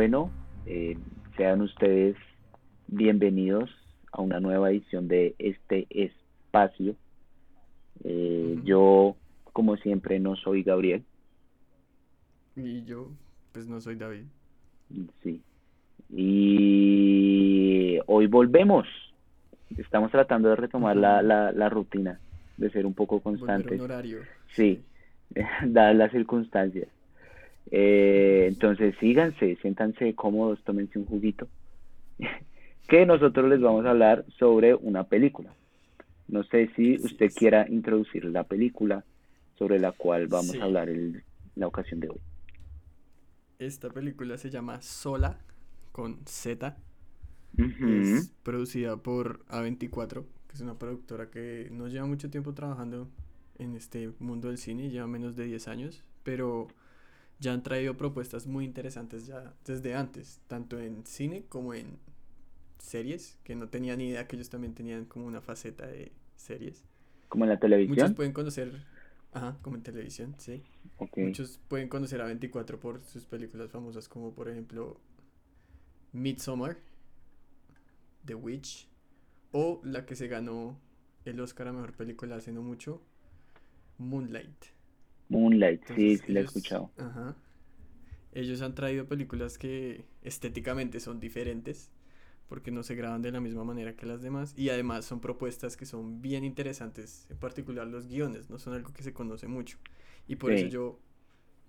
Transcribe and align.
Bueno, 0.00 0.30
eh, 0.64 0.96
sean 1.36 1.60
ustedes 1.60 2.16
bienvenidos 2.86 3.68
a 4.10 4.22
una 4.22 4.40
nueva 4.40 4.70
edición 4.70 5.08
de 5.08 5.34
este 5.38 5.86
espacio. 5.90 6.96
Eh, 8.04 8.58
yo, 8.64 9.14
como 9.52 9.76
siempre, 9.76 10.18
no 10.18 10.36
soy 10.36 10.62
Gabriel. 10.62 11.04
Y 12.56 12.82
yo, 12.84 13.10
pues 13.52 13.68
no 13.68 13.78
soy 13.82 13.96
David. 13.96 14.24
Sí. 15.22 15.42
Y 16.08 17.98
hoy 18.06 18.26
volvemos. 18.26 18.86
Estamos 19.76 20.10
tratando 20.10 20.48
de 20.48 20.56
retomar 20.56 20.96
la, 20.96 21.20
la, 21.20 21.52
la 21.52 21.68
rutina, 21.68 22.18
de 22.56 22.70
ser 22.70 22.86
un 22.86 22.94
poco 22.94 23.20
constantes. 23.20 23.78
Un 23.78 23.84
horario. 23.84 24.20
Sí, 24.56 24.82
dadas 25.66 25.94
las 25.94 26.10
circunstancias. 26.10 26.88
Eh, 27.70 28.46
entonces 28.48 28.94
síganse, 28.98 29.56
siéntanse 29.56 30.14
cómodos, 30.14 30.62
tómense 30.64 30.98
un 30.98 31.06
juguito. 31.06 31.48
que 32.88 33.06
nosotros 33.06 33.48
les 33.48 33.60
vamos 33.60 33.86
a 33.86 33.90
hablar 33.90 34.24
sobre 34.38 34.74
una 34.74 35.04
película. 35.04 35.54
No 36.26 36.42
sé 36.44 36.70
si 36.74 36.94
usted 36.96 37.30
quiera 37.32 37.68
introducir 37.68 38.24
la 38.24 38.44
película 38.44 39.04
sobre 39.56 39.78
la 39.78 39.92
cual 39.92 40.26
vamos 40.26 40.56
a 40.56 40.64
hablar 40.64 40.88
en 40.88 41.22
la 41.54 41.66
ocasión 41.66 42.00
de 42.00 42.08
hoy. 42.08 42.20
Esta 43.58 43.90
película 43.90 44.38
se 44.38 44.50
llama 44.50 44.80
Sola 44.80 45.38
con 45.92 46.18
Z. 46.26 46.76
Es 47.58 48.32
producida 48.42 48.96
por 48.96 49.44
A24, 49.46 50.24
que 50.48 50.54
es 50.54 50.60
una 50.60 50.78
productora 50.78 51.30
que 51.30 51.68
no 51.70 51.88
lleva 51.88 52.06
mucho 52.06 52.30
tiempo 52.30 52.54
trabajando 52.54 53.08
en 53.58 53.76
este 53.76 54.12
mundo 54.18 54.48
del 54.48 54.58
cine, 54.58 54.88
lleva 54.88 55.06
menos 55.06 55.36
de 55.36 55.44
10 55.44 55.68
años, 55.68 56.02
pero 56.22 56.68
ya 57.40 57.54
han 57.54 57.62
traído 57.62 57.96
propuestas 57.96 58.46
muy 58.46 58.64
interesantes 58.64 59.26
ya 59.26 59.54
desde 59.64 59.94
antes, 59.94 60.40
tanto 60.46 60.78
en 60.78 61.04
cine 61.06 61.44
como 61.48 61.74
en 61.74 61.98
series, 62.78 63.38
que 63.42 63.54
no 63.56 63.68
tenía 63.68 63.96
ni 63.96 64.08
idea 64.08 64.28
que 64.28 64.36
ellos 64.36 64.50
también 64.50 64.74
tenían 64.74 65.06
como 65.06 65.26
una 65.26 65.40
faceta 65.40 65.86
de 65.86 66.12
series. 66.36 66.84
Como 67.28 67.44
en 67.44 67.50
la 67.50 67.58
televisión. 67.58 67.96
Muchos 67.96 68.14
pueden 68.14 68.32
conocer, 68.32 68.84
ajá, 69.32 69.56
como 69.62 69.76
en 69.76 69.82
televisión, 69.82 70.34
sí. 70.38 70.62
Muchos 71.16 71.58
pueden 71.68 71.88
conocer 71.88 72.20
a 72.20 72.26
24 72.26 72.78
por 72.78 73.02
sus 73.04 73.24
películas 73.24 73.70
famosas 73.70 74.08
como 74.08 74.34
por 74.34 74.48
ejemplo 74.48 75.00
Midsommar, 76.12 76.76
The 78.26 78.34
Witch, 78.34 78.86
o 79.52 79.80
la 79.82 80.04
que 80.04 80.14
se 80.14 80.28
ganó 80.28 80.78
el 81.24 81.40
Oscar 81.40 81.68
a 81.68 81.72
Mejor 81.72 81.94
Película 81.94 82.36
hace 82.36 82.52
no 82.52 82.62
mucho, 82.62 83.02
Moonlight. 83.98 84.79
Moonlight, 85.30 85.82
sí, 85.96 86.18
sí 86.18 86.32
la 86.32 86.40
he 86.40 86.42
escuchado. 86.42 86.90
Ajá. 86.98 87.34
Ellos 88.32 88.60
han 88.60 88.74
traído 88.74 89.06
películas 89.06 89.56
que 89.56 90.04
estéticamente 90.22 91.00
son 91.00 91.18
diferentes, 91.18 91.90
porque 92.48 92.70
no 92.70 92.82
se 92.82 92.94
graban 92.94 93.22
de 93.22 93.32
la 93.32 93.40
misma 93.40 93.64
manera 93.64 93.94
que 93.94 94.06
las 94.06 94.22
demás, 94.22 94.54
y 94.56 94.70
además 94.70 95.04
son 95.04 95.20
propuestas 95.20 95.76
que 95.76 95.86
son 95.86 96.20
bien 96.20 96.44
interesantes, 96.44 97.26
en 97.30 97.38
particular 97.38 97.86
los 97.86 98.08
guiones, 98.08 98.50
no 98.50 98.58
son 98.58 98.74
algo 98.74 98.92
que 98.92 99.02
se 99.02 99.12
conoce 99.12 99.46
mucho. 99.46 99.78
Y 100.28 100.36
por 100.36 100.52
eso 100.52 100.66
yo 100.66 100.98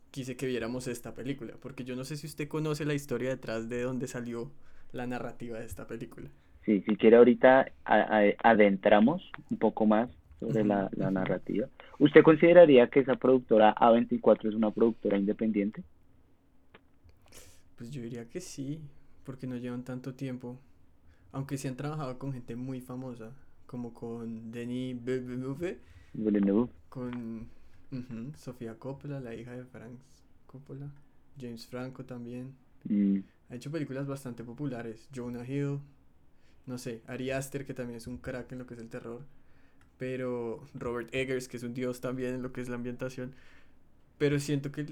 quise 0.10 0.36
que 0.36 0.46
viéramos 0.46 0.88
esta 0.88 1.14
película, 1.14 1.54
porque 1.62 1.84
yo 1.84 1.96
no 1.96 2.04
sé 2.04 2.18
si 2.18 2.28
usted 2.28 2.48
conoce 2.48 2.84
la 2.86 2.94
historia 2.94 3.30
detrás 3.30 3.70
de 3.70 3.84
dónde 3.84 4.08
salió 4.08 4.52
la 4.92 5.08
narrativa 5.08 5.58
de 5.60 5.66
esta 5.66 5.88
película. 5.88 6.30
Sí, 6.66 6.82
si 6.82 6.96
quiere 6.96 7.18
ahorita 7.18 7.72
adentramos 7.86 9.32
un 9.50 9.58
poco 9.58 9.86
más 9.86 10.10
sobre 10.42 10.66
la, 10.66 10.90
narrativa. 11.12 11.68
¿Usted 12.00 12.24
consideraría 12.24 12.90
que 12.90 13.02
esa 13.02 13.16
productora 13.16 13.76
A24 13.76 14.50
es 14.50 14.56
una 14.56 14.72
productora 14.72 15.18
independiente? 15.18 15.84
Pues 17.78 17.92
yo 17.92 18.02
diría 18.02 18.28
que 18.28 18.42
sí, 18.42 18.82
porque 19.24 19.46
no 19.46 19.56
llevan 19.56 19.84
tanto 19.84 20.16
tiempo. 20.16 20.58
Aunque 21.32 21.58
sí 21.58 21.68
han 21.68 21.78
trabajado 21.78 22.18
con 22.18 22.34
gente 22.34 22.56
muy 22.56 22.82
famosa, 22.82 23.32
como 23.68 23.94
con 23.94 24.52
Denis 24.52 24.98
Villeneuve, 25.04 25.80
con 26.90 27.48
Sofía 28.36 28.78
Coppola, 28.80 29.20
la 29.20 29.36
hija 29.36 29.52
de 29.52 29.64
Frank 29.64 30.00
Coppola, 30.48 30.92
James 31.40 31.68
Franco 31.68 32.04
también. 32.04 32.56
Mm. 32.86 33.20
Ha 33.50 33.56
hecho 33.56 33.72
películas 33.72 34.08
bastante 34.08 34.44
populares, 34.44 35.08
Jonah 35.16 35.48
Hill, 35.48 35.80
no 36.66 36.78
sé, 36.78 37.04
Ari 37.06 37.30
Aster, 37.30 37.66
que 37.66 37.74
también 37.74 37.98
es 37.98 38.08
un 38.08 38.18
crack 38.18 38.52
en 38.52 38.60
lo 38.60 38.66
que 38.66 38.74
es 38.74 38.80
el 38.80 38.90
terror 38.90 39.22
pero 40.02 40.60
Robert 40.74 41.14
Eggers, 41.14 41.48
que 41.48 41.58
es 41.58 41.64
un 41.64 41.76
dios 41.76 42.02
también 42.02 42.34
en 42.34 42.42
lo 42.42 42.52
que 42.52 42.60
es 42.60 42.70
la 42.70 42.74
ambientación. 42.76 43.34
Pero 44.18 44.40
siento 44.40 44.72
que 44.72 44.88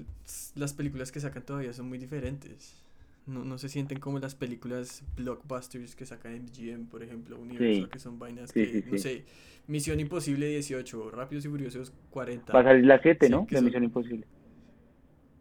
las 0.54 0.72
películas 0.72 1.10
que 1.10 1.18
sacan 1.18 1.44
todavía 1.44 1.72
son 1.72 1.88
muy 1.88 1.98
diferentes. 1.98 2.80
No, 3.26 3.44
no 3.44 3.58
se 3.58 3.68
sienten 3.68 3.98
como 3.98 4.20
las 4.20 4.36
películas 4.36 5.02
blockbusters 5.16 5.96
que 5.96 6.06
sacan 6.06 6.44
MGM, 6.44 6.86
por 6.86 7.02
ejemplo, 7.02 7.40
Universal, 7.40 7.88
que 7.88 7.98
son 7.98 8.20
vainas 8.20 8.52
que, 8.52 8.84
no 8.88 8.98
sé, 8.98 9.24
Misión 9.66 9.98
Imposible 9.98 10.46
18, 10.46 11.10
Rápidos 11.10 11.44
y 11.44 11.48
Furiosos 11.48 11.92
40. 12.10 12.52
Va 12.52 12.60
a 12.60 12.62
salir 12.62 12.86
la 12.86 13.02
7, 13.02 13.28
¿no? 13.30 13.48
La 13.50 13.62
Misión 13.62 13.82
Imposible. 13.82 14.28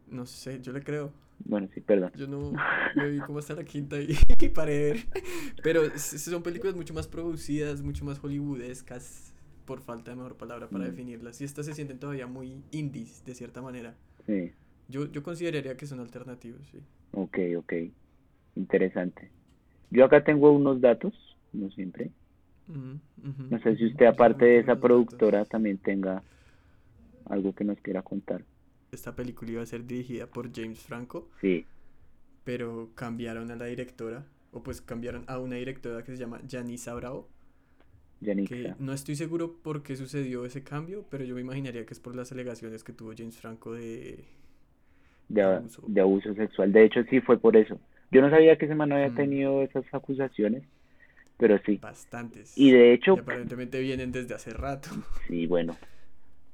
No 0.10 0.26
sé, 0.26 0.62
yo 0.64 0.74
le 0.74 0.82
creo. 0.82 1.14
Bueno, 1.46 1.70
sí, 1.76 1.82
perdón. 1.82 2.12
Yo 2.16 2.26
no 2.26 2.54
me 2.96 3.08
vi 3.08 3.20
cómo 3.20 3.38
hasta 3.38 3.54
la 3.54 3.66
quinta 3.66 4.02
y, 4.02 4.18
y 4.42 4.50
paré 4.50 5.06
Pero 5.62 5.84
son 5.96 6.42
películas 6.42 6.76
mucho 6.76 6.96
más 6.96 7.08
producidas, 7.08 7.84
mucho 7.84 8.04
más 8.04 8.18
hollywoodescas 8.18 9.30
por 9.70 9.82
falta 9.82 10.10
de 10.10 10.18
mejor 10.18 10.36
palabra 10.36 10.68
para 10.68 10.86
mm. 10.86 10.88
definirlas. 10.88 11.40
Y 11.42 11.44
estas 11.44 11.68
se 11.68 11.76
sienten 11.76 12.00
todavía 12.00 12.26
muy 12.26 12.64
indies, 12.72 13.24
de 13.24 13.36
cierta 13.36 13.62
manera. 13.62 13.94
Sí. 14.26 14.52
Yo, 14.88 15.06
yo 15.12 15.22
consideraría 15.22 15.78
que 15.78 15.86
son 15.86 16.00
alternativos, 16.00 16.68
sí. 16.72 16.80
Ok, 17.12 17.38
ok. 17.56 17.74
Interesante. 18.56 19.30
Yo 19.92 20.06
acá 20.06 20.24
tengo 20.24 20.52
unos 20.52 20.82
datos, 20.82 21.14
no 21.54 21.70
siempre. 21.70 22.10
No 22.68 23.60
sé 23.62 23.76
si 23.76 23.86
usted, 23.86 24.08
aparte 24.08 24.46
de 24.46 24.60
esa 24.60 24.80
productora, 24.80 25.46
también 25.46 25.78
tenga 25.78 26.24
algo 27.26 27.54
que 27.54 27.64
nos 27.64 27.80
quiera 27.80 28.02
contar. 28.02 28.44
Esta 28.92 29.16
película 29.16 29.52
iba 29.52 29.62
a 29.62 29.68
ser 29.68 29.86
dirigida 29.86 30.26
por 30.26 30.52
James 30.52 30.80
Franco. 30.80 31.30
Sí. 31.42 31.68
Pero 32.44 32.90
cambiaron 32.96 33.52
a 33.52 33.56
la 33.56 33.66
directora, 33.66 34.26
o 34.52 34.64
pues 34.64 34.82
cambiaron 34.82 35.26
a 35.28 35.38
una 35.38 35.58
directora 35.58 36.04
que 36.04 36.12
se 36.14 36.18
llama 36.18 36.42
Janisa 36.50 36.96
Bravo 36.96 37.30
no 38.80 38.94
estoy 38.94 39.16
seguro 39.16 39.56
por 39.64 39.82
qué 39.82 39.96
sucedió 39.96 40.46
ese 40.46 40.64
cambio, 40.64 41.06
pero 41.10 41.24
yo 41.24 41.36
me 41.36 41.42
imaginaría 41.42 41.86
que 41.86 41.94
es 41.94 42.00
por 42.00 42.16
las 42.16 42.32
alegaciones 42.32 42.84
que 42.84 42.92
tuvo 42.92 43.14
James 43.18 43.38
Franco 43.38 43.74
de... 43.74 44.26
De, 45.30 46.02
abuso. 46.02 46.34
sexual. 46.34 46.74
De 46.74 46.84
hecho, 46.84 47.04
sí 47.04 47.22
fue 47.22 47.38
por 47.38 47.56
eso. 47.56 47.80
Yo 48.12 48.22
no 48.22 48.30
sabía 48.30 48.58
que 48.58 48.66
ese 48.66 48.76
man 48.76 48.92
había 48.92 49.10
mm. 49.10 49.16
tenido 49.16 49.62
esas 49.62 49.86
acusaciones, 49.94 50.64
pero 51.38 51.60
sí. 51.66 51.78
Bastantes. 51.78 52.58
Y 52.58 52.72
de 52.72 52.94
hecho... 52.94 53.14
aparentemente 53.14 53.80
vienen 53.80 54.12
desde 54.12 54.34
hace 54.34 54.52
rato. 54.52 54.90
Sí, 55.28 55.46
bueno. 55.46 55.78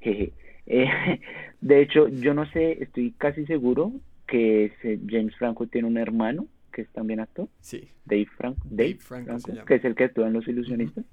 Eh, 0.02 0.34
de 1.62 1.82
hecho, 1.82 2.10
yo 2.10 2.34
no 2.34 2.46
sé, 2.52 2.84
estoy 2.84 3.12
casi 3.18 3.46
seguro 3.46 3.94
que 4.28 4.72
James 5.08 5.36
Franco 5.38 5.68
tiene 5.68 5.88
un 5.88 5.98
hermano 5.98 6.48
que 6.72 6.82
es 6.82 6.90
también 6.90 7.22
actor. 7.22 7.48
Sí. 7.62 7.88
Dave, 8.04 8.28
Franco, 8.38 8.68
Dave, 8.70 8.98
Franco, 9.00 9.38
que 9.66 9.76
es 9.76 9.86
el 9.86 9.96
que 9.96 10.04
actúa 10.04 10.28
en 10.28 10.34
Los 10.34 10.48
Ilusionistas 10.48 11.06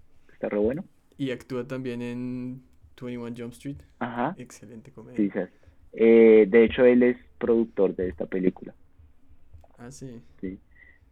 está 0.43 0.49
re 0.49 0.59
bueno. 0.59 0.85
Y 1.17 1.31
actúa 1.31 1.67
también 1.69 2.03
en 2.03 2.63
21 3.01 3.35
Jump 3.37 3.53
Street. 3.53 3.77
Ajá. 4.01 4.35
Excelente 4.39 4.91
comedia. 4.91 5.17
Sí, 5.17 5.31
eh, 5.93 6.47
de 6.49 6.65
hecho, 6.65 6.85
él 6.85 7.03
es 7.03 7.17
productor 7.39 7.95
de 7.95 8.09
esta 8.09 8.27
película. 8.27 8.75
Ah, 9.79 9.91
sí. 9.91 10.21
Sí. 10.41 10.59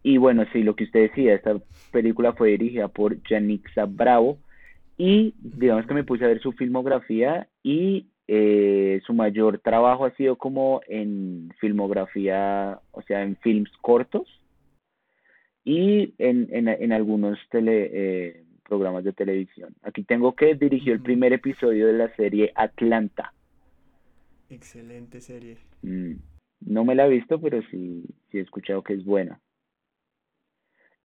Y 0.02 0.16
bueno, 0.16 0.44
sí, 0.52 0.62
lo 0.62 0.74
que 0.74 0.84
usted 0.84 1.10
decía, 1.10 1.34
esta 1.34 1.60
película 1.92 2.32
fue 2.32 2.50
dirigida 2.50 2.88
por 2.88 3.22
Janixa 3.22 3.84
Bravo 3.84 4.38
y 4.96 5.34
digamos 5.38 5.86
que 5.86 5.94
me 5.94 6.04
puse 6.04 6.24
a 6.24 6.28
ver 6.28 6.40
su 6.40 6.52
filmografía 6.52 7.48
y 7.62 8.06
eh, 8.26 9.00
su 9.06 9.12
mayor 9.12 9.58
trabajo 9.58 10.06
ha 10.06 10.16
sido 10.16 10.36
como 10.36 10.80
en 10.88 11.52
filmografía, 11.60 12.80
o 12.92 13.02
sea, 13.02 13.22
en 13.22 13.36
films 13.36 13.70
cortos 13.82 14.26
y 15.64 16.14
en, 16.16 16.48
en, 16.52 16.68
en 16.68 16.92
algunos 16.92 17.38
tele, 17.50 17.90
eh, 17.92 18.44
programas 18.70 19.02
de 19.02 19.12
televisión. 19.12 19.74
Aquí 19.82 20.04
tengo 20.04 20.34
que 20.36 20.54
dirigió 20.54 20.94
el 20.94 21.02
primer 21.02 21.32
episodio 21.32 21.88
de 21.88 21.92
la 21.92 22.14
serie 22.14 22.52
Atlanta. 22.54 23.34
Excelente 24.48 25.20
serie. 25.20 25.58
Mm, 25.82 26.14
no 26.66 26.84
me 26.84 26.94
la 26.94 27.06
he 27.06 27.10
visto, 27.10 27.40
pero 27.40 27.60
sí, 27.70 28.04
sí 28.30 28.38
he 28.38 28.40
escuchado 28.40 28.84
que 28.84 28.94
es 28.94 29.04
buena. 29.04 29.40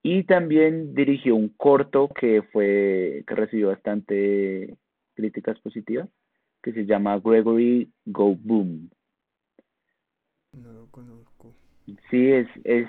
Y 0.03 0.23
también 0.25 0.93
dirigió 0.93 1.35
un 1.35 1.49
corto 1.49 2.09
que 2.09 2.43
fue 2.53 3.23
que 3.27 3.35
recibió 3.35 3.69
bastante 3.69 4.77
críticas 5.15 5.59
positivas, 5.59 6.07
que 6.61 6.71
se 6.71 6.85
llama 6.85 7.19
Gregory 7.19 7.89
Go 8.05 8.35
Boom. 8.35 8.91
No 10.53 10.71
lo 10.71 10.85
conozco. 10.91 11.55
Sí, 12.11 12.31
es, 12.31 12.47
es 12.63 12.87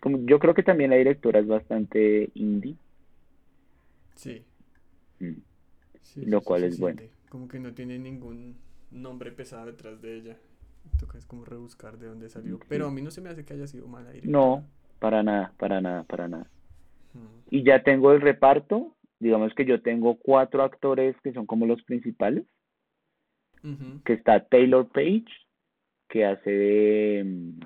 como 0.00 0.18
yo 0.24 0.38
creo 0.38 0.54
que 0.54 0.62
también 0.62 0.90
la 0.90 0.96
directora 0.96 1.40
es 1.40 1.46
bastante 1.46 2.30
indie. 2.34 2.76
Sí. 4.14 4.44
Mm. 5.20 5.42
lo 6.26 6.40
cual 6.40 6.64
es 6.64 6.78
bueno. 6.78 7.02
Como 7.28 7.48
que 7.48 7.58
no 7.58 7.72
tiene 7.72 7.98
ningún 7.98 8.56
nombre 8.90 9.32
pesado 9.32 9.66
detrás 9.66 10.00
de 10.02 10.16
ella. 10.16 10.36
Toca 10.98 11.18
es 11.18 11.26
como 11.26 11.44
rebuscar 11.44 11.98
de 11.98 12.08
dónde 12.08 12.28
salió. 12.28 12.58
Pero 12.68 12.88
a 12.88 12.90
mí 12.90 13.02
no 13.02 13.10
se 13.10 13.20
me 13.20 13.30
hace 13.30 13.44
que 13.44 13.54
haya 13.54 13.66
sido 13.66 13.86
mala 13.86 14.10
No, 14.24 14.64
para 14.98 15.22
nada, 15.22 15.54
para 15.58 15.80
nada, 15.80 16.04
para 16.04 16.28
nada. 16.28 16.50
Y 17.50 17.64
ya 17.64 17.82
tengo 17.82 18.12
el 18.12 18.20
reparto. 18.20 18.96
Digamos 19.20 19.54
que 19.54 19.64
yo 19.64 19.80
tengo 19.82 20.16
cuatro 20.18 20.62
actores 20.62 21.14
que 21.22 21.32
son 21.32 21.46
como 21.46 21.66
los 21.66 21.82
principales. 21.84 22.44
Que 24.04 24.14
está 24.14 24.44
Taylor 24.44 24.88
Page, 24.88 25.26
que 26.08 26.24
hace 26.24 26.50
de 26.50 27.24
mm, 27.24 27.60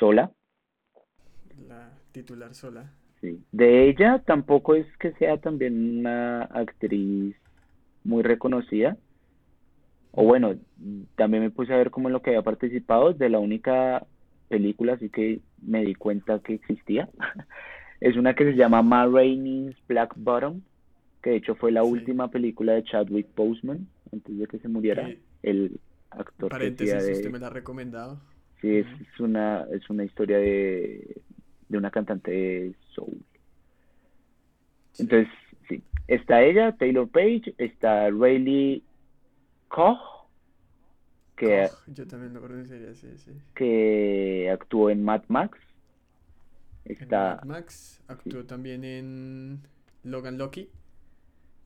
Sola. 0.00 0.32
La 1.68 1.96
titular 2.10 2.54
Sola. 2.56 2.92
Sí. 3.20 3.38
De 3.52 3.88
ella 3.88 4.22
tampoco 4.24 4.74
es 4.74 4.86
que 4.98 5.12
sea 5.12 5.38
también 5.38 6.00
una 6.00 6.42
actriz 6.42 7.36
muy 8.04 8.22
reconocida. 8.22 8.96
O 10.12 10.24
bueno, 10.24 10.56
también 11.16 11.42
me 11.42 11.50
puse 11.50 11.72
a 11.72 11.76
ver 11.76 11.90
cómo 11.90 12.08
en 12.08 12.14
lo 12.14 12.22
que 12.22 12.30
había 12.30 12.42
participado 12.42 13.12
de 13.12 13.28
la 13.28 13.38
única 13.38 14.04
película, 14.48 14.94
así 14.94 15.08
que 15.08 15.40
me 15.62 15.84
di 15.84 15.94
cuenta 15.94 16.40
que 16.40 16.54
existía. 16.54 17.08
es 18.00 18.16
una 18.16 18.34
que 18.34 18.44
se 18.44 18.56
llama 18.56 18.82
Ma 18.82 19.06
Rainey's 19.06 19.76
Black 19.86 20.14
Bottom, 20.16 20.62
que 21.22 21.30
de 21.30 21.36
hecho 21.36 21.54
fue 21.54 21.70
la 21.70 21.84
última 21.84 22.28
película 22.28 22.72
de 22.72 22.84
Chadwick 22.84 23.28
Boseman 23.36 23.86
antes 24.12 24.36
de 24.36 24.46
que 24.46 24.58
se 24.58 24.68
muriera. 24.68 25.08
El 25.42 25.78
actor. 26.10 26.50
Paréntesis, 26.50 27.06
de... 27.06 27.12
usted 27.12 27.30
me 27.30 27.38
la 27.38 27.46
ha 27.46 27.50
recomendado. 27.50 28.20
Sí, 28.60 28.78
es, 28.78 29.20
una, 29.20 29.64
es 29.72 29.88
una 29.88 30.04
historia 30.04 30.38
de, 30.38 31.22
de 31.70 31.78
una 31.78 31.90
cantante 31.90 32.74
soul. 32.94 33.16
Entonces, 34.98 35.28
sí, 35.68 35.82
está 36.08 36.42
ella, 36.42 36.76
Taylor 36.76 37.08
Page, 37.08 37.54
está 37.58 38.10
Rayleigh 38.10 38.82
Koch, 39.68 39.98
que, 41.36 41.68
yo 41.86 42.06
también 42.06 42.34
lo 42.34 42.42
pronunciaría 42.42 42.92
sí, 42.94 43.16
sí. 43.16 43.30
que 43.54 44.50
actuó 44.52 44.90
en 44.90 45.02
Mad 45.02 45.22
Max. 45.28 45.58
Está... 46.84 47.36
Mad 47.36 47.44
Max 47.44 48.02
actuó 48.08 48.44
también 48.44 48.84
en 48.84 49.60
Logan 50.02 50.36
Lucky, 50.36 50.68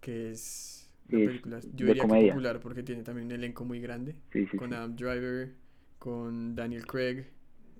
que 0.00 0.30
es 0.30 0.88
una 1.08 1.26
película, 1.26 1.60
yo 1.60 1.86
diría 1.86 2.02
que 2.02 2.28
popular 2.28 2.60
porque 2.60 2.82
tiene 2.82 3.02
también 3.02 3.26
un 3.26 3.32
elenco 3.32 3.64
muy 3.64 3.80
grande, 3.80 4.14
con 4.56 4.74
Adam 4.74 4.94
Driver, 4.94 5.54
con 5.98 6.54
Daniel 6.54 6.86
Craig, 6.86 7.24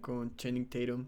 con 0.01 0.35
Channing 0.37 0.67
Tatum. 0.67 1.05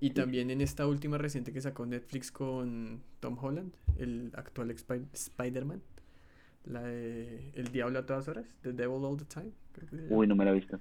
Y 0.00 0.10
también 0.10 0.50
en 0.50 0.60
esta 0.60 0.86
última 0.86 1.18
reciente 1.18 1.52
que 1.52 1.60
sacó 1.60 1.86
Netflix 1.86 2.30
con 2.30 3.02
Tom 3.20 3.38
Holland, 3.40 3.72
el 3.98 4.32
actual 4.34 4.70
Spider-Man. 4.70 5.82
La 6.64 6.82
de 6.82 7.50
El 7.54 7.72
Diablo 7.72 7.98
a 7.98 8.06
todas 8.06 8.26
horas, 8.28 8.46
The 8.62 8.72
Devil 8.72 9.04
All 9.04 9.18
the 9.18 9.24
Time. 9.24 9.52
Uy, 10.10 10.26
no 10.26 10.34
me 10.34 10.44
la 10.44 10.50
he 10.50 10.54
visto. 10.54 10.80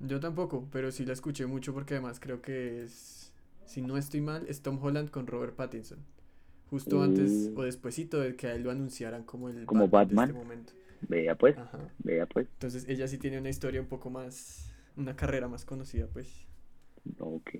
Yo 0.00 0.20
tampoco, 0.20 0.68
pero 0.72 0.90
sí 0.90 1.04
la 1.04 1.12
escuché 1.12 1.46
mucho 1.46 1.72
porque 1.72 1.94
además 1.94 2.18
creo 2.18 2.42
que 2.42 2.82
es, 2.82 3.32
si 3.64 3.82
no 3.82 3.96
estoy 3.96 4.20
mal, 4.20 4.44
es 4.48 4.62
Tom 4.62 4.82
Holland 4.82 5.10
con 5.10 5.26
Robert 5.26 5.54
Pattinson. 5.54 5.98
Justo 6.70 7.02
antes 7.02 7.50
uh. 7.54 7.60
o 7.60 7.62
despuesito 7.62 8.20
de 8.20 8.36
que 8.36 8.48
a 8.48 8.54
él 8.54 8.62
lo 8.62 8.70
anunciaran 8.70 9.24
como 9.24 9.48
el 9.48 9.66
como 9.66 9.88
Batman. 9.88 10.30
este 10.30 10.38
momento. 10.38 10.72
Vea 11.08 11.36
pues, 11.36 11.56
vea 11.98 12.26
pues. 12.26 12.48
Entonces 12.54 12.86
ella 12.88 13.06
sí 13.06 13.18
tiene 13.18 13.38
una 13.38 13.50
historia 13.50 13.80
un 13.80 13.86
poco 13.86 14.10
más, 14.10 14.72
una 14.96 15.14
carrera 15.14 15.46
más 15.46 15.64
conocida 15.64 16.06
pues. 16.06 16.46
Ok. 17.18 17.50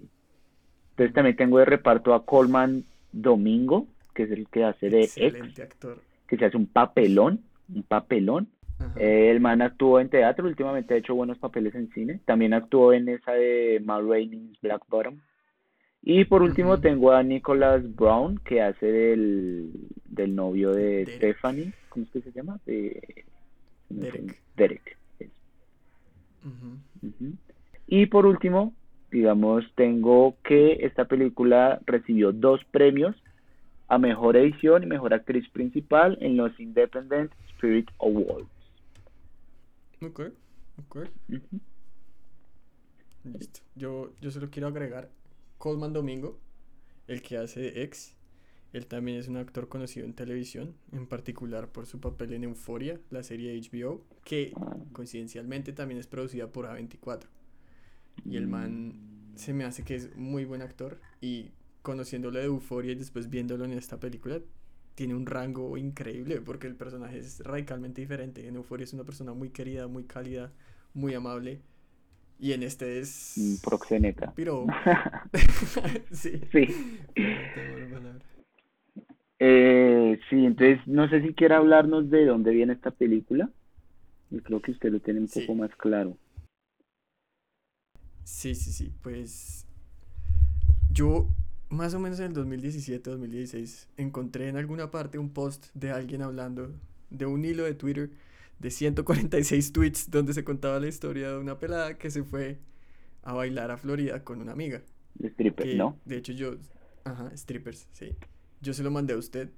Entonces 0.95 1.15
también 1.15 1.37
tengo 1.37 1.59
de 1.59 1.65
reparto 1.65 2.15
a 2.15 2.25
Coleman 2.25 2.85
Domingo, 3.11 3.89
que 4.15 4.23
es 4.23 4.31
el 4.31 4.47
que 4.49 4.63
hace 4.63 4.91
de 4.91 5.03
Excelente 5.03 5.63
actor. 5.63 5.99
Que 6.29 6.37
se 6.37 6.45
hace 6.45 6.57
un 6.57 6.67
papelón, 6.67 7.41
un 7.75 7.83
papelón. 7.83 8.49
el 8.97 9.41
man 9.41 9.61
actuó 9.61 9.99
en 9.99 10.09
teatro, 10.09 10.47
últimamente 10.47 10.95
ha 10.95 10.99
hecho 10.99 11.17
buenos 11.17 11.39
papeles 11.39 11.75
en 11.75 11.91
cine. 11.91 12.21
También 12.25 12.55
actuó 12.55 12.93
en 12.93 13.09
esa 13.09 13.33
de 13.33 13.83
Ma 13.85 14.01
Rainey's 14.01 14.61
Black 14.61 14.83
Bottom. 14.89 15.19
Y 16.01 16.27
por 16.27 16.43
último 16.43 16.79
tengo 16.79 17.11
a 17.11 17.23
Nicholas 17.23 17.83
Brown, 17.97 18.39
que 18.45 18.63
hace 18.63 18.87
del, 18.87 19.73
del 20.05 20.35
novio 20.35 20.73
de 20.73 21.07
Stephanie. 21.17 21.73
¿Cómo 21.89 22.05
es 22.05 22.11
que 22.13 22.21
se 22.21 22.31
llama? 22.31 22.61
De, 22.67 23.25
Derek. 23.89 24.41
Derek. 24.57 24.97
Y 27.87 28.07
por 28.07 28.27
último, 28.27 28.75
digamos, 29.15 29.65
tengo 29.77 30.35
que 30.43 30.85
esta 30.85 31.05
película 31.05 31.81
recibió 31.87 32.33
dos 32.33 32.61
premios 32.73 33.15
a 33.87 33.97
Mejor 33.97 34.37
Edición 34.37 34.83
y 34.83 34.87
Mejor 34.87 35.15
Actriz 35.15 35.49
Principal 35.51 36.19
en 36.21 36.37
los 36.37 36.59
Independent 36.59 37.31
Spirit 37.51 37.89
Awards. 38.01 38.49
Ok, 40.03 40.21
ok. 40.81 40.97
Listo. 43.23 43.61
Yo, 43.77 44.11
yo 44.21 44.33
solo 44.33 44.49
quiero 44.51 44.67
agregar 44.67 45.09
Coleman 45.59 45.93
Domingo, 45.93 46.37
el 47.07 47.23
que 47.23 47.37
hace 47.37 47.61
de 47.61 47.85
ex. 47.85 48.17
Él 48.73 48.89
también 48.89 49.19
es 49.19 49.29
un 49.29 49.37
actor 49.37 49.69
conocido 49.69 50.07
en 50.07 50.15
televisión, 50.15 50.75
en 50.91 51.07
particular 51.07 51.69
por 51.69 51.87
su 51.87 52.01
papel 52.01 52.33
en 52.33 52.43
Euphoria, 52.43 52.99
la 53.11 53.23
serie 53.23 53.57
HBO, 53.61 54.03
que 54.25 54.53
ah. 54.57 54.75
coincidencialmente 54.93 55.73
también 55.73 56.01
es 56.01 56.09
producida 56.09 56.49
por 56.49 56.67
A24. 56.67 57.29
Y 58.25 58.37
el 58.37 58.47
man 58.47 58.89
mm. 58.89 59.37
se 59.37 59.53
me 59.53 59.65
hace 59.65 59.85
que 59.85 59.95
es 59.95 60.15
muy 60.17 60.45
buen 60.45 60.63
actor 60.63 61.01
y 61.21 61.51
conociéndolo 61.83 62.39
de 62.39 62.47
Euforia 62.47 62.93
y 62.93 62.95
después 62.95 63.29
viéndolo 63.29 63.65
en 63.65 63.73
esta 63.73 64.01
película, 64.01 64.41
tiene 64.95 65.15
un 65.15 65.27
rango 65.27 65.77
increíble 65.77 66.41
porque 66.41 66.67
el 66.67 66.77
personaje 66.77 67.19
es 67.19 67.41
radicalmente 67.41 68.01
diferente. 68.01 68.49
En 68.49 68.57
Euforia 68.57 68.85
es 68.85 68.93
una 68.93 69.05
persona 69.05 69.35
muy 69.35 69.51
querida, 69.51 69.87
muy 69.87 70.05
cálida, 70.05 70.53
muy 70.95 71.15
amable. 71.15 71.61
Y 72.39 72.53
en 72.53 72.63
este 72.63 72.99
es. 72.99 73.61
Proxeneta. 73.63 74.33
Pero. 74.35 74.67
sí. 76.11 76.41
Sí. 76.51 76.67
Eh, 79.39 80.19
sí, 80.31 80.47
entonces 80.47 80.79
no 80.87 81.09
sé 81.09 81.21
si 81.23 81.35
quiere 81.35 81.55
hablarnos 81.55 82.09
de 82.11 82.25
dónde 82.25 82.53
viene 82.53 82.73
esta 82.73 82.91
película. 82.91 83.51
Yo 84.31 84.43
creo 84.43 84.63
que 84.63 84.73
usted 84.73 84.91
lo 84.91 85.01
tiene 85.01 85.21
un 85.21 85.29
poco 85.29 85.55
más 85.55 85.71
claro. 85.77 86.17
Sí, 88.25 88.55
sí, 88.55 88.73
sí. 88.73 88.93
Pues 89.03 89.67
yo 90.91 91.29
más 91.69 91.95
o 91.95 92.01
menos 92.01 92.21
en 92.21 92.27
el 92.27 92.35
2017-2016 92.35 93.87
encontré 93.97 94.49
en 94.49 94.57
alguna 94.57 94.91
parte 94.91 95.19
un 95.19 95.31
post 95.31 95.67
de 95.75 95.91
alguien 95.91 96.23
hablando 96.23 96.73
de 97.11 97.27
un 97.27 97.45
hilo 97.45 97.65
de 97.65 97.75
Twitter 97.75 98.11
de 98.59 98.71
146 98.71 99.73
tweets 99.73 100.11
donde 100.11 100.33
se 100.33 100.45
contaba 100.45 100.81
la 100.81 100.89
historia 100.89 101.31
de 101.31 101.39
una 101.39 101.59
pelada 101.59 101.99
que 101.99 102.11
se 102.11 102.23
fue 102.23 102.59
a 103.23 103.33
bailar 103.33 103.71
a 103.71 103.77
Florida 103.77 104.23
con 104.25 104.41
una 104.41 104.53
amiga. 104.53 104.83
strippers, 105.19 105.75
¿no? 105.75 105.99
De 106.05 106.17
hecho 106.17 106.33
yo, 106.33 106.57
ajá, 107.05 107.37
strippers, 107.37 107.89
sí. 107.93 108.15
Yo 108.61 108.73
se 108.73 108.83
lo 108.83 108.91
mandé 108.91 109.15
a 109.15 109.17
usted 109.17 109.51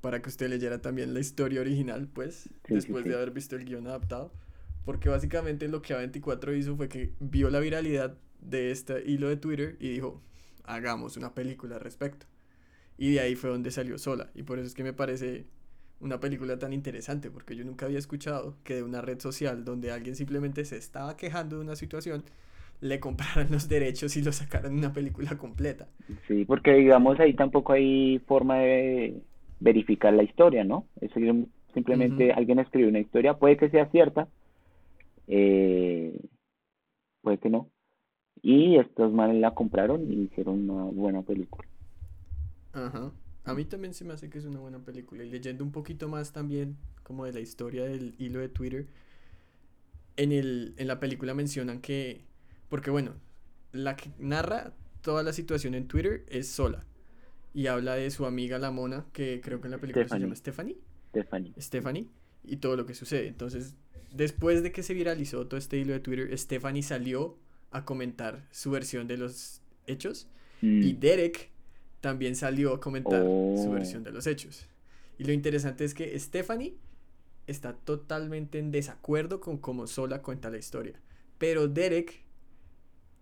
para 0.00 0.22
que 0.22 0.28
usted 0.28 0.48
leyera 0.48 0.80
también 0.80 1.12
la 1.14 1.20
historia 1.20 1.60
original, 1.60 2.08
pues, 2.08 2.48
después 2.68 3.04
de 3.04 3.14
haber 3.14 3.30
visto 3.32 3.56
el 3.56 3.64
guion 3.64 3.86
adaptado. 3.86 4.32
Porque 4.88 5.10
básicamente 5.10 5.68
lo 5.68 5.82
que 5.82 5.94
A24 5.94 6.56
hizo 6.56 6.74
fue 6.74 6.88
que 6.88 7.12
vio 7.20 7.50
la 7.50 7.60
viralidad 7.60 8.16
de 8.40 8.70
este 8.70 9.02
hilo 9.04 9.28
de 9.28 9.36
Twitter 9.36 9.76
y 9.80 9.90
dijo, 9.90 10.22
hagamos 10.64 11.18
una 11.18 11.34
película 11.34 11.74
al 11.74 11.82
respecto. 11.82 12.24
Y 12.96 13.12
de 13.12 13.20
ahí 13.20 13.34
fue 13.34 13.50
donde 13.50 13.70
salió 13.70 13.98
sola. 13.98 14.30
Y 14.34 14.44
por 14.44 14.58
eso 14.58 14.66
es 14.66 14.72
que 14.72 14.82
me 14.82 14.94
parece 14.94 15.44
una 16.00 16.20
película 16.20 16.58
tan 16.58 16.72
interesante, 16.72 17.30
porque 17.30 17.54
yo 17.54 17.66
nunca 17.66 17.84
había 17.84 17.98
escuchado 17.98 18.56
que 18.64 18.76
de 18.76 18.82
una 18.82 19.02
red 19.02 19.20
social 19.20 19.62
donde 19.62 19.92
alguien 19.92 20.16
simplemente 20.16 20.64
se 20.64 20.78
estaba 20.78 21.18
quejando 21.18 21.56
de 21.56 21.64
una 21.64 21.76
situación, 21.76 22.24
le 22.80 22.98
compraran 22.98 23.48
los 23.50 23.68
derechos 23.68 24.16
y 24.16 24.22
lo 24.22 24.32
sacaran 24.32 24.72
una 24.72 24.94
película 24.94 25.36
completa. 25.36 25.86
Sí, 26.26 26.46
porque 26.46 26.72
digamos 26.72 27.20
ahí 27.20 27.34
tampoco 27.34 27.74
hay 27.74 28.20
forma 28.20 28.60
de 28.60 29.20
verificar 29.60 30.14
la 30.14 30.22
historia, 30.22 30.64
¿no? 30.64 30.86
Es 31.02 31.10
simplemente 31.74 32.32
alguien 32.32 32.58
escribe 32.58 32.88
una 32.88 33.00
historia, 33.00 33.34
puede 33.34 33.58
que 33.58 33.68
sea 33.68 33.90
cierta, 33.90 34.28
eh, 35.28 36.20
puede 37.22 37.38
que 37.38 37.50
no. 37.50 37.70
Y 38.42 38.76
estos 38.76 39.12
manes 39.12 39.40
la 39.40 39.54
compraron 39.54 40.10
y 40.10 40.22
hicieron 40.22 40.68
una 40.68 40.84
buena 40.84 41.22
película. 41.22 41.68
Ajá. 42.72 43.12
A 43.44 43.54
mí 43.54 43.64
también 43.64 43.94
se 43.94 44.04
me 44.04 44.12
hace 44.12 44.28
que 44.28 44.38
es 44.38 44.44
una 44.44 44.60
buena 44.60 44.78
película. 44.78 45.24
Y 45.24 45.30
leyendo 45.30 45.64
un 45.64 45.72
poquito 45.72 46.08
más 46.08 46.32
también, 46.32 46.76
como 47.02 47.24
de 47.24 47.32
la 47.32 47.40
historia 47.40 47.84
del 47.84 48.14
hilo 48.18 48.40
de 48.40 48.48
Twitter, 48.48 48.86
en, 50.16 50.32
el, 50.32 50.74
en 50.76 50.86
la 50.86 51.00
película 51.00 51.34
mencionan 51.34 51.80
que, 51.80 52.24
porque 52.68 52.90
bueno, 52.90 53.14
la 53.72 53.96
que 53.96 54.10
narra 54.18 54.74
toda 55.02 55.22
la 55.22 55.32
situación 55.32 55.74
en 55.74 55.88
Twitter 55.88 56.24
es 56.28 56.48
sola. 56.48 56.84
Y 57.54 57.66
habla 57.66 57.94
de 57.94 58.10
su 58.10 58.26
amiga 58.26 58.58
la 58.58 58.70
mona, 58.70 59.06
que 59.12 59.40
creo 59.40 59.60
que 59.60 59.68
en 59.68 59.72
la 59.72 59.78
película 59.78 60.06
se 60.06 60.18
llama 60.18 60.34
Stephanie. 60.34 60.76
Stephanie. 61.10 61.54
Stephanie. 61.58 62.08
Y 62.44 62.56
todo 62.58 62.76
lo 62.76 62.86
que 62.86 62.94
sucede. 62.94 63.26
Entonces, 63.26 63.76
después 64.12 64.62
de 64.62 64.72
que 64.72 64.82
se 64.82 64.94
viralizó 64.94 65.46
todo 65.46 65.58
este 65.58 65.78
hilo 65.78 65.92
de 65.92 66.00
Twitter, 66.00 66.36
Stephanie 66.38 66.82
salió 66.82 67.36
a 67.70 67.84
comentar 67.84 68.46
su 68.50 68.70
versión 68.70 69.06
de 69.08 69.16
los 69.16 69.60
hechos 69.86 70.28
mm. 70.62 70.82
y 70.82 70.92
Derek 70.94 71.50
también 72.00 72.36
salió 72.36 72.74
a 72.74 72.80
comentar 72.80 73.22
su 73.22 73.66
oh. 73.68 73.72
versión 73.72 74.04
de 74.04 74.12
los 74.12 74.26
hechos. 74.26 74.66
Y 75.18 75.24
lo 75.24 75.32
interesante 75.32 75.84
es 75.84 75.94
que 75.94 76.18
Stephanie 76.18 76.76
está 77.46 77.74
totalmente 77.74 78.58
en 78.58 78.70
desacuerdo 78.70 79.40
con 79.40 79.58
cómo 79.58 79.86
Sola 79.86 80.22
cuenta 80.22 80.50
la 80.50 80.58
historia. 80.58 81.00
Pero 81.38 81.66
Derek 81.66 82.24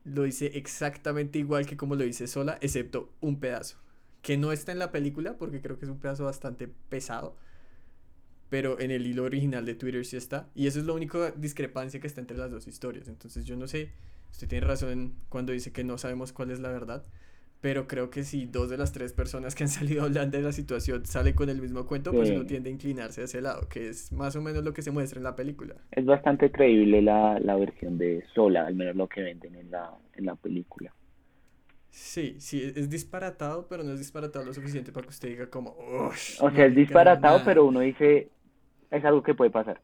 lo 0.04 0.24
dice 0.24 0.52
exactamente 0.54 1.38
igual 1.38 1.66
que 1.66 1.76
como 1.76 1.94
lo 1.94 2.04
dice 2.04 2.26
Sola, 2.26 2.58
excepto 2.60 3.12
un 3.20 3.40
pedazo. 3.40 3.78
Que 4.22 4.36
no 4.36 4.52
está 4.52 4.72
en 4.72 4.78
la 4.78 4.92
película 4.92 5.36
porque 5.38 5.60
creo 5.60 5.78
que 5.78 5.86
es 5.86 5.90
un 5.90 5.98
pedazo 5.98 6.24
bastante 6.24 6.68
pesado. 6.68 7.36
Pero 8.48 8.78
en 8.80 8.90
el 8.90 9.06
hilo 9.06 9.24
original 9.24 9.64
de 9.64 9.74
Twitter 9.74 10.04
sí 10.04 10.16
está. 10.16 10.48
Y 10.54 10.66
eso 10.66 10.78
es 10.78 10.86
la 10.86 10.92
única 10.92 11.32
discrepancia 11.32 12.00
que 12.00 12.06
está 12.06 12.20
entre 12.20 12.36
las 12.36 12.50
dos 12.50 12.66
historias. 12.66 13.08
Entonces 13.08 13.44
yo 13.44 13.56
no 13.56 13.66
sé, 13.66 13.90
usted 14.30 14.48
tiene 14.48 14.66
razón 14.66 15.14
cuando 15.28 15.52
dice 15.52 15.72
que 15.72 15.84
no 15.84 15.98
sabemos 15.98 16.32
cuál 16.32 16.50
es 16.50 16.60
la 16.60 16.70
verdad 16.70 17.04
pero 17.60 17.88
creo 17.88 18.10
que 18.10 18.22
si 18.22 18.46
dos 18.46 18.70
de 18.70 18.76
las 18.76 18.92
tres 18.92 19.12
personas 19.12 19.54
que 19.54 19.64
han 19.64 19.68
salido 19.80 20.04
hablando 20.04 20.36
de 20.36 20.44
la 20.44 20.52
situación 20.52 21.04
salen 21.06 21.34
con 21.34 21.48
el 21.48 21.60
mismo 21.60 21.86
cuento, 21.86 22.12
pues 22.12 22.30
uno 22.30 22.46
tiende 22.46 22.70
a 22.70 22.72
inclinarse 22.72 23.22
hacia 23.22 23.38
ese 23.38 23.40
lado, 23.40 23.68
que 23.68 23.88
es 23.88 24.12
más 24.12 24.36
o 24.36 24.42
menos 24.42 24.64
lo 24.64 24.72
que 24.72 24.82
se 24.82 24.90
muestra 24.90 25.18
en 25.18 25.24
la 25.24 25.34
película. 25.34 25.74
Es 25.90 26.04
bastante 26.04 26.50
creíble 26.50 27.02
la, 27.02 27.40
la 27.40 27.56
versión 27.56 27.98
de 27.98 28.24
Sola, 28.34 28.66
al 28.66 28.74
menos 28.74 28.96
lo 28.96 29.08
que 29.08 29.22
venden 29.22 29.56
en 29.56 29.70
la, 29.70 29.90
en 30.14 30.26
la 30.26 30.36
película. 30.36 30.94
Sí, 31.90 32.36
sí, 32.38 32.72
es 32.76 32.90
disparatado, 32.90 33.66
pero 33.68 33.82
no 33.82 33.92
es 33.94 33.98
disparatado 33.98 34.44
lo 34.44 34.52
suficiente 34.52 34.92
para 34.92 35.06
que 35.06 35.10
usted 35.10 35.30
diga 35.30 35.48
como... 35.48 35.70
o 35.70 36.12
sea, 36.50 36.66
es 36.66 36.74
disparatado, 36.76 37.40
pero 37.42 37.64
uno 37.64 37.80
dice, 37.80 38.28
es 38.90 39.04
algo 39.04 39.22
que 39.22 39.34
puede 39.34 39.50
pasar. 39.50 39.80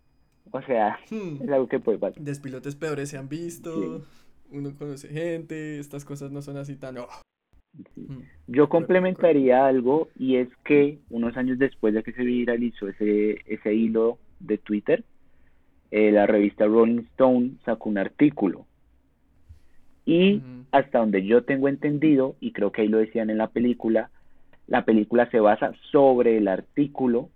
O 0.51 0.61
sea, 0.63 0.99
hmm. 1.11 1.43
es 1.43 1.51
algo 1.51 1.69
que 1.69 1.81
puede 1.81 1.99
pasar. 1.99 2.23
Despilotes 2.23 2.77
peores 2.77 3.09
se 3.11 3.19
han 3.19 3.29
visto, 3.29 4.03
uno 4.51 4.75
conoce 4.77 5.09
gente, 5.09 5.79
estas 5.79 6.05
cosas 6.05 6.31
no 6.31 6.43
son 6.43 6.57
así 6.57 6.77
tan... 6.77 6.99
Oh, 6.99 7.09
Mm. 7.97 8.19
Yo 8.49 8.69
complementaría 8.69 9.67
algo 9.67 10.09
y 10.19 10.37
es 10.37 10.49
que 10.65 10.99
unos 11.11 11.37
años 11.37 11.59
después 11.59 11.95
de 11.95 12.03
que 12.03 12.13
se 12.13 12.23
viralizó 12.23 12.89
ese, 12.89 13.39
ese 13.47 13.75
hilo 13.75 14.19
de 14.41 14.59
Twitter, 14.59 15.05
eh, 15.91 16.11
la 16.13 16.27
revista 16.27 16.67
Rolling 16.67 17.05
Stone 17.13 17.53
sacó 17.65 17.89
un 17.89 17.99
artículo. 17.99 18.67
Y 20.05 20.43
hasta 20.73 20.99
donde 20.99 21.25
yo 21.25 21.45
tengo 21.45 21.69
entendido, 21.69 22.35
y 22.41 22.53
creo 22.53 22.73
que 22.73 22.83
ahí 22.83 22.89
lo 22.89 22.99
decían 22.99 23.31
en 23.31 23.39
la 23.39 23.49
película, 23.49 24.11
la 24.67 24.85
película 24.85 25.31
se 25.31 25.39
basa 25.39 25.73
sobre 25.93 26.39
el 26.39 26.49
artículo 26.49 27.29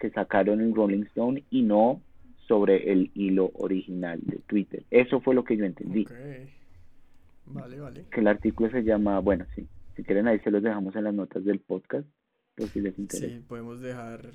que 0.00 0.10
sacaron 0.10 0.60
en 0.60 0.74
Rolling 0.74 1.04
Stone 1.04 1.44
y 1.50 1.62
no 1.62 2.00
sobre 2.48 2.90
el 2.90 3.12
hilo 3.14 3.52
original 3.54 4.18
de 4.22 4.38
Twitter. 4.48 4.82
Eso 4.90 5.20
fue 5.20 5.36
lo 5.36 5.44
que 5.44 5.56
yo 5.56 5.64
entendí. 5.64 6.08
Vale, 7.46 7.78
vale. 7.78 8.04
Que 8.10 8.20
el 8.20 8.26
artículo 8.26 8.70
se 8.70 8.82
llama, 8.82 9.20
bueno, 9.20 9.46
sí, 9.54 9.68
si 9.94 10.02
quieren 10.02 10.26
ahí 10.26 10.40
se 10.40 10.50
los 10.50 10.62
dejamos 10.62 10.96
en 10.96 11.04
las 11.04 11.14
notas 11.14 11.44
del 11.44 11.60
podcast, 11.60 12.08
por 12.56 12.66
si 12.68 12.80
les 12.80 12.98
interesa. 12.98 13.32
Sí, 13.32 13.44
podemos 13.46 13.80
dejar, 13.80 14.32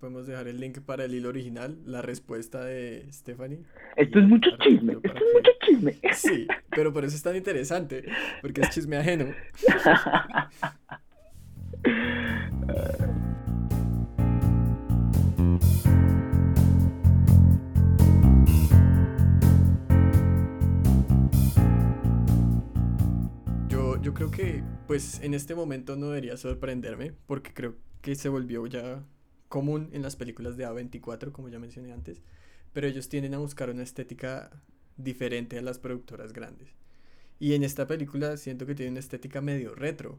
podemos 0.00 0.26
dejar 0.26 0.48
el 0.48 0.60
link 0.60 0.80
para 0.80 1.04
el 1.04 1.14
hilo 1.14 1.28
original, 1.28 1.76
la 1.84 2.00
respuesta 2.00 2.64
de 2.64 3.06
Stephanie. 3.12 3.58
Esto 3.96 4.18
es 4.18 4.24
mucho 4.26 4.48
chisme, 4.60 4.94
esto 4.94 5.08
es 5.08 5.34
mucho 5.34 5.50
chisme. 5.66 5.98
Sí, 6.12 6.46
pero 6.70 6.92
por 6.92 7.04
eso 7.04 7.16
es 7.16 7.22
tan 7.22 7.36
interesante, 7.36 8.04
porque 8.40 8.62
es 8.62 8.70
chisme 8.70 8.96
ajeno. 8.96 9.24
yo 24.02 24.14
creo 24.14 24.30
que 24.30 24.64
pues 24.88 25.20
en 25.20 25.32
este 25.32 25.54
momento 25.54 25.96
no 25.96 26.08
debería 26.08 26.36
sorprenderme 26.36 27.12
porque 27.26 27.54
creo 27.54 27.76
que 28.00 28.16
se 28.16 28.28
volvió 28.28 28.66
ya 28.66 29.04
común 29.48 29.88
en 29.92 30.02
las 30.02 30.16
películas 30.16 30.56
de 30.56 30.66
A24 30.66 31.30
como 31.30 31.48
ya 31.48 31.60
mencioné 31.60 31.92
antes, 31.92 32.20
pero 32.72 32.88
ellos 32.88 33.08
tienden 33.08 33.34
a 33.34 33.38
buscar 33.38 33.70
una 33.70 33.84
estética 33.84 34.50
diferente 34.96 35.58
a 35.58 35.62
las 35.62 35.78
productoras 35.78 36.32
grandes. 36.32 36.74
Y 37.38 37.54
en 37.54 37.62
esta 37.62 37.86
película 37.86 38.36
siento 38.36 38.66
que 38.66 38.74
tiene 38.74 38.90
una 38.90 39.00
estética 39.00 39.40
medio 39.40 39.74
retro, 39.74 40.18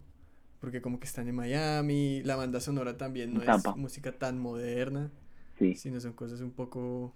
porque 0.60 0.82
como 0.82 1.00
que 1.00 1.08
están 1.08 1.28
en 1.28 1.36
Miami, 1.36 2.22
la 2.24 2.36
banda 2.36 2.62
sonora 2.62 2.98
también 2.98 3.34
no 3.34 3.42
es 3.42 3.66
música 3.76 4.14
tan 4.14 4.40
moderna, 4.40 5.12
sí. 5.58 5.76
sino 5.76 6.00
son 6.00 6.14
cosas 6.14 6.42
un 6.42 6.52
poco 6.52 7.14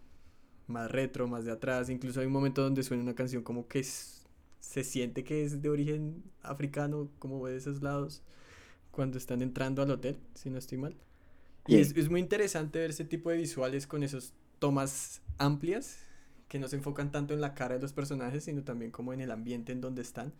más 0.67 0.91
retro, 0.91 1.27
más 1.27 1.45
de 1.45 1.51
atrás. 1.51 1.89
Incluso 1.89 2.19
hay 2.19 2.27
un 2.27 2.33
momento 2.33 2.61
donde 2.61 2.83
suena 2.83 3.03
una 3.03 3.15
canción 3.15 3.43
como 3.43 3.67
que 3.67 3.79
es 3.79 4.17
se 4.59 4.83
siente 4.83 5.23
que 5.23 5.43
es 5.43 5.61
de 5.61 5.69
origen 5.69 6.23
africano, 6.41 7.09
como 7.19 7.47
de 7.47 7.55
esos 7.55 7.81
lados, 7.81 8.21
cuando 8.91 9.17
están 9.17 9.41
entrando 9.41 9.81
al 9.81 9.91
hotel, 9.91 10.17
si 10.33 10.49
no 10.49 10.57
estoy 10.57 10.77
mal. 10.77 10.95
Y 11.67 11.77
es, 11.77 11.95
es, 11.95 12.09
muy 12.09 12.19
interesante 12.19 12.79
ver 12.79 12.89
ese 12.89 13.05
tipo 13.05 13.29
de 13.29 13.37
visuales 13.37 13.87
con 13.87 14.03
esos 14.03 14.33
tomas 14.59 15.21
amplias, 15.37 15.99
que 16.47 16.59
no 16.59 16.67
se 16.67 16.77
enfocan 16.77 17.11
tanto 17.11 17.33
en 17.33 17.41
la 17.41 17.53
cara 17.53 17.75
de 17.75 17.81
los 17.81 17.93
personajes, 17.93 18.45
sino 18.45 18.63
también 18.63 18.91
como 18.91 19.13
en 19.13 19.21
el 19.21 19.31
ambiente 19.31 19.71
en 19.71 19.81
donde 19.81 20.01
están. 20.01 20.33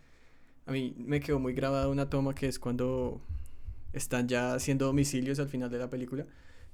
A 0.66 0.72
mí 0.72 0.94
me 0.98 1.20
quedó 1.20 1.38
muy 1.38 1.54
grabada 1.54 1.88
una 1.88 2.10
toma 2.10 2.34
que 2.34 2.48
es 2.48 2.58
cuando 2.58 3.20
están 3.92 4.28
ya 4.28 4.54
haciendo 4.54 4.86
domicilios 4.86 5.38
al 5.38 5.48
final 5.48 5.70
de 5.70 5.78
la 5.78 5.88
película, 5.88 6.26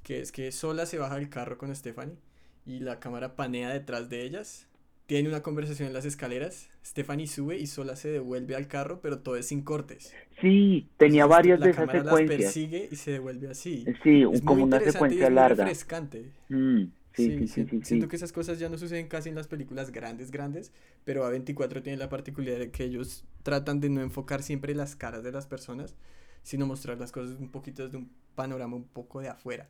que 0.04 0.20
es 0.20 0.30
que 0.30 0.52
sola 0.52 0.87
se 0.87 0.99
baja 0.99 1.16
del 1.16 1.28
carro 1.28 1.58
con 1.58 1.75
Stephanie 1.75 2.16
y 2.64 2.78
la 2.78 3.00
cámara 3.00 3.34
panea 3.34 3.70
detrás 3.70 4.08
de 4.08 4.23
ellas 4.23 4.68
tiene 5.06 5.28
una 5.28 5.42
conversación 5.42 5.88
en 5.88 5.94
las 5.94 6.06
escaleras, 6.06 6.70
Stephanie 6.84 7.26
sube 7.26 7.58
y 7.58 7.66
sola 7.66 7.94
se 7.94 8.08
devuelve 8.08 8.56
al 8.56 8.68
carro, 8.68 9.00
pero 9.02 9.18
todo 9.18 9.37
es 9.37 9.46
sin 9.49 9.62
cortes. 9.62 10.14
Sí, 10.40 10.88
tenía 10.96 11.26
varias 11.26 11.61
de 11.61 11.70
esas 11.70 11.90
secuencias. 11.90 12.28
Las 12.28 12.38
persigue 12.38 12.88
y 12.90 12.96
se 12.96 13.12
devuelve 13.12 13.49
así. 13.49 13.84
Sí, 14.02 14.25
como 14.44 14.64
una 14.64 14.80
secuencia 14.80 15.28
larga. 15.28 15.64
refrescante. 15.64 16.30
Mm, 16.49 16.84
sí, 17.12 17.38
sí, 17.38 17.49
sí, 17.49 17.66
sí, 17.68 17.80
Siento 17.82 18.08
que 18.08 18.16
esas 18.16 18.32
cosas 18.32 18.58
ya 18.58 18.70
no 18.70 18.78
suceden 18.78 19.08
casi 19.08 19.28
en 19.28 19.34
las 19.34 19.46
películas 19.46 19.92
grandes, 19.92 20.30
grandes, 20.30 20.73
pero 21.04 21.30
A24 21.30 21.82
tiene 21.82 21.99
la 21.99 22.08
particularidad 22.08 22.61
de 22.61 22.70
que 22.70 22.84
ellos 22.84 23.25
tratan 23.42 23.80
de 23.80 23.90
no 23.90 24.00
enfocar 24.00 24.42
siempre 24.42 24.75
las 24.75 24.96
caras 24.96 25.23
de 25.23 25.32
las 25.32 25.46
personas, 25.46 25.96
sino 26.42 26.66
mostrar 26.66 26.99
las 26.99 27.12
cosas 27.12 27.38
un 27.38 27.50
poquito 27.50 27.84
desde 27.84 27.99
un 27.99 28.11
panorama 28.34 28.76
un 28.76 28.84
poco 28.84 29.20
de 29.20 29.28
afuera. 29.28 29.68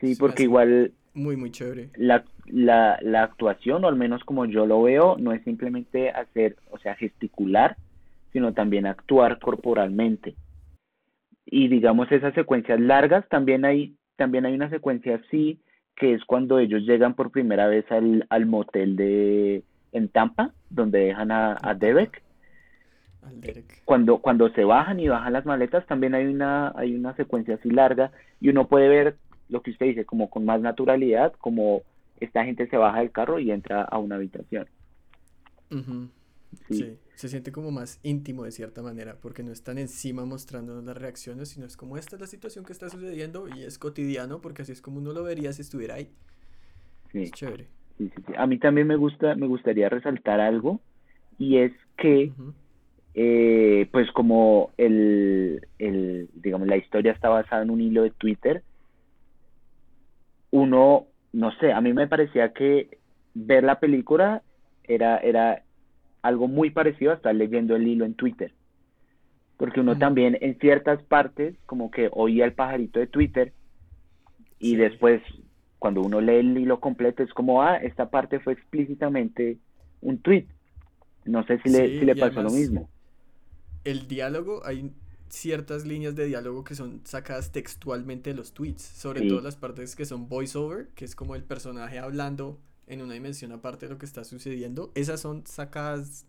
Sí, 0.00 0.14
porque 0.16 0.44
igual... 0.44 0.92
Muy, 1.14 1.36
muy 1.36 1.50
chévere. 1.50 1.90
La, 1.96 2.24
la, 2.46 2.98
la 3.00 3.22
actuación, 3.22 3.84
o 3.84 3.88
al 3.88 3.96
menos 3.96 4.22
como 4.24 4.44
yo 4.44 4.66
lo 4.66 4.82
veo, 4.82 5.16
no 5.18 5.32
es 5.32 5.42
simplemente 5.44 6.10
hacer, 6.10 6.56
o 6.70 6.78
sea, 6.78 6.94
gesticular, 6.94 7.76
sino 8.32 8.52
también 8.52 8.86
actuar 8.86 9.38
corporalmente. 9.38 10.34
Y 11.46 11.68
digamos, 11.68 12.12
esas 12.12 12.34
secuencias 12.34 12.78
largas, 12.80 13.26
también 13.28 13.64
hay, 13.64 13.94
también 14.16 14.44
hay 14.44 14.54
una 14.54 14.68
secuencia 14.68 15.22
así, 15.24 15.60
que 15.94 16.12
es 16.12 16.24
cuando 16.24 16.58
ellos 16.58 16.82
llegan 16.82 17.14
por 17.14 17.30
primera 17.30 17.66
vez 17.66 17.90
al, 17.90 18.26
al 18.28 18.44
motel 18.44 18.96
de 18.96 19.62
en 19.92 20.08
Tampa, 20.08 20.52
donde 20.68 20.98
dejan 20.98 21.30
a, 21.30 21.56
a 21.62 21.74
Derek. 21.74 22.22
Cuando, 23.84 24.18
cuando 24.18 24.50
se 24.50 24.64
bajan 24.64 25.00
y 25.00 25.08
bajan 25.08 25.32
las 25.32 25.46
maletas, 25.46 25.86
también 25.86 26.14
hay 26.14 26.26
una, 26.26 26.72
hay 26.76 26.94
una 26.94 27.14
secuencia 27.16 27.54
así 27.54 27.70
larga, 27.70 28.12
y 28.40 28.50
uno 28.50 28.68
puede 28.68 28.88
ver 28.88 29.16
lo 29.48 29.62
que 29.62 29.70
usted 29.70 29.86
dice, 29.86 30.04
como 30.04 30.30
con 30.30 30.44
más 30.44 30.60
naturalidad, 30.60 31.32
como 31.38 31.82
esta 32.20 32.44
gente 32.44 32.66
se 32.68 32.76
baja 32.76 33.00
del 33.00 33.10
carro 33.10 33.38
y 33.38 33.50
entra 33.50 33.82
a 33.82 33.98
una 33.98 34.16
habitación. 34.16 34.66
sí. 36.70 36.96
se 37.14 37.28
siente 37.28 37.52
como 37.52 37.70
más 37.70 38.00
íntimo 38.02 38.44
de 38.44 38.52
cierta 38.52 38.82
manera, 38.82 39.16
porque 39.20 39.42
no 39.42 39.52
están 39.52 39.78
encima 39.78 40.24
mostrándonos 40.24 40.84
las 40.84 40.96
reacciones, 40.96 41.50
sino 41.50 41.66
es 41.66 41.76
como 41.76 41.96
esta 41.98 42.16
es 42.16 42.20
la 42.20 42.26
situación 42.26 42.64
que 42.64 42.72
está 42.72 42.88
sucediendo 42.88 43.48
y 43.48 43.62
es 43.62 43.78
cotidiano, 43.78 44.40
porque 44.40 44.62
así 44.62 44.72
es 44.72 44.82
como 44.82 44.98
uno 44.98 45.12
lo 45.12 45.22
vería 45.22 45.52
si 45.52 45.62
estuviera 45.62 45.94
ahí. 45.94 46.10
Sí. 47.12 47.22
Es 47.22 47.32
chévere. 47.32 47.68
Sí, 47.98 48.10
sí, 48.14 48.32
A 48.36 48.46
mí 48.46 48.58
también 48.58 48.86
me 48.86 48.96
gusta, 48.96 49.34
me 49.34 49.46
gustaría 49.46 49.88
resaltar 49.88 50.40
algo, 50.40 50.80
y 51.38 51.58
es 51.58 51.72
que, 51.96 52.32
eh, 53.14 53.88
pues 53.90 54.10
como 54.12 54.70
el, 54.76 55.66
el, 55.78 56.28
digamos, 56.34 56.68
la 56.68 56.76
historia 56.76 57.12
está 57.12 57.28
basada 57.28 57.62
en 57.62 57.70
un 57.70 57.80
hilo 57.80 58.02
de 58.02 58.10
Twitter, 58.10 58.62
uno, 60.56 61.06
no 61.32 61.52
sé, 61.58 61.72
a 61.72 61.82
mí 61.82 61.92
me 61.92 62.08
parecía 62.08 62.54
que 62.54 62.98
ver 63.34 63.62
la 63.62 63.78
película 63.78 64.42
era, 64.84 65.18
era 65.18 65.62
algo 66.22 66.48
muy 66.48 66.70
parecido 66.70 67.10
a 67.12 67.16
estar 67.16 67.34
leyendo 67.34 67.76
el 67.76 67.86
hilo 67.86 68.06
en 68.06 68.14
Twitter. 68.14 68.52
Porque 69.58 69.80
uno 69.80 69.98
también 69.98 70.38
en 70.40 70.58
ciertas 70.58 71.02
partes 71.02 71.56
como 71.66 71.90
que 71.90 72.08
oía 72.10 72.46
el 72.46 72.54
pajarito 72.54 73.00
de 73.00 73.06
Twitter 73.06 73.52
y 74.58 74.76
después 74.76 75.20
cuando 75.78 76.00
uno 76.00 76.22
lee 76.22 76.36
el 76.36 76.56
hilo 76.56 76.80
completo 76.80 77.22
es 77.22 77.32
como, 77.34 77.62
ah, 77.62 77.76
esta 77.76 78.08
parte 78.08 78.40
fue 78.40 78.54
explícitamente 78.54 79.58
un 80.00 80.18
tweet. 80.18 80.46
No 81.26 81.44
sé 81.44 81.60
si 81.62 81.68
le, 81.68 81.98
si 81.98 82.04
le 82.06 82.16
pasó 82.16 82.42
lo 82.42 82.50
mismo. 82.50 82.88
El 83.84 84.08
diálogo, 84.08 84.64
hay 84.64 84.90
ciertas 85.28 85.84
líneas 85.84 86.14
de 86.14 86.26
diálogo 86.26 86.64
que 86.64 86.74
son 86.74 87.00
sacadas 87.04 87.52
textualmente 87.52 88.30
de 88.30 88.36
los 88.36 88.52
tweets, 88.52 88.82
sobre 88.82 89.28
todo 89.28 89.40
las 89.40 89.56
partes 89.56 89.96
que 89.96 90.06
son 90.06 90.28
voiceover, 90.28 90.88
que 90.94 91.04
es 91.04 91.14
como 91.14 91.34
el 91.34 91.42
personaje 91.42 91.98
hablando 91.98 92.58
en 92.86 93.02
una 93.02 93.14
dimensión 93.14 93.52
aparte 93.52 93.86
de 93.86 93.92
lo 93.92 93.98
que 93.98 94.06
está 94.06 94.24
sucediendo, 94.24 94.92
esas 94.94 95.20
son 95.20 95.46
sacadas 95.46 96.24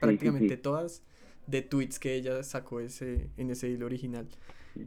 prácticamente 0.00 0.56
todas 0.56 1.02
de 1.46 1.62
tweets 1.62 1.98
que 1.98 2.14
ella 2.14 2.42
sacó 2.42 2.80
ese, 2.80 3.30
en 3.36 3.50
ese 3.50 3.68
hilo 3.68 3.86
original. 3.86 4.28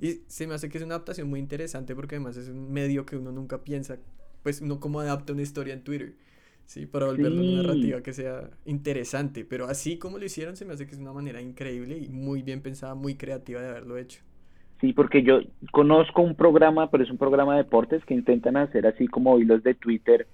Y 0.02 0.22
se 0.28 0.46
me 0.46 0.54
hace 0.54 0.70
que 0.70 0.78
es 0.78 0.84
una 0.84 0.96
adaptación 0.96 1.30
muy 1.30 1.40
interesante 1.40 1.96
porque 1.96 2.16
además 2.16 2.38
es 2.38 2.48
un 2.48 2.72
medio 2.72 3.06
que 3.06 3.18
uno 3.18 3.32
nunca 3.32 3.64
piensa, 3.64 3.98
pues 4.44 4.62
uno 4.62 4.80
como 4.80 5.00
adapta 5.00 5.34
una 5.34 5.42
historia 5.42 5.74
en 5.74 5.84
Twitter, 5.84 6.16
Sí, 6.70 6.86
para 6.86 7.08
volver 7.08 7.32
una 7.32 7.64
narrativa 7.64 8.04
que 8.04 8.14
sea 8.14 8.48
interesante. 8.66 9.44
Pero 9.44 9.66
así 9.66 9.98
como 9.98 10.20
lo 10.20 10.26
hicieron, 10.26 10.56
se 10.56 10.66
me 10.66 10.74
hace 10.74 10.86
que 10.86 10.92
es 10.92 11.00
una 11.00 11.12
manera 11.12 11.42
increíble 11.42 11.98
y 11.98 12.10
muy 12.10 12.44
bien 12.44 12.62
pensada, 12.62 12.94
muy 12.94 13.16
creativa 13.16 13.60
de 13.60 13.70
haberlo 13.70 13.98
hecho. 13.98 14.22
Sí, 14.80 14.94
porque 14.94 15.24
yo 15.24 15.40
conozco 15.72 16.22
un 16.22 16.36
programa, 16.36 16.92
pero 16.92 17.04
es 17.04 17.10
un 17.10 17.18
programa 17.18 17.54
de 17.54 17.64
deportes 17.64 18.06
que 18.06 18.14
intentan 18.14 18.56
hacer 18.56 18.86
así 18.86 19.08
como 19.08 19.40
hilos 19.40 19.64
de 19.64 19.74
Twitter 19.74 20.28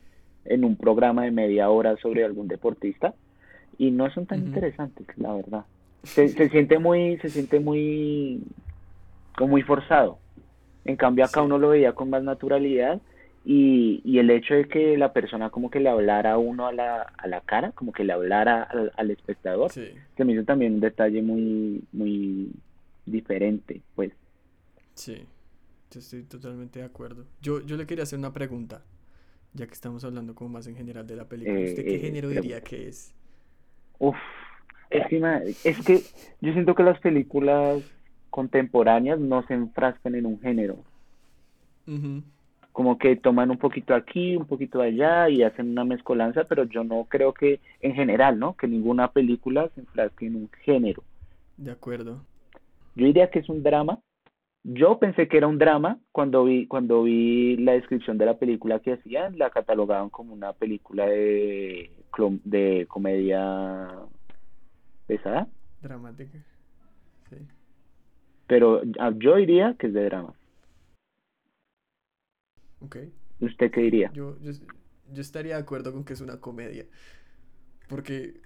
en 0.44 0.66
un 0.66 0.76
programa 0.76 1.24
de 1.24 1.32
media 1.32 1.70
hora 1.70 1.96
sobre 2.02 2.26
algún 2.26 2.50
deportista 2.50 3.14
y 3.78 3.92
no 3.92 4.12
son 4.12 4.26
tan 4.26 4.40
interesantes, 4.40 5.08
la 5.16 5.34
verdad. 5.34 5.64
Se, 6.04 6.28
se 6.28 6.50
siente 6.50 6.80
muy, 6.80 7.18
se 7.20 7.30
siente 7.30 7.62
muy, 7.62 8.44
como 9.38 9.52
muy 9.52 9.62
forzado. 9.62 10.20
En 10.84 10.98
cambio 10.98 11.24
acá 11.24 11.42
uno 11.42 11.58
lo 11.58 11.70
veía 11.70 11.94
con 11.94 12.10
más 12.10 12.24
naturalidad 12.24 13.02
y, 13.46 14.02
y 14.04 14.20
el 14.20 14.30
hecho 14.32 14.56
de 14.56 14.68
que 14.68 14.98
la 14.98 15.14
persona 15.14 15.52
como 15.52 15.70
que 15.70 15.80
le 15.80 15.90
hablara 15.90 16.34
a 16.34 16.38
uno 16.38 16.68
a 16.68 16.74
la, 16.74 17.02
a 17.02 17.28
la 17.28 17.42
cara, 17.42 17.72
como 17.74 17.94
que 17.94 18.04
le 18.04 18.14
hablara 18.14 18.64
al, 18.64 18.92
al 18.98 19.12
espectador, 19.12 19.72
se 19.72 20.26
me 20.26 20.34
hizo 20.34 20.44
también 20.44 20.74
un 20.74 20.80
detalle 20.82 21.22
muy, 21.22 21.84
muy 21.92 22.52
diferente, 23.06 23.82
pues. 23.96 24.12
Sí, 24.94 25.26
yo 25.92 26.00
estoy 26.00 26.24
totalmente 26.24 26.80
de 26.80 26.86
acuerdo. 26.86 27.26
Yo, 27.42 27.62
yo 27.62 27.78
le 27.78 27.86
quería 27.86 28.04
hacer 28.04 28.18
una 28.20 28.34
pregunta, 28.34 28.82
ya 29.54 29.68
que 29.68 29.74
estamos 29.74 30.04
hablando 30.04 30.36
como 30.36 30.50
más 30.50 30.68
en 30.68 30.76
general 30.76 31.06
de 31.06 31.16
la 31.16 31.26
película. 31.30 31.60
¿Usted 31.62 31.84
qué 31.84 31.96
eh, 31.96 32.00
género 32.00 32.30
diría 32.30 32.62
que 32.62 32.88
es? 32.88 33.14
Uf, 34.00 34.16
es 34.90 35.08
que, 35.08 35.18
es 35.64 35.82
que 35.86 36.02
yo 36.42 36.54
siento 36.54 36.76
que 36.76 36.84
las 36.84 37.00
películas 37.00 37.84
contemporáneas 38.30 39.20
no 39.20 39.46
se 39.48 39.54
enfrascan 39.54 40.16
en 40.16 40.26
un 40.26 40.40
género. 40.40 40.84
Como 42.76 42.98
que 42.98 43.16
toman 43.16 43.52
un 43.52 43.58
poquito 43.58 43.96
aquí, 43.96 44.36
un 44.36 44.48
poquito 44.48 44.82
allá 44.82 45.30
y 45.30 45.44
hacen 45.44 45.70
una 45.70 45.86
mezcolanza, 45.86 46.44
pero 46.44 46.66
yo 46.66 46.84
no 46.84 47.06
creo 47.06 47.34
que 47.34 47.62
en 47.80 47.96
general, 47.96 48.38
¿no? 48.38 48.58
Que 48.58 48.68
ninguna 48.68 49.14
película 49.14 49.70
se 49.74 49.80
enfrasque 49.80 50.26
en 50.26 50.36
un 50.36 50.50
género. 50.66 51.02
De 51.56 51.72
acuerdo. 51.72 52.26
Yo 52.96 53.06
diría 53.06 53.30
que 53.30 53.40
es 53.40 53.48
un 53.48 53.64
drama, 53.64 54.00
yo 54.66 55.00
pensé 55.00 55.30
que 55.30 55.38
era 55.38 55.48
un 55.48 55.58
drama 55.58 56.00
cuando 56.12 56.44
vi, 56.44 56.68
cuando 56.68 57.04
vi 57.04 57.56
la 57.56 57.72
descripción 57.72 58.18
de 58.18 58.26
la 58.26 58.38
película 58.38 58.82
que 58.82 58.94
hacían, 58.94 59.38
la 59.38 59.52
catalogaban 59.52 60.10
como 60.10 60.34
una 60.34 60.52
película 60.52 61.06
de, 61.06 61.92
de 62.44 62.86
comedia 62.90 63.90
pesada. 65.08 65.48
Dramática, 65.82 66.40
sí. 67.30 67.38
Pero 68.48 68.82
ah, 69.00 69.14
yo 69.16 69.38
diría 69.38 69.76
que 69.80 69.88
es 69.88 69.94
de 69.94 70.04
drama. 70.04 70.34
Ok. 72.86 72.98
¿Usted 73.42 73.72
qué 73.72 73.82
diría? 73.82 74.12
Yo, 74.14 74.38
yo, 74.42 74.52
yo 75.14 75.22
estaría 75.22 75.56
de 75.56 75.62
acuerdo 75.62 75.92
con 75.92 76.04
que 76.04 76.14
es 76.14 76.22
una 76.22 76.40
comedia. 76.40 76.86
Porque 77.88 78.42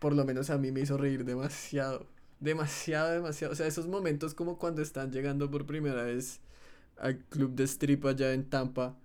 por 0.00 0.14
lo 0.14 0.24
menos 0.24 0.50
a 0.50 0.58
mí 0.58 0.70
me 0.72 0.80
hizo 0.80 0.96
reír 0.96 1.24
demasiado 1.24 2.06
demasiado, 2.40 3.12
demasiado. 3.12 3.52
O 3.52 3.56
sea, 3.56 3.66
esos 3.66 3.86
momentos 3.86 4.34
como 4.34 4.58
cuando 4.58 4.82
están 4.82 5.12
llegando 5.12 5.50
por 5.50 5.66
primera 5.66 6.02
vez 6.02 6.40
al 6.98 7.18
club 7.18 7.54
de 7.54 7.64
strip 7.64 8.04
allá 8.06 8.32
en 8.32 8.48
Tampa 8.48 8.96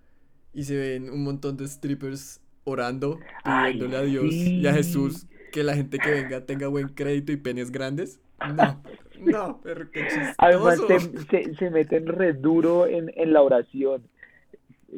y 0.53 0.63
se 0.63 0.75
ven 0.75 1.09
un 1.09 1.23
montón 1.23 1.57
de 1.57 1.67
strippers 1.67 2.41
orando, 2.63 3.19
pidiéndole 3.43 3.97
a 3.97 4.01
Dios 4.01 4.33
y 4.33 4.65
a 4.65 4.73
Jesús 4.73 5.27
que 5.51 5.63
la 5.63 5.75
gente 5.75 5.99
que 5.99 6.09
venga 6.09 6.45
tenga 6.45 6.67
buen 6.67 6.89
crédito 6.89 7.31
y 7.31 7.37
penes 7.37 7.71
grandes. 7.71 8.19
No, 8.55 8.81
no, 9.19 9.61
pero 9.63 9.89
qué 9.91 10.07
chistoso. 10.07 10.33
Además 10.37 10.81
se, 11.29 11.55
se, 11.55 11.69
meten 11.69 12.07
re 12.07 12.33
duro 12.33 12.87
en, 12.87 13.11
en 13.15 13.33
la 13.33 13.41
oración. 13.41 14.03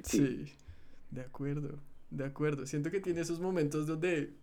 Sí, 0.03 0.45
de 1.11 1.21
acuerdo, 1.21 1.79
de 2.09 2.25
acuerdo. 2.25 2.65
Siento 2.65 2.91
que 2.91 2.99
tiene 2.99 3.21
esos 3.21 3.39
momentos 3.39 3.87
donde 3.87 4.33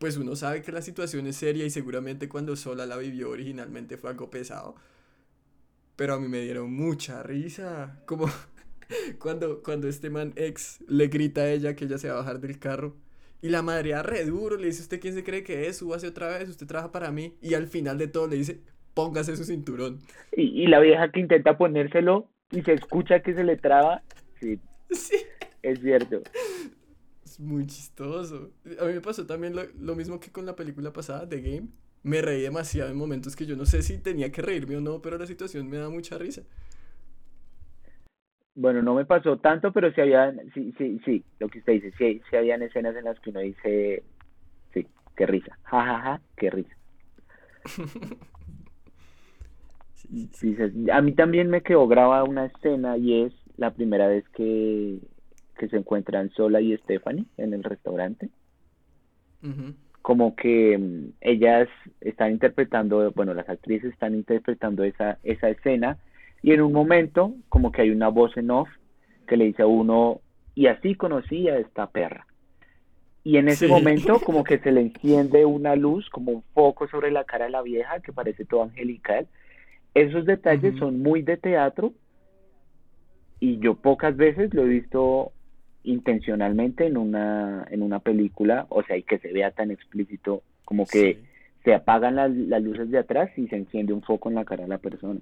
pues 0.00 0.16
uno 0.16 0.34
sabe 0.34 0.62
que 0.62 0.72
la 0.72 0.80
situación 0.80 1.26
es 1.26 1.36
seria 1.36 1.66
y 1.66 1.70
seguramente 1.70 2.28
cuando 2.28 2.56
Sola 2.56 2.86
la 2.86 2.96
vivió 2.96 3.28
originalmente 3.30 3.98
fue 3.98 4.10
algo 4.10 4.30
pesado. 4.30 4.74
Pero 5.94 6.14
a 6.14 6.18
mí 6.18 6.26
me 6.26 6.40
dieron 6.40 6.72
mucha 6.72 7.22
risa. 7.22 8.00
Como 8.06 8.26
cuando, 9.18 9.62
cuando 9.62 9.88
este 9.88 10.08
man 10.08 10.32
ex 10.36 10.82
le 10.88 11.08
grita 11.08 11.42
a 11.42 11.50
ella 11.50 11.76
que 11.76 11.84
ella 11.84 11.98
se 11.98 12.08
va 12.08 12.14
a 12.14 12.18
bajar 12.18 12.40
del 12.40 12.58
carro. 12.58 12.96
Y 13.42 13.50
la 13.50 13.60
madre 13.60 14.02
re 14.02 14.24
duro 14.24 14.56
le 14.56 14.68
dice, 14.68 14.82
¿usted 14.82 15.00
quién 15.00 15.12
se 15.12 15.22
cree 15.22 15.44
que 15.44 15.66
es? 15.66 15.76
Súbase 15.76 16.06
otra 16.06 16.28
vez, 16.28 16.48
usted 16.48 16.66
trabaja 16.66 16.92
para 16.92 17.10
mí. 17.10 17.34
Y 17.42 17.52
al 17.52 17.66
final 17.66 17.98
de 17.98 18.08
todo 18.08 18.26
le 18.26 18.36
dice, 18.36 18.60
póngase 18.94 19.36
su 19.36 19.44
cinturón. 19.44 19.98
Y, 20.34 20.62
y 20.62 20.66
la 20.66 20.80
vieja 20.80 21.10
que 21.10 21.20
intenta 21.20 21.58
ponérselo 21.58 22.26
y 22.50 22.62
se 22.62 22.72
escucha 22.72 23.20
que 23.20 23.34
se 23.34 23.44
le 23.44 23.58
traba. 23.58 24.02
Sí. 24.40 24.58
Sí. 24.92 25.16
Es 25.62 25.80
cierto 25.80 26.22
muy 27.40 27.66
chistoso. 27.66 28.52
A 28.80 28.84
mí 28.84 28.92
me 28.92 29.00
pasó 29.00 29.26
también 29.26 29.54
lo, 29.78 29.96
mismo 29.96 30.20
que 30.20 30.30
con 30.30 30.46
la 30.46 30.54
película 30.54 30.92
pasada, 30.92 31.28
The 31.28 31.40
Game. 31.40 31.68
Me 32.02 32.22
reí 32.22 32.42
demasiado 32.42 32.90
en 32.90 32.96
momentos 32.96 33.36
que 33.36 33.44
yo 33.44 33.56
no 33.56 33.66
sé 33.66 33.82
si 33.82 33.98
tenía 33.98 34.32
que 34.32 34.40
reírme 34.40 34.76
o 34.76 34.80
no, 34.80 35.02
pero 35.02 35.18
la 35.18 35.26
situación 35.26 35.68
me 35.68 35.76
da 35.76 35.90
mucha 35.90 36.16
risa. 36.16 36.42
Bueno, 38.54 38.82
no 38.82 38.94
me 38.94 39.04
pasó 39.04 39.38
tanto, 39.38 39.72
pero 39.72 39.92
sí 39.92 40.00
había, 40.00 40.32
sí, 40.54 40.72
sí, 40.76 41.00
sí, 41.04 41.24
lo 41.38 41.48
que 41.48 41.58
usted 41.58 41.74
dice, 41.74 41.92
sí, 41.98 42.22
sí 42.28 42.36
habían 42.36 42.62
escenas 42.62 42.96
en 42.96 43.04
las 43.04 43.20
que 43.20 43.30
uno 43.30 43.40
dice, 43.40 44.02
sí, 44.72 44.86
qué 45.16 45.26
risa, 45.26 45.58
jajaja, 45.64 45.92
ja, 45.92 46.02
ja, 46.02 46.20
qué 46.36 46.50
risa. 46.50 46.76
a 50.92 51.02
mí 51.02 51.12
también 51.12 51.48
me 51.48 51.62
quedó 51.62 51.86
grabada 51.86 52.24
una 52.24 52.46
escena 52.46 52.96
y 52.96 53.24
es 53.24 53.34
la 53.60 53.70
primera 53.72 54.08
vez 54.08 54.28
que 54.30 54.98
que 55.60 55.68
se 55.68 55.76
encuentran 55.76 56.30
Sola 56.30 56.62
y 56.62 56.74
Stephanie 56.78 57.26
en 57.36 57.52
el 57.52 57.62
restaurante. 57.62 58.30
Como 60.00 60.34
que 60.34 60.78
mm, 60.78 61.12
ellas 61.20 61.68
están 62.00 62.32
interpretando, 62.32 63.12
bueno, 63.12 63.34
las 63.34 63.48
actrices 63.48 63.92
están 63.92 64.14
interpretando 64.14 64.84
esa, 64.84 65.18
esa 65.22 65.50
escena 65.50 65.98
y 66.42 66.52
en 66.52 66.62
un 66.62 66.72
momento 66.72 67.34
como 67.50 67.70
que 67.72 67.82
hay 67.82 67.90
una 67.90 68.08
voz 68.08 68.34
en 68.38 68.50
off 68.50 68.68
que 69.28 69.36
le 69.36 69.44
dice 69.44 69.62
a 69.62 69.66
uno, 69.66 70.20
y 70.54 70.66
así 70.66 70.94
conocí 70.94 71.48
a 71.48 71.58
esta 71.58 71.86
perra. 71.88 72.26
Y 73.22 73.36
en 73.36 73.48
ese 73.48 73.68
momento 73.68 74.18
como 74.24 74.42
que 74.44 74.58
se 74.58 74.72
le 74.72 74.80
enciende 74.80 75.44
una 75.44 75.76
luz, 75.76 76.08
como 76.08 76.32
un 76.32 76.42
foco 76.54 76.88
sobre 76.88 77.10
la 77.10 77.24
cara 77.24 77.44
de 77.44 77.50
la 77.50 77.62
vieja 77.62 78.00
que 78.00 78.14
parece 78.14 78.46
todo 78.46 78.62
angelical. 78.62 79.28
Esos 79.94 80.24
detalles 80.24 80.78
son 80.78 81.02
muy 81.02 81.20
de 81.22 81.36
teatro 81.36 81.92
y 83.40 83.58
yo 83.58 83.74
pocas 83.74 84.16
veces 84.16 84.52
lo 84.54 84.62
he 84.62 84.68
visto 84.68 85.32
intencionalmente 85.82 86.86
en 86.86 86.98
una, 86.98 87.66
en 87.70 87.82
una 87.82 88.00
película, 88.00 88.66
o 88.68 88.82
sea, 88.82 88.98
y 88.98 89.02
que 89.02 89.18
se 89.18 89.32
vea 89.32 89.50
tan 89.50 89.70
explícito 89.70 90.42
como 90.64 90.86
que 90.86 91.18
se 91.64 91.74
apagan 91.74 92.16
las, 92.16 92.30
las 92.30 92.62
luces 92.62 92.90
de 92.90 92.98
atrás 92.98 93.30
y 93.36 93.48
se 93.48 93.56
enciende 93.56 93.92
un 93.92 94.02
foco 94.02 94.28
en 94.28 94.34
la 94.36 94.44
cara 94.44 94.64
de 94.64 94.68
la 94.68 94.78
persona. 94.78 95.20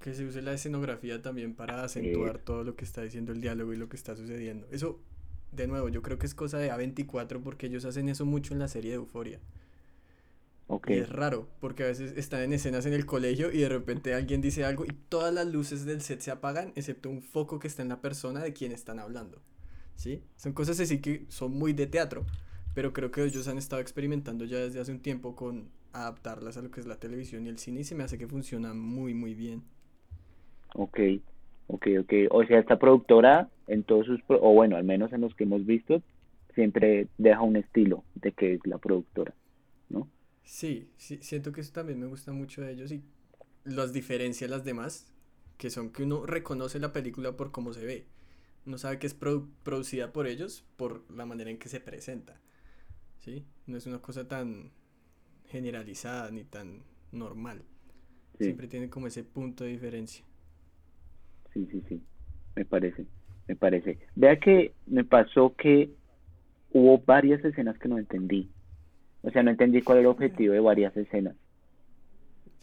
Que 0.00 0.14
se 0.14 0.24
use 0.24 0.42
la 0.42 0.52
escenografía 0.52 1.22
también 1.22 1.54
para 1.54 1.84
acentuar 1.84 2.38
todo 2.38 2.64
lo 2.64 2.74
que 2.74 2.84
está 2.84 3.02
diciendo 3.02 3.32
el 3.32 3.40
diálogo 3.40 3.72
y 3.72 3.76
lo 3.76 3.88
que 3.88 3.96
está 3.96 4.16
sucediendo. 4.16 4.66
Eso, 4.70 4.98
de 5.52 5.66
nuevo, 5.66 5.88
yo 5.88 6.02
creo 6.02 6.18
que 6.18 6.26
es 6.26 6.34
cosa 6.34 6.58
de 6.58 6.72
A24 6.72 7.40
porque 7.42 7.66
ellos 7.66 7.84
hacen 7.84 8.08
eso 8.08 8.24
mucho 8.24 8.54
en 8.54 8.60
la 8.60 8.68
serie 8.68 8.90
de 8.90 8.96
Euforia. 8.96 9.38
Okay. 10.72 10.98
Y 10.98 11.00
es 11.00 11.08
raro, 11.08 11.48
porque 11.58 11.82
a 11.82 11.86
veces 11.86 12.16
están 12.16 12.42
en 12.42 12.52
escenas 12.52 12.86
en 12.86 12.92
el 12.92 13.04
colegio 13.04 13.50
y 13.50 13.58
de 13.58 13.68
repente 13.68 14.14
alguien 14.14 14.40
dice 14.40 14.64
algo 14.64 14.84
y 14.84 14.92
todas 15.08 15.34
las 15.34 15.48
luces 15.48 15.84
del 15.84 16.00
set 16.00 16.20
se 16.20 16.30
apagan, 16.30 16.72
excepto 16.76 17.10
un 17.10 17.22
foco 17.22 17.58
que 17.58 17.66
está 17.66 17.82
en 17.82 17.88
la 17.88 18.00
persona 18.00 18.40
de 18.40 18.52
quien 18.52 18.70
están 18.70 19.00
hablando. 19.00 19.42
¿sí? 19.96 20.22
Son 20.36 20.52
cosas 20.52 20.78
así 20.78 21.00
que 21.00 21.24
son 21.28 21.58
muy 21.58 21.72
de 21.72 21.88
teatro, 21.88 22.24
pero 22.72 22.92
creo 22.92 23.10
que 23.10 23.24
ellos 23.24 23.48
han 23.48 23.58
estado 23.58 23.82
experimentando 23.82 24.44
ya 24.44 24.58
desde 24.58 24.78
hace 24.78 24.92
un 24.92 25.00
tiempo 25.00 25.34
con 25.34 25.70
adaptarlas 25.92 26.56
a 26.56 26.62
lo 26.62 26.70
que 26.70 26.78
es 26.78 26.86
la 26.86 27.00
televisión 27.00 27.46
y 27.46 27.48
el 27.48 27.58
cine 27.58 27.80
y 27.80 27.84
se 27.84 27.96
me 27.96 28.04
hace 28.04 28.16
que 28.16 28.28
funciona 28.28 28.72
muy, 28.72 29.12
muy 29.12 29.34
bien. 29.34 29.64
Ok, 30.76 31.00
ok, 31.66 31.86
ok. 32.02 32.12
O 32.30 32.44
sea, 32.44 32.60
esta 32.60 32.78
productora 32.78 33.48
en 33.66 33.82
todos 33.82 34.06
sus, 34.06 34.20
o 34.28 34.54
bueno, 34.54 34.76
al 34.76 34.84
menos 34.84 35.12
en 35.12 35.22
los 35.22 35.34
que 35.34 35.42
hemos 35.42 35.66
visto, 35.66 36.00
siempre 36.54 37.08
deja 37.18 37.42
un 37.42 37.56
estilo 37.56 38.04
de 38.14 38.30
que 38.30 38.54
es 38.54 38.60
la 38.68 38.78
productora. 38.78 39.34
Sí, 40.44 40.90
sí, 40.96 41.18
siento 41.22 41.52
que 41.52 41.60
eso 41.60 41.72
también 41.72 42.00
me 42.00 42.06
gusta 42.06 42.32
mucho 42.32 42.62
de 42.62 42.72
ellos 42.72 42.90
y 42.92 43.02
las 43.64 43.92
diferencias 43.92 44.50
las 44.50 44.64
demás, 44.64 45.06
que 45.58 45.70
son 45.70 45.90
que 45.90 46.02
uno 46.02 46.26
reconoce 46.26 46.78
la 46.78 46.92
película 46.92 47.36
por 47.36 47.52
cómo 47.52 47.72
se 47.72 47.84
ve 47.84 48.06
no 48.64 48.78
sabe 48.78 48.98
que 48.98 49.06
es 49.06 49.14
producida 49.14 50.12
por 50.12 50.26
ellos 50.26 50.64
por 50.76 51.04
la 51.10 51.26
manera 51.26 51.50
en 51.50 51.58
que 51.58 51.68
se 51.68 51.80
presenta. 51.80 52.40
¿Sí? 53.18 53.44
No 53.66 53.76
es 53.76 53.86
una 53.86 54.00
cosa 54.00 54.28
tan 54.28 54.70
generalizada 55.46 56.30
ni 56.30 56.44
tan 56.44 56.82
normal. 57.12 57.62
Siempre 58.38 58.68
tiene 58.68 58.88
como 58.88 59.06
ese 59.06 59.22
punto 59.22 59.64
de 59.64 59.70
diferencia. 59.70 60.24
Sí, 61.52 61.68
sí, 61.70 61.82
sí. 61.88 62.02
Me 62.56 62.64
parece, 62.64 63.06
me 63.46 63.56
parece. 63.56 63.98
Vea 64.14 64.38
que 64.38 64.72
me 64.86 65.04
pasó 65.04 65.54
que 65.56 65.90
hubo 66.72 66.98
varias 66.98 67.44
escenas 67.44 67.78
que 67.78 67.88
no 67.88 67.98
entendí. 67.98 68.50
O 69.22 69.30
sea, 69.30 69.42
no 69.42 69.50
entendí 69.50 69.82
cuál 69.82 69.98
era 69.98 70.08
el 70.08 70.14
objetivo 70.14 70.54
de 70.54 70.60
varias 70.60 70.96
escenas. 70.96 71.36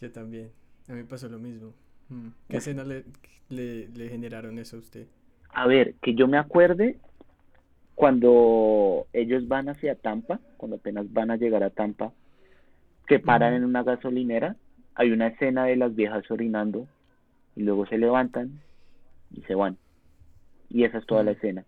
Yo 0.00 0.10
también. 0.10 0.50
A 0.88 0.92
mí 0.92 1.02
pasó 1.04 1.28
lo 1.28 1.38
mismo. 1.38 1.72
Mm. 2.08 2.28
¿Qué 2.48 2.56
escena 2.56 2.84
le, 2.84 3.04
le 3.48 4.08
generaron 4.08 4.58
eso 4.58 4.76
a 4.76 4.80
usted? 4.80 5.06
a 5.50 5.66
ver, 5.66 5.94
que 6.02 6.14
yo 6.14 6.28
me 6.28 6.38
acuerde, 6.38 6.98
cuando 7.94 9.06
ellos 9.12 9.48
van 9.48 9.68
hacia 9.68 9.96
Tampa, 9.96 10.40
cuando 10.56 10.76
apenas 10.76 11.12
van 11.12 11.30
a 11.30 11.36
llegar 11.36 11.62
a 11.62 11.70
Tampa, 11.70 12.12
que 13.06 13.18
paran 13.18 13.54
en 13.54 13.64
una 13.64 13.82
gasolinera, 13.82 14.56
hay 14.94 15.10
una 15.10 15.28
escena 15.28 15.64
de 15.64 15.76
las 15.76 15.94
viejas 15.94 16.30
orinando 16.30 16.86
y 17.56 17.62
luego 17.62 17.86
se 17.86 17.98
levantan 17.98 18.60
y 19.32 19.42
se 19.42 19.54
van. 19.54 19.78
Y 20.68 20.84
esa 20.84 20.98
es 20.98 21.06
toda 21.06 21.24
la 21.24 21.32
escena. 21.32 21.64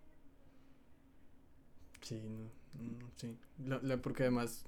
Sí, 2.03 2.21
sí. 3.17 3.37
porque 4.03 4.25
además 4.25 4.67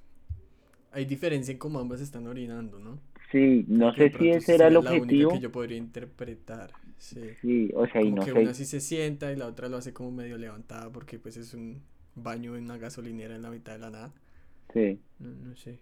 hay 0.92 1.04
diferencia 1.04 1.52
en 1.52 1.58
cómo 1.58 1.78
ambas 1.78 2.00
están 2.00 2.26
orinando, 2.26 2.78
¿no? 2.78 2.98
Sí, 3.30 3.64
no 3.66 3.94
sé 3.94 4.12
si 4.18 4.28
ese 4.28 4.54
era 4.54 4.68
el 4.68 4.76
objetivo. 4.76 5.32
que 5.32 5.40
yo 5.40 5.50
podría 5.50 5.78
interpretar. 5.78 6.72
Sí, 6.98 7.70
o 7.74 7.86
sea, 7.86 8.02
y 8.02 8.12
no 8.12 8.24
que 8.24 8.32
una 8.32 8.54
sí 8.54 8.64
se 8.64 8.78
sienta 8.78 9.32
y 9.32 9.36
la 9.36 9.46
otra 9.46 9.68
lo 9.68 9.78
hace 9.78 9.92
como 9.92 10.12
medio 10.12 10.38
levantada 10.38 10.92
porque 10.92 11.18
pues 11.18 11.36
es 11.36 11.54
un 11.54 11.82
baño 12.14 12.56
en 12.56 12.64
una 12.64 12.78
gasolinera 12.78 13.34
en 13.34 13.42
la 13.42 13.50
mitad 13.50 13.72
de 13.72 13.78
la 13.78 13.90
nada. 13.90 14.12
Sí. 14.72 15.00
No, 15.18 15.56
sé. 15.56 15.80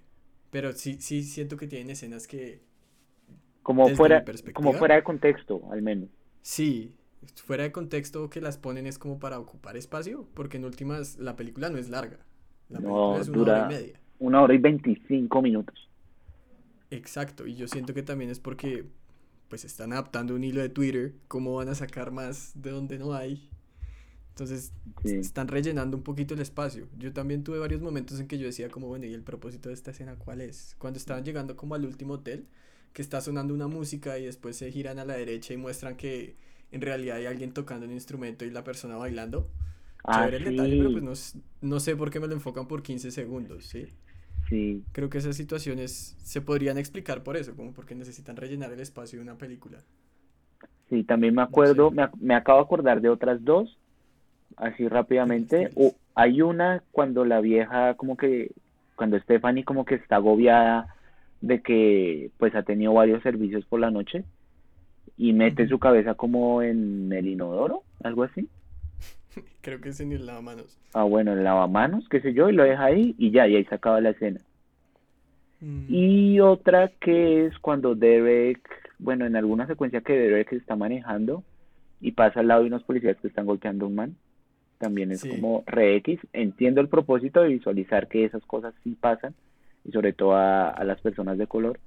Pero 0.50 0.72
sí, 0.72 0.94
sí 1.00 1.22
siento 1.22 1.56
que 1.56 1.66
tienen 1.66 1.90
escenas 1.90 2.26
que... 2.26 2.62
Como 3.62 3.88
fuera, 3.90 4.24
como 4.54 4.72
fuera 4.72 4.94
de 4.94 5.02
contexto, 5.02 5.62
al 5.70 5.82
menos. 5.82 6.08
Sí, 6.40 6.96
fuera 7.34 7.64
de 7.64 7.72
contexto 7.72 8.30
que 8.30 8.40
las 8.40 8.56
ponen 8.56 8.86
es 8.86 8.98
como 8.98 9.18
para 9.18 9.38
ocupar 9.38 9.76
espacio, 9.76 10.26
porque 10.34 10.56
en 10.56 10.64
últimas 10.64 11.18
la 11.18 11.36
película 11.36 11.68
no 11.68 11.78
es 11.78 11.90
larga. 11.90 12.18
La 12.68 12.78
película 12.78 13.18
es 13.20 13.28
una 13.28 13.42
hora 13.42 13.66
y 13.66 13.74
media. 13.74 14.00
Una 14.20 14.42
hora 14.42 14.54
y 14.54 14.58
veinticinco 14.58 15.42
minutos. 15.42 15.88
Exacto, 16.90 17.46
y 17.46 17.54
yo 17.56 17.66
siento 17.68 17.94
que 17.94 18.02
también 18.02 18.30
es 18.30 18.38
porque 18.38 18.84
pues 19.48 19.64
están 19.64 19.92
adaptando 19.92 20.34
un 20.34 20.44
hilo 20.44 20.60
de 20.60 20.68
Twitter, 20.68 21.14
¿cómo 21.26 21.56
van 21.56 21.68
a 21.68 21.74
sacar 21.74 22.12
más 22.12 22.52
de 22.54 22.70
donde 22.70 22.98
no 22.98 23.14
hay? 23.14 23.50
Entonces 24.28 24.72
están 25.04 25.48
rellenando 25.48 25.96
un 25.96 26.02
poquito 26.02 26.34
el 26.34 26.40
espacio. 26.40 26.86
Yo 26.98 27.12
también 27.12 27.42
tuve 27.44 27.58
varios 27.58 27.82
momentos 27.82 28.20
en 28.20 28.28
que 28.28 28.38
yo 28.38 28.46
decía 28.46 28.68
como, 28.68 28.86
bueno, 28.86 29.06
¿y 29.06 29.12
el 29.12 29.22
propósito 29.22 29.68
de 29.68 29.74
esta 29.74 29.90
escena 29.90 30.16
cuál 30.16 30.40
es? 30.40 30.76
Cuando 30.78 30.98
estaban 30.98 31.24
llegando 31.24 31.56
como 31.56 31.74
al 31.74 31.84
último 31.84 32.14
hotel, 32.14 32.46
que 32.92 33.02
está 33.02 33.20
sonando 33.20 33.52
una 33.54 33.66
música 33.66 34.18
y 34.18 34.24
después 34.24 34.56
se 34.56 34.70
giran 34.70 34.98
a 34.98 35.04
la 35.04 35.14
derecha 35.14 35.52
y 35.52 35.56
muestran 35.56 35.96
que 35.96 36.36
en 36.72 36.80
realidad 36.80 37.16
hay 37.16 37.26
alguien 37.26 37.52
tocando 37.52 37.86
un 37.86 37.92
instrumento 37.92 38.44
y 38.44 38.50
la 38.50 38.64
persona 38.64 38.96
bailando. 38.96 39.48
Ah, 40.04 40.26
el 40.26 40.44
detalle, 40.44 40.76
pero 40.78 40.92
pues 40.92 41.34
no, 41.62 41.68
no, 41.68 41.80
sé 41.80 41.94
por 41.96 42.10
qué 42.10 42.20
me 42.20 42.26
lo 42.26 42.32
enfocan 42.32 42.66
por 42.66 42.82
15 42.82 43.10
segundos, 43.10 43.66
¿sí? 43.66 43.88
Creo 44.92 45.08
que 45.08 45.18
esas 45.18 45.36
situaciones 45.36 46.16
se 46.22 46.40
podrían 46.40 46.76
explicar 46.76 47.22
por 47.22 47.36
eso, 47.36 47.54
como 47.54 47.72
porque 47.72 47.94
necesitan 47.94 48.36
rellenar 48.36 48.72
el 48.72 48.80
espacio 48.80 49.18
de 49.18 49.24
una 49.24 49.36
película. 49.36 49.78
Sí, 50.88 51.04
también 51.04 51.34
me 51.34 51.42
acuerdo, 51.42 51.92
me, 51.92 52.34
acabo 52.34 52.58
de 52.58 52.64
acordar 52.64 53.00
de 53.00 53.08
otras 53.08 53.44
dos, 53.44 53.78
así 54.56 54.88
rápidamente. 54.88 55.70
hay 56.16 56.42
una 56.42 56.82
cuando 56.90 57.24
la 57.24 57.40
vieja, 57.40 57.94
como 57.94 58.16
que, 58.16 58.50
cuando 58.96 59.18
Stephanie 59.20 59.64
como 59.64 59.84
que 59.84 59.94
está 59.94 60.16
agobiada 60.16 60.94
de 61.40 61.62
que 61.62 62.30
pues 62.38 62.54
ha 62.54 62.64
tenido 62.64 62.92
varios 62.92 63.22
servicios 63.22 63.64
por 63.64 63.80
la 63.80 63.90
noche 63.90 64.24
y 65.16 65.32
mete 65.32 65.68
su 65.68 65.78
cabeza 65.78 66.14
como 66.14 66.60
en 66.62 67.12
el 67.12 67.28
inodoro, 67.28 67.82
algo 68.02 68.24
así. 68.24 68.48
Creo 69.62 69.80
que 69.80 69.90
es 69.90 70.00
en 70.00 70.12
el 70.12 70.26
lavamanos. 70.26 70.78
Ah, 70.92 71.04
bueno, 71.04 71.32
el 71.32 71.44
lavamanos, 71.44 72.08
qué 72.08 72.20
sé 72.20 72.32
yo, 72.32 72.48
y 72.48 72.52
lo 72.52 72.64
deja 72.64 72.84
ahí 72.84 73.14
y 73.18 73.30
ya, 73.30 73.46
y 73.46 73.56
ahí 73.56 73.64
se 73.64 73.74
acaba 73.74 74.00
la 74.00 74.10
escena. 74.10 74.40
Mm. 75.60 75.86
Y 75.88 76.40
otra 76.40 76.88
que 77.00 77.46
es 77.46 77.58
cuando 77.58 77.94
Derek, 77.94 78.60
bueno, 78.98 79.26
en 79.26 79.36
alguna 79.36 79.66
secuencia 79.66 80.00
que 80.00 80.14
Derek 80.14 80.52
está 80.52 80.76
manejando 80.76 81.44
y 82.00 82.12
pasa 82.12 82.40
al 82.40 82.48
lado 82.48 82.62
de 82.62 82.68
unos 82.68 82.82
policías 82.84 83.16
que 83.18 83.28
están 83.28 83.46
golpeando 83.46 83.84
a 83.84 83.88
un 83.88 83.94
man. 83.94 84.16
También 84.78 85.12
es 85.12 85.22
como 85.26 85.62
re 85.66 85.96
X. 85.96 86.20
Entiendo 86.32 86.80
el 86.80 86.88
propósito 86.88 87.42
de 87.42 87.48
visualizar 87.48 88.08
que 88.08 88.24
esas 88.24 88.42
cosas 88.46 88.72
sí 88.82 88.96
pasan, 88.98 89.34
y 89.84 89.92
sobre 89.92 90.12
todo 90.14 90.36
a, 90.36 90.82
las 90.84 91.00
personas 91.00 91.38
de 91.38 91.46
color, 91.46 91.78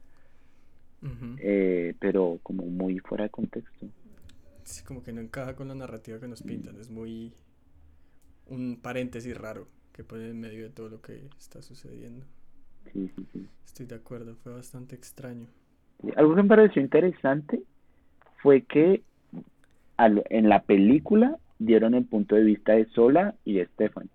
eh, 1.40 1.96
pero 2.00 2.40
como 2.44 2.64
muy 2.64 3.00
fuera 3.00 3.24
de 3.24 3.30
contexto. 3.30 3.88
Sí, 4.64 4.84
como 4.84 5.04
que 5.04 5.14
no 5.14 5.22
encaja 5.22 5.56
con 5.56 5.68
la 5.68 5.76
narrativa 5.76 6.20
que 6.20 6.28
nos 6.28 6.42
pintan. 6.42 6.80
Es 6.80 6.90
muy 6.90 7.34
un 8.48 8.80
paréntesis 8.82 9.38
raro 9.38 9.68
que 9.92 10.04
pone 10.04 10.30
en 10.30 10.40
medio 10.40 10.64
de 10.64 10.70
todo 10.70 10.90
lo 10.90 11.02
que 11.02 11.28
está 11.38 11.62
sucediendo. 11.62 12.26
Sí, 12.92 13.12
sí, 13.16 13.26
sí. 13.32 13.48
Estoy 13.66 13.86
de 13.86 13.96
acuerdo, 13.96 14.36
fue 14.36 14.54
bastante 14.54 14.96
extraño. 14.96 15.48
Algo 16.16 16.36
que 16.36 16.44
me 16.44 16.50
pareció 16.50 16.82
interesante 16.82 17.64
fue 18.42 18.64
que 18.64 19.04
en 19.98 20.50
la 20.50 20.64
película 20.64 21.38
dieron 21.60 21.94
el 21.94 22.06
punto 22.06 22.36
de 22.36 22.44
vista 22.44 22.74
de 22.74 22.86
Sola 22.90 23.36
y 23.46 23.54
de 23.54 23.68
Stephanie. 23.68 24.10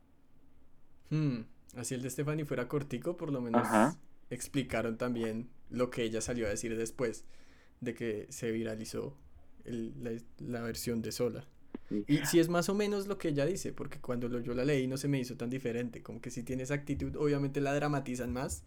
Hmm, 1.11 1.41
así 1.77 1.95
el 1.95 2.03
de 2.03 2.11
Stephanie 2.11 2.45
fuera 2.45 2.69
cortico, 2.69 3.17
por 3.17 3.33
lo 3.33 3.41
menos 3.41 3.67
explicaron 4.31 4.99
también 4.99 5.49
lo 5.71 5.91
que 5.91 6.03
ella 6.03 6.21
salió 6.21 6.47
a 6.47 6.51
decir 6.51 6.77
después 6.77 7.25
de 7.81 7.95
que 7.95 8.27
se 8.29 8.51
viralizó 8.51 9.17
la, 9.71 10.63
versión 10.63 11.03
de 11.03 11.13
Sola. 11.13 11.45
Y 12.07 12.19
si 12.27 12.39
es 12.39 12.49
más 12.51 12.69
o 12.69 12.75
menos 12.75 13.07
lo 13.07 13.17
que 13.17 13.29
ella 13.29 13.47
dice, 13.47 13.73
porque 13.73 13.99
cuando 13.99 14.41
yo 14.41 14.53
la 14.53 14.65
leí 14.65 14.87
no 14.87 14.99
se 14.99 15.09
me 15.09 15.19
hizo 15.19 15.37
tan 15.37 15.49
diferente, 15.49 16.03
como 16.03 16.21
que 16.21 16.31
si 16.31 16.43
tiene 16.43 16.65
esa 16.65 16.75
actitud, 16.75 17.17
obviamente 17.17 17.63
la 17.63 17.73
dramatizan 17.75 18.33
más, 18.33 18.63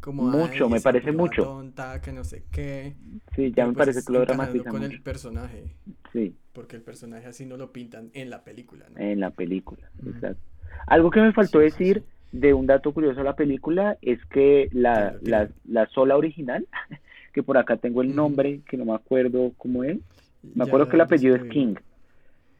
como 0.00 0.22
mucho, 0.22 0.68
me 0.68 0.80
parece 0.80 1.12
mucho. 1.12 1.42
Tonta, 1.42 2.00
que 2.00 2.12
no 2.12 2.24
sé 2.24 2.44
qué. 2.50 2.94
Sí, 3.34 3.52
ya 3.54 3.66
me 3.66 3.74
pues 3.74 3.86
parece 3.86 4.06
que 4.06 4.12
lo 4.12 4.20
dramatizan 4.20 4.72
con 4.72 4.82
el 4.82 5.02
personaje. 5.02 5.74
Sí. 6.12 6.34
Porque 6.52 6.76
el 6.76 6.82
personaje 6.82 7.26
así 7.26 7.44
no 7.44 7.56
lo 7.56 7.72
pintan 7.72 8.10
en 8.14 8.30
la 8.30 8.42
película, 8.42 8.86
En 8.96 9.20
la 9.20 9.30
película, 9.30 9.90
exacto. 10.06 10.42
Algo 10.86 11.10
que 11.10 11.20
me 11.20 11.32
faltó 11.32 11.58
decir 11.58 12.02
de 12.32 12.54
un 12.54 12.66
dato 12.66 12.92
curioso 12.92 13.18
de 13.18 13.24
la 13.24 13.36
película 13.36 13.98
es 14.02 14.24
que 14.26 14.68
la, 14.72 15.16
la, 15.20 15.50
la 15.64 15.86
sola 15.88 16.16
original, 16.16 16.66
que 17.32 17.42
por 17.42 17.58
acá 17.58 17.76
tengo 17.76 18.02
el 18.02 18.14
nombre, 18.14 18.60
que 18.68 18.76
no 18.76 18.84
me 18.86 18.94
acuerdo 18.94 19.52
cómo 19.58 19.84
es, 19.84 19.98
me 20.42 20.64
acuerdo 20.64 20.88
que 20.88 20.96
el 20.96 21.02
apellido 21.02 21.36
es 21.36 21.44
King. 21.44 21.74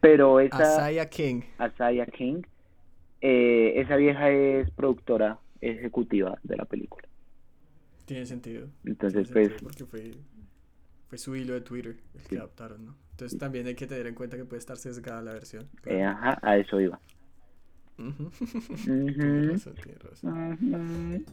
Pero 0.01 0.41
esa. 0.41 0.59
Asaya 0.59 1.09
King. 1.09 1.43
Asaya 1.59 2.07
King. 2.07 2.43
Eh, 3.21 3.75
esa 3.77 3.97
vieja 3.97 4.31
es 4.31 4.71
productora 4.71 5.39
ejecutiva 5.61 6.39
de 6.43 6.57
la 6.57 6.65
película. 6.65 7.07
Tiene 8.07 8.27
sentido. 8.27 8.69
Entonces, 8.85 9.29
pues. 9.31 9.53
porque 9.63 9.85
fue, 9.85 10.13
fue 11.09 11.19
su 11.19 11.37
hilo 11.37 11.55
de 11.55 11.61
Twitter 11.61 11.97
el 12.15 12.23
que 12.25 12.39
adaptaron, 12.39 12.87
¿no? 12.87 12.97
Entonces 13.13 13.39
también 13.39 13.67
hay 13.67 13.75
que 13.75 13.87
tener 13.87 14.07
en 14.07 14.15
cuenta 14.15 14.39
que 14.39 14.45
puede 14.47 14.59
estar 14.59 14.79
sesgada 14.79 15.21
la 15.21 15.35
versión. 15.35 15.69
Eh, 15.85 16.03
ajá, 16.03 16.39
a 16.43 16.57
eso 16.57 16.81
iba. 16.81 16.99
Tiene 18.85 19.53
razón, 19.53 19.75
tiene 19.75 19.99
razón. 19.99 21.27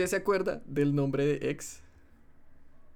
¿Usted 0.00 0.16
se 0.16 0.22
acuerda 0.22 0.62
del 0.64 0.94
nombre 0.94 1.26
de 1.26 1.50
ex? 1.50 1.82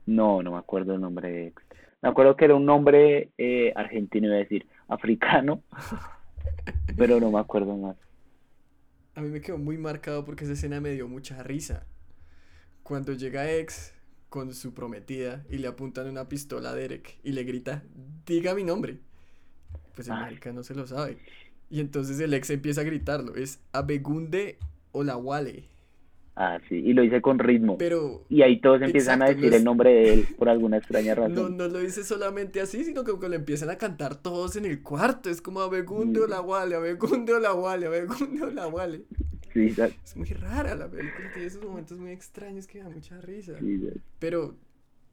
No, 0.07 0.43
no 0.43 0.53
me 0.53 0.57
acuerdo 0.57 0.93
del 0.93 1.03
nombre 1.03 1.31
de 1.31 1.47
ex. 1.49 1.63
Me 2.01 2.09
acuerdo 2.09 2.35
que 2.35 2.47
era 2.47 2.55
un 2.55 2.65
nombre 2.65 3.31
eh, 3.37 3.75
argentino, 3.77 4.29
iba 4.29 4.37
a 4.37 4.39
decir, 4.39 4.67
africano, 4.89 5.63
pero 6.97 7.21
no 7.21 7.31
me 7.31 7.41
acuerdo 7.41 7.77
más. 7.77 7.95
A 9.17 9.21
mí 9.21 9.29
me 9.29 9.43
quedó 9.43 9.59
muy 9.59 9.77
marcado 9.77 10.25
porque 10.25 10.45
esa 10.45 10.55
escena 10.55 10.81
me 10.81 10.93
dio 10.93 11.07
mucha 11.07 11.43
risa. 11.43 11.85
Cuando 12.83 13.13
llega 13.13 13.53
ex 13.53 13.93
con 14.31 14.55
su 14.55 14.73
prometida 14.73 15.45
y 15.51 15.59
le 15.59 15.69
apuntan 15.69 16.09
una 16.09 16.27
pistola 16.31 16.71
a 16.71 16.75
Derek 16.75 17.19
y 17.23 17.33
le 17.33 17.45
grita, 17.45 17.83
diga 18.25 18.55
mi 18.55 18.65
nombre. 18.65 18.99
Pues 19.95 20.09
el 20.09 20.15
marica 20.15 20.55
no 20.55 20.63
se 20.63 20.75
lo 20.75 20.87
sabe. 20.87 21.19
Y 21.69 21.81
entonces 21.81 22.19
el 22.21 22.33
ex 22.33 22.49
empieza 22.49 22.81
a 22.81 22.85
gritarlo, 22.85 23.35
es 23.35 23.61
Abegunde 23.73 24.59
Olawale. 24.93 25.74
Ah, 26.37 26.59
sí, 26.69 26.75
y 26.75 26.93
lo 26.95 27.05
hice 27.05 27.23
con 27.23 27.39
ritmo. 27.39 27.79
Pero, 27.79 28.25
y 28.29 28.43
ahí 28.43 28.61
todos 28.61 28.83
empiezan 28.83 29.23
a 29.23 29.27
decir 29.27 29.55
el 29.55 29.63
nombre 29.63 29.91
de 29.91 30.15
él 30.15 30.27
por 30.37 30.49
alguna 30.49 30.79
extraña 30.79 31.15
razón. 31.15 31.35
No, 31.35 31.49
no 31.49 31.69
lo 31.69 31.79
dice 31.79 32.03
solamente 32.03 32.61
así, 32.61 32.85
sino 32.85 33.05
que, 33.05 33.13
lo 33.13 33.35
empiezan 33.35 33.71
a 33.71 33.79
cantar 33.79 34.17
todos 34.17 34.57
en 34.57 34.65
el 34.65 34.83
cuarto. 34.83 35.31
Es 35.31 35.41
como 35.41 35.61
Abegunde 35.61 36.21
o 36.21 36.27
la 36.27 36.41
Wale, 36.41 36.75
Abegunde 36.75 37.35
o 37.35 37.39
la 37.39 37.55
Wale, 37.55 37.87
Abegunde 37.87 38.43
o 38.43 38.51
la 38.51 38.67
Wale. 38.67 39.03
Sí, 39.53 39.73
es 40.05 40.17
muy 40.17 40.27
rara 40.27 40.75
la 40.75 40.91
película, 40.91 41.31
tiene 41.33 41.47
esos 41.47 41.63
momentos 41.63 41.99
muy 42.01 42.11
extraños 42.11 42.67
que 42.67 42.81
da 42.81 42.89
mucha 42.89 43.21
risa. 43.21 43.53
Pero 44.19 44.57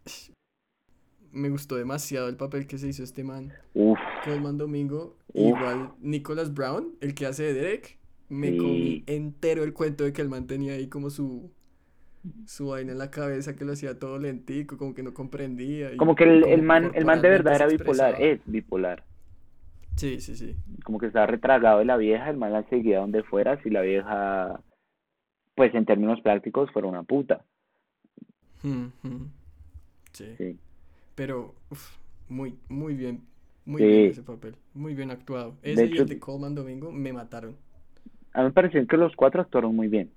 me 1.32 1.50
gustó 1.50 1.76
demasiado 1.76 2.30
el 2.30 2.36
papel 2.36 2.66
que 2.66 2.80
se 2.80 2.88
hizo 2.88 3.04
este 3.04 3.24
man. 3.24 3.54
Uf. 3.76 4.00
man 4.42 4.58
Domingo. 4.58 5.18
Igual 5.36 5.94
Nicholas 6.02 6.52
Brown, 6.54 6.96
el 7.00 7.14
que 7.14 7.28
hace 7.28 7.44
de 7.44 7.54
Derek 7.54 8.01
me 8.32 8.56
comí 8.58 9.04
entero 9.08 9.64
el 9.64 9.74
cuento 9.74 10.04
de 10.04 10.14
que 10.14 10.22
el 10.22 10.30
man 10.30 10.48
tenía 10.48 10.74
ahí 10.74 10.88
como 10.88 11.10
su 11.10 11.52
su 12.46 12.68
vaina 12.68 12.92
en 12.92 12.98
la 12.98 13.10
cabeza 13.10 13.56
que 13.56 13.66
lo 13.66 13.74
hacía 13.74 13.98
todo 13.98 14.20
lentico, 14.20 14.78
como 14.78 14.94
que 14.94 15.04
no 15.04 15.14
comprendía. 15.14 15.96
como 15.98 16.16
que 16.16 16.24
el, 16.24 16.46
el 16.46 16.62
man, 16.62 16.92
el 16.94 17.06
man 17.06 17.22
de 17.22 17.30
verdad 17.30 17.56
era 17.56 17.68
bipolar, 17.68 18.22
es 18.22 18.40
bipolar. 18.46 19.04
Sí, 19.98 20.22
sí, 20.22 20.36
sí. 20.36 20.56
Como 20.84 21.00
que 21.00 21.08
estaba 21.08 21.26
retragado 21.26 21.80
de 21.80 21.86
la 21.86 21.98
vieja, 21.98 22.30
el 22.30 22.38
man 22.38 22.54
la 22.54 22.64
seguía 22.70 23.00
donde 23.00 23.24
fuera, 23.24 23.62
si 23.64 23.70
la 23.70 23.82
vieja 23.82 24.62
pues 25.56 25.74
en 25.76 25.86
términos 25.86 26.22
prácticos 26.22 26.72
fuera 26.72 26.88
una 26.88 27.04
puta. 27.04 27.44
Sí. 30.14 30.58
Pero 31.16 31.54
muy, 32.30 32.56
muy 32.70 32.96
bien, 32.96 33.22
muy 33.66 33.84
bien 33.84 34.12
ese 34.12 34.24
papel, 34.24 34.56
muy 34.74 34.96
bien 34.96 35.12
actuado. 35.12 35.56
Ese 35.62 35.88
y 35.88 35.98
el 35.98 36.08
de 36.08 36.20
Coleman 36.20 36.56
Domingo 36.56 36.92
me 36.92 37.12
mataron. 37.14 37.56
A 38.34 38.40
mí 38.40 38.46
me 38.46 38.52
pareció 38.52 38.86
que 38.88 38.98
los 38.98 39.16
cuatro 39.16 39.42
actuaron 39.42 39.76
muy 39.76 39.88
bien. 39.88 40.12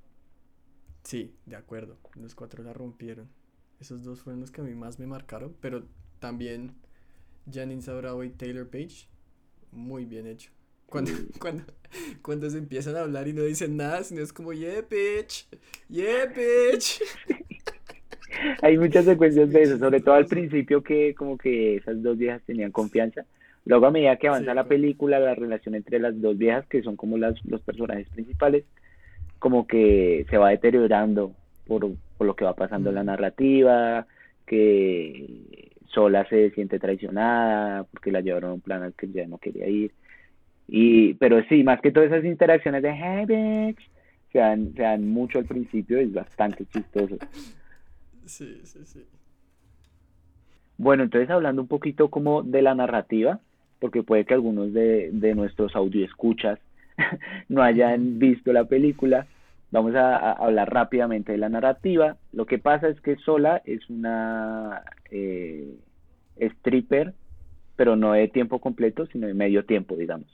Sí, 1.03 1.35
de 1.47 1.57
acuerdo. 1.57 1.99
Los 2.15 2.35
cuatro 2.35 2.63
la 2.63 2.73
rompieron. 2.73 3.29
Esos 3.81 4.03
dos 4.05 4.21
fueron 4.23 4.41
los 4.41 4.51
que 4.51 4.61
a 4.61 4.65
mí 4.65 4.75
más 4.75 4.99
me 4.99 5.07
marcaron, 5.07 5.55
pero 5.61 5.85
también 6.19 6.75
Janine 7.53 7.83
Bravo 7.83 8.25
y 8.25 8.31
Taylor 8.31 8.69
Page, 8.69 9.09
muy 9.73 10.05
bien 10.05 10.27
hecho. 10.27 10.51
Cuando, 10.87 11.13
cuando, 11.41 11.65
cuando 12.23 12.49
se 12.51 12.59
empiezan 12.59 12.97
a 12.97 13.01
hablar 13.01 13.29
y 13.29 13.33
no 13.33 13.43
dicen 13.43 13.77
nada, 13.77 14.03
sino 14.05 14.23
es 14.23 14.33
como, 14.33 14.53
yeah, 14.53 14.83
bitch, 14.83 15.47
yeah, 15.89 16.27
bitch. 16.27 17.03
Hay 18.63 18.79
muchas 18.79 19.05
secuencias 19.05 19.51
de 19.51 19.63
eso, 19.63 19.79
sobre 19.79 20.01
todo 20.01 20.15
al 20.15 20.27
principio 20.29 20.83
que 20.83 21.15
como 21.15 21.39
que 21.39 21.77
esas 21.77 22.03
dos 22.03 22.19
viejas 22.19 22.43
tenían 22.45 22.73
confianza. 22.73 23.25
Luego 23.67 23.87
a 23.87 23.91
medida 23.91 24.17
que 24.17 24.29
avanza 24.29 24.53
la 24.55 24.65
película, 24.65 25.19
la 25.19 25.35
relación 25.35 25.75
entre 25.75 25.99
las 25.99 26.21
dos 26.21 26.37
viejas, 26.37 26.67
que 26.67 26.83
son 26.83 26.97
como 26.97 27.17
las, 27.17 27.43
los 27.47 27.63
personajes 27.63 28.09
principales, 28.11 28.65
como 29.39 29.67
que 29.67 30.27
se 30.29 30.37
va 30.37 30.51
deteriorando 30.51 31.33
por, 31.67 31.91
por 32.19 32.27
lo 32.27 32.37
que 32.37 32.45
va 32.45 32.55
pasando 32.55 32.91
en 32.91 32.97
la 32.97 33.05
narrativa, 33.05 34.07
que 34.47 35.71
sola 35.87 36.29
se 36.29 36.51
siente 36.51 36.79
traicionada 36.79 37.85
porque 37.85 38.13
la 38.13 38.21
llevaron 38.21 38.51
a 38.51 38.55
un 38.55 38.61
plan 38.61 38.83
al 38.83 38.95
que 38.95 39.09
ya 39.11 39.27
no 39.27 39.39
quería 39.39 39.67
ir. 39.67 39.93
Y, 40.67 41.15
pero 41.15 41.43
sí, 41.49 41.63
más 41.63 41.81
que 41.81 41.93
todas 41.93 42.11
esas 42.11 42.25
interacciones 42.25 42.83
de 42.83 42.93
hey 42.93 43.25
bitch, 43.27 43.91
se 44.33 44.39
dan, 44.39 44.75
se 44.75 44.83
dan 44.83 45.07
mucho 45.07 45.39
al 45.39 45.45
principio, 45.47 45.99
es 45.99 46.13
bastante 46.13 46.67
chistoso. 46.67 47.17
Sí, 48.27 48.61
sí, 48.65 48.81
sí. 48.85 49.05
Bueno, 50.77 51.05
entonces 51.05 51.31
hablando 51.31 51.63
un 51.63 51.69
poquito 51.69 52.11
como 52.11 52.43
de 52.43 52.63
la 52.63 52.75
narrativa, 52.75 53.41
porque 53.85 54.03
puede 54.03 54.25
que 54.25 54.33
algunos 54.33 54.73
de, 54.73 55.11
de 55.13 55.35
nuestros 55.35 55.75
escuchas 55.93 56.59
no 57.51 57.63
hayan 57.63 58.19
visto 58.19 58.51
la 58.51 58.65
película, 58.65 59.27
vamos 59.71 59.95
a, 59.95 60.33
hablar 60.33 60.73
rápidamente 60.73 61.33
de 61.33 61.37
la 61.37 61.51
narrativa. 61.51 62.17
Lo 62.33 62.47
que 62.47 62.59
pasa 62.59 62.89
es 62.89 62.99
que 63.03 63.17
Sola 63.17 63.61
es 63.67 63.91
una 63.91 64.85
eh, 65.11 65.77
stripper, 66.39 67.13
pero 67.77 67.95
no 67.95 68.13
de 68.13 68.27
tiempo 68.29 68.59
completo, 68.59 69.05
sino 69.05 69.27
de 69.27 69.35
medio 69.35 69.67
tiempo, 69.67 69.97
digamos. 69.97 70.29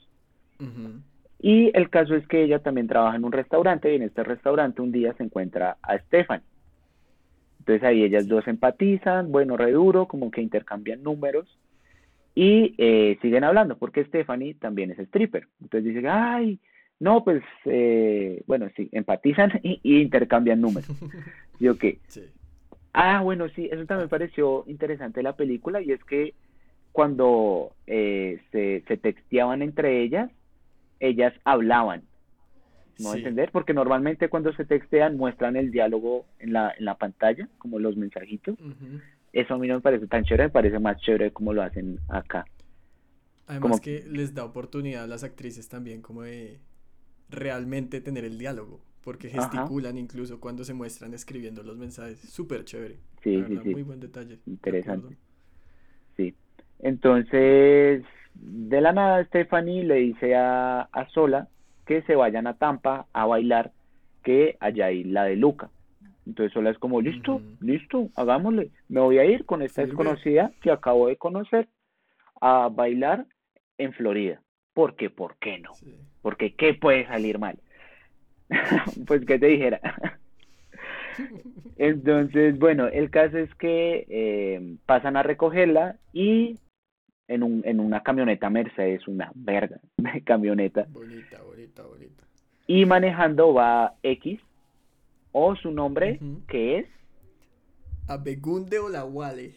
Y 1.37 1.77
el 1.77 1.89
caso 1.89 2.15
es 2.15 2.25
que 2.29 2.43
ella 2.43 2.59
también 2.59 2.87
trabaja 2.87 3.17
en 3.17 3.25
un 3.25 3.33
restaurante 3.33 3.91
y 3.91 3.97
en 3.97 4.03
este 4.03 4.23
restaurante 4.23 4.81
un 4.81 4.93
día 4.93 5.13
se 5.17 5.23
encuentra 5.23 5.75
a 5.81 5.97
Stefan. 5.97 6.41
Entonces 7.59 7.83
ahí 7.83 8.01
ellas 8.03 8.29
dos 8.29 8.47
empatizan, 8.47 9.29
bueno, 9.29 9.57
re 9.57 9.73
duro, 9.73 10.05
como 10.07 10.31
que 10.31 10.41
intercambian 10.41 11.03
números 11.03 11.49
y 12.33 12.75
eh, 12.77 13.17
siguen 13.21 13.43
hablando 13.43 13.77
porque 13.77 14.05
Stephanie 14.05 14.53
también 14.55 14.91
es 14.91 14.99
stripper. 14.99 15.47
Entonces 15.61 15.93
dice, 15.93 16.07
ay, 16.07 16.59
no, 16.99 17.23
pues, 17.23 17.43
eh, 17.65 18.43
bueno, 18.47 18.69
sí, 18.75 18.89
empatizan 18.91 19.51
y, 19.63 19.79
intercambian 20.01 20.61
números. 20.61 20.89
Sí. 22.07 22.25
Ah, 22.93 23.21
bueno, 23.21 23.47
sí, 23.49 23.69
eso 23.71 23.85
también 23.85 24.09
pareció 24.09 24.63
interesante 24.67 25.23
la 25.23 25.35
película 25.35 25.81
y 25.81 25.91
es 25.91 26.03
que 26.03 26.33
cuando 26.91 27.73
eh, 27.87 28.41
se, 28.51 28.83
se 28.87 28.97
texteaban 28.97 29.61
entre 29.61 30.01
ellas, 30.01 30.29
ellas 30.99 31.33
hablaban. 31.43 32.03
¿No 32.99 33.15
entender? 33.15 33.49
Porque 33.51 33.73
normalmente 33.73 34.29
cuando 34.29 34.53
se 34.53 34.65
textean 34.65 35.17
muestran 35.17 35.55
el 35.55 35.71
diálogo 35.71 36.25
en 36.39 36.53
la, 36.53 36.73
en 36.77 36.85
la 36.85 36.95
pantalla, 36.95 37.47
como 37.57 37.79
los 37.79 37.97
mensajitos. 37.97 38.57
Eso 39.33 39.53
a 39.53 39.57
mí 39.57 39.67
no 39.67 39.75
me 39.75 39.81
parece 39.81 40.07
tan 40.07 40.23
chévere, 40.23 40.45
me 40.45 40.49
parece 40.49 40.79
más 40.79 40.99
chévere 41.01 41.31
como 41.31 41.53
lo 41.53 41.61
hacen 41.63 41.99
acá. 42.09 42.45
Además 43.47 43.81
que 43.81 44.03
les 44.07 44.33
da 44.33 44.45
oportunidad 44.45 45.03
a 45.03 45.07
las 45.07 45.23
actrices 45.23 45.67
también 45.67 46.01
como 46.01 46.23
de 46.23 46.59
realmente 47.29 48.01
tener 48.01 48.25
el 48.25 48.37
diálogo 48.37 48.81
porque 49.03 49.29
gesticulan 49.29 49.97
incluso 49.97 50.39
cuando 50.39 50.63
se 50.63 50.73
muestran 50.73 51.13
escribiendo 51.13 51.63
los 51.63 51.77
mensajes. 51.77 52.19
Súper 52.19 52.65
chévere. 52.65 52.97
Sí, 53.23 53.43
sí, 53.47 53.57
sí. 53.63 53.73
Muy 53.73 53.83
buen 53.83 53.99
detalle. 53.99 54.39
Interesante. 54.45 55.17
Sí. 56.17 56.35
Entonces, 56.79 58.03
de 58.35 58.81
la 58.81 58.93
nada, 58.93 59.23
Stephanie 59.25 59.83
le 59.83 59.95
dice 59.95 60.35
a, 60.35 60.81
a 60.81 61.09
Sola 61.09 61.47
que 61.85 62.01
se 62.03 62.15
vayan 62.15 62.47
a 62.47 62.57
Tampa 62.57 63.07
a 63.11 63.25
bailar, 63.25 63.71
que 64.23 64.55
allá 64.59 64.87
hay 64.87 65.03
la 65.03 65.23
de 65.25 65.35
Luca. 65.35 65.69
Entonces 66.25 66.53
Sola 66.53 66.69
es 66.69 66.77
como, 66.77 67.01
listo, 67.01 67.41
listo, 67.59 68.09
hagámosle. 68.15 68.71
Me 68.89 68.99
voy 68.99 69.17
a 69.17 69.25
ir 69.25 69.45
con 69.45 69.61
esta 69.61 69.85
desconocida 69.85 70.51
que 70.61 70.71
acabo 70.71 71.07
de 71.07 71.17
conocer 71.17 71.67
a 72.39 72.69
bailar 72.69 73.25
en 73.77 73.93
Florida. 73.93 74.41
Porque, 74.73 75.09
¿por 75.09 75.37
qué 75.37 75.59
no? 75.59 75.71
Porque, 76.21 76.53
¿qué 76.55 76.73
puede 76.73 77.05
salir 77.07 77.39
mal? 77.39 77.59
pues 79.07 79.25
que 79.25 79.39
te 79.39 79.47
dijera. 79.47 79.79
Entonces, 81.77 82.57
bueno, 82.59 82.87
el 82.87 83.09
caso 83.09 83.37
es 83.37 83.53
que 83.55 84.05
eh, 84.09 84.75
pasan 84.85 85.17
a 85.17 85.23
recogerla 85.23 85.97
y 86.13 86.57
en, 87.27 87.43
un, 87.43 87.63
en 87.65 87.79
una 87.79 88.03
camioneta 88.03 88.49
Mercedes, 88.49 89.07
una 89.07 89.31
verga 89.33 89.79
de 89.97 90.21
camioneta. 90.21 90.85
Bonita, 90.89 91.41
bonita, 91.41 91.83
bonita. 91.83 92.23
Y 92.67 92.85
manejando 92.85 93.53
va 93.53 93.95
X, 94.03 94.39
o 95.31 95.55
su 95.55 95.71
nombre, 95.71 96.19
que 96.47 96.79
es... 96.79 96.85
Abegunde 98.07 98.79
Olawale. 98.79 99.53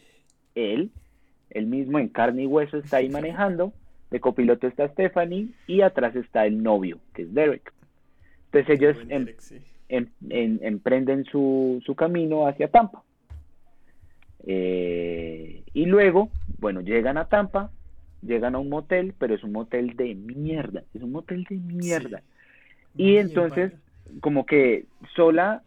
Él, 0.55 0.91
el 1.49 1.65
mismo 1.67 1.99
en 1.99 2.07
carne 2.09 2.43
y 2.43 2.47
hueso, 2.47 2.77
está 2.77 2.97
ahí 2.97 3.09
manejando. 3.11 3.73
De 4.11 4.19
copiloto 4.19 4.67
está 4.67 4.87
Stephanie 4.89 5.49
y 5.67 5.81
atrás 5.81 6.15
está 6.15 6.45
el 6.45 6.61
novio, 6.61 6.99
que 7.13 7.23
es 7.23 7.33
Derek. 7.33 7.73
Entonces 8.45 8.79
ellos 8.79 8.97
em, 9.09 10.07
em, 10.29 10.59
emprenden 10.61 11.25
su, 11.25 11.81
su, 11.85 11.95
camino 11.95 12.47
hacia 12.47 12.69
Tampa. 12.69 13.03
Eh, 14.45 15.63
y 15.73 15.85
luego, 15.85 16.29
bueno, 16.59 16.81
llegan 16.81 17.17
a 17.17 17.27
Tampa, 17.27 17.71
llegan 18.21 18.55
a 18.55 18.59
un 18.59 18.69
motel, 18.69 19.13
pero 19.17 19.35
es 19.35 19.43
un 19.43 19.51
motel 19.51 19.95
de 19.95 20.15
mierda, 20.15 20.83
es 20.93 21.01
un 21.01 21.11
motel 21.11 21.43
de 21.49 21.57
mierda. 21.57 22.21
Y 22.95 23.17
entonces, 23.17 23.73
como 24.21 24.45
que 24.45 24.85
sola, 25.15 25.63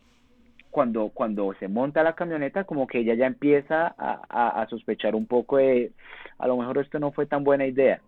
cuando, 0.70 1.11
cuando 1.11 1.55
se 1.59 1.68
monta 1.68 2.03
la 2.03 2.14
camioneta, 2.14 2.64
como 2.64 2.87
que 2.87 2.98
ella 3.01 3.14
ya 3.14 3.27
empieza 3.27 3.94
a, 3.98 4.61
a 4.61 4.68
sospechar 4.68 5.14
un 5.14 5.27
poco 5.27 5.57
de, 5.57 5.92
a 6.38 6.46
lo 6.46 6.57
mejor 6.57 6.79
esto 6.79 6.98
no 6.98 7.11
fue 7.11 7.27
tan 7.27 7.44
buena 7.44 7.66
idea. 7.66 8.01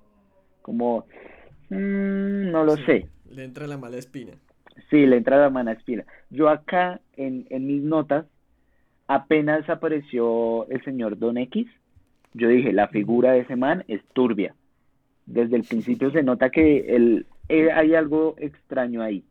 Como, 0.62 1.07
mm, 1.71 2.51
no 2.51 2.64
lo 2.64 2.77
sé. 2.77 3.09
Le 3.31 3.45
entra 3.45 3.66
la 3.66 3.77
mala 3.77 3.97
espina. 3.97 4.33
Sí, 4.88 5.07
le 5.07 5.16
entra 5.16 5.38
la 5.38 5.51
mala 5.51 5.73
espina. 5.73 6.05
Yo 6.31 6.49
acá, 6.49 7.01
en, 7.16 7.47
en 7.51 7.66
mis 7.66 7.83
notas, 7.83 8.27
apenas 9.07 9.69
apareció 9.69 10.69
el 10.69 10.83
señor 10.85 11.19
Don 11.19 11.37
X, 11.38 11.66
yo 12.33 12.49
dije, 12.49 12.73
la 12.73 12.88
figura 12.88 13.33
de 13.33 13.40
ese 13.40 13.57
man 13.57 13.85
es 13.88 14.01
turbia. 14.12 14.55
Desde 15.27 15.57
el 15.57 15.64
principio 15.64 16.11
se 16.12 16.23
nota 16.23 16.51
que 16.51 16.95
el, 16.95 17.27
eh, 17.49 17.71
hay 17.73 17.95
algo 17.95 18.37
extraño 18.38 19.03
ahí. 19.03 19.25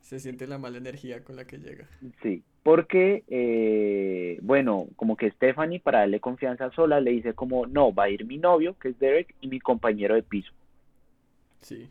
Se 0.00 0.20
siente 0.20 0.46
la 0.46 0.58
mala 0.58 0.78
energía 0.78 1.22
con 1.22 1.36
la 1.36 1.44
que 1.44 1.58
llega. 1.58 1.88
Sí, 2.22 2.42
porque, 2.62 3.24
eh, 3.28 4.38
bueno, 4.42 4.88
como 4.96 5.16
que 5.16 5.30
Stephanie, 5.30 5.80
para 5.80 6.00
darle 6.00 6.20
confianza 6.20 6.70
sola, 6.70 7.00
le 7.00 7.12
dice 7.12 7.34
como, 7.34 7.66
no, 7.66 7.94
va 7.94 8.04
a 8.04 8.10
ir 8.10 8.24
mi 8.24 8.38
novio, 8.38 8.76
que 8.78 8.90
es 8.90 8.98
Derek, 8.98 9.34
y 9.40 9.48
mi 9.48 9.60
compañero 9.60 10.14
de 10.14 10.22
piso. 10.22 10.52
Sí. 11.60 11.88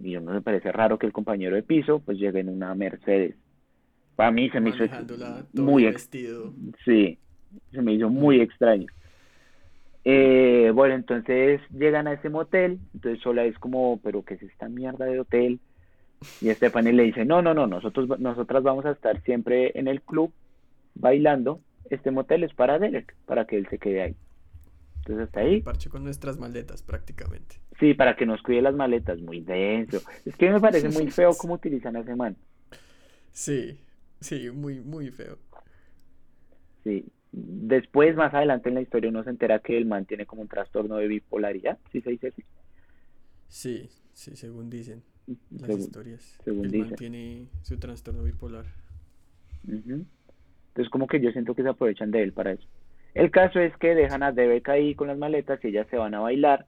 Y 0.00 0.14
no 0.14 0.32
me 0.32 0.40
parece 0.40 0.70
raro 0.72 0.98
que 0.98 1.06
el 1.06 1.12
compañero 1.12 1.56
de 1.56 1.62
piso, 1.62 2.00
pues, 2.00 2.18
llegue 2.18 2.40
en 2.40 2.48
una 2.48 2.74
Mercedes. 2.74 3.34
Para 4.16 4.32
mí 4.32 4.50
se 4.50 4.60
me 4.60 4.70
hizo 4.70 4.84
muy 5.52 5.84
vestido. 5.84 6.52
Sí, 6.84 7.18
se 7.70 7.82
me 7.82 7.92
hizo 7.92 8.08
muy 8.10 8.40
extraño. 8.40 8.86
Eh, 10.04 10.72
bueno, 10.74 10.94
entonces 10.94 11.60
llegan 11.70 12.08
a 12.08 12.14
ese 12.14 12.28
motel, 12.28 12.80
entonces 12.94 13.22
sola 13.22 13.44
es 13.44 13.58
como, 13.58 14.00
pero 14.02 14.24
¿qué 14.24 14.34
es 14.34 14.42
esta 14.42 14.68
mierda 14.68 15.04
de 15.04 15.20
hotel? 15.20 15.60
Y 16.40 16.50
Stephanie 16.50 16.92
le 16.92 17.04
dice, 17.04 17.24
no, 17.24 17.42
no, 17.42 17.54
no, 17.54 17.66
nosotros, 17.66 18.18
nosotras 18.18 18.62
vamos 18.62 18.84
a 18.84 18.90
estar 18.90 19.22
siempre 19.22 19.78
en 19.78 19.88
el 19.88 20.02
club 20.02 20.32
bailando. 20.94 21.60
Este 21.90 22.10
motel 22.10 22.44
es 22.44 22.52
para 22.54 22.78
Derek, 22.78 23.14
para 23.26 23.46
que 23.46 23.56
él 23.56 23.68
se 23.68 23.78
quede 23.78 24.02
ahí. 24.02 24.16
Entonces 24.98 25.26
hasta 25.26 25.40
ahí. 25.40 25.62
Parche 25.62 25.88
con 25.88 26.04
nuestras 26.04 26.38
maletas 26.38 26.82
prácticamente. 26.82 27.56
Sí, 27.78 27.94
para 27.94 28.16
que 28.16 28.26
nos 28.26 28.42
cuide 28.42 28.62
las 28.62 28.74
maletas, 28.74 29.20
muy 29.20 29.40
denso. 29.40 30.00
Es 30.24 30.36
que 30.36 30.50
me 30.50 30.60
parece 30.60 30.88
muy 30.88 31.10
feo 31.10 31.30
cómo 31.38 31.54
utilizan 31.54 31.96
a 31.96 32.00
ese 32.00 32.16
man. 32.16 32.36
Sí, 33.30 33.78
sí, 34.20 34.50
muy, 34.50 34.80
muy 34.80 35.10
feo. 35.10 35.38
Sí. 36.82 37.06
Después, 37.30 38.16
más 38.16 38.34
adelante 38.34 38.68
en 38.68 38.74
la 38.74 38.80
historia, 38.80 39.10
uno 39.10 39.22
se 39.22 39.30
entera 39.30 39.60
que 39.60 39.76
el 39.78 39.86
man 39.86 40.06
tiene 40.06 40.26
como 40.26 40.42
un 40.42 40.48
trastorno 40.48 40.96
de 40.96 41.06
bipolaridad, 41.06 41.78
¿sí 41.92 42.00
se 42.00 42.10
dice 42.10 42.28
así? 42.28 42.42
Sí, 43.48 43.90
sí, 44.12 44.34
según 44.34 44.70
dicen 44.70 45.02
las 45.50 45.78
historias. 45.78 46.38
Según 46.44 46.66
el 46.66 46.78
man 46.78 46.94
tiene 46.96 47.46
su 47.62 47.78
trastorno 47.78 48.22
bipolar. 48.22 48.66
Entonces 49.66 50.90
como 50.90 51.06
que 51.06 51.20
yo 51.20 51.30
siento 51.32 51.54
que 51.54 51.62
se 51.62 51.68
aprovechan 51.68 52.10
de 52.10 52.22
él 52.22 52.32
para 52.32 52.52
eso. 52.52 52.66
El 53.14 53.30
caso 53.30 53.58
es 53.60 53.76
que 53.78 53.94
dejan 53.94 54.22
a 54.22 54.32
Derek 54.32 54.68
ahí 54.68 54.94
con 54.94 55.08
las 55.08 55.18
maletas 55.18 55.62
y 55.64 55.68
ellas 55.68 55.86
se 55.90 55.96
van 55.96 56.14
a 56.14 56.20
bailar 56.20 56.66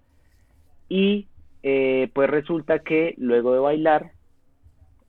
y 0.88 1.29
eh, 1.62 2.11
pues 2.12 2.29
resulta 2.29 2.81
que 2.81 3.14
luego 3.18 3.53
de 3.53 3.61
bailar 3.61 4.12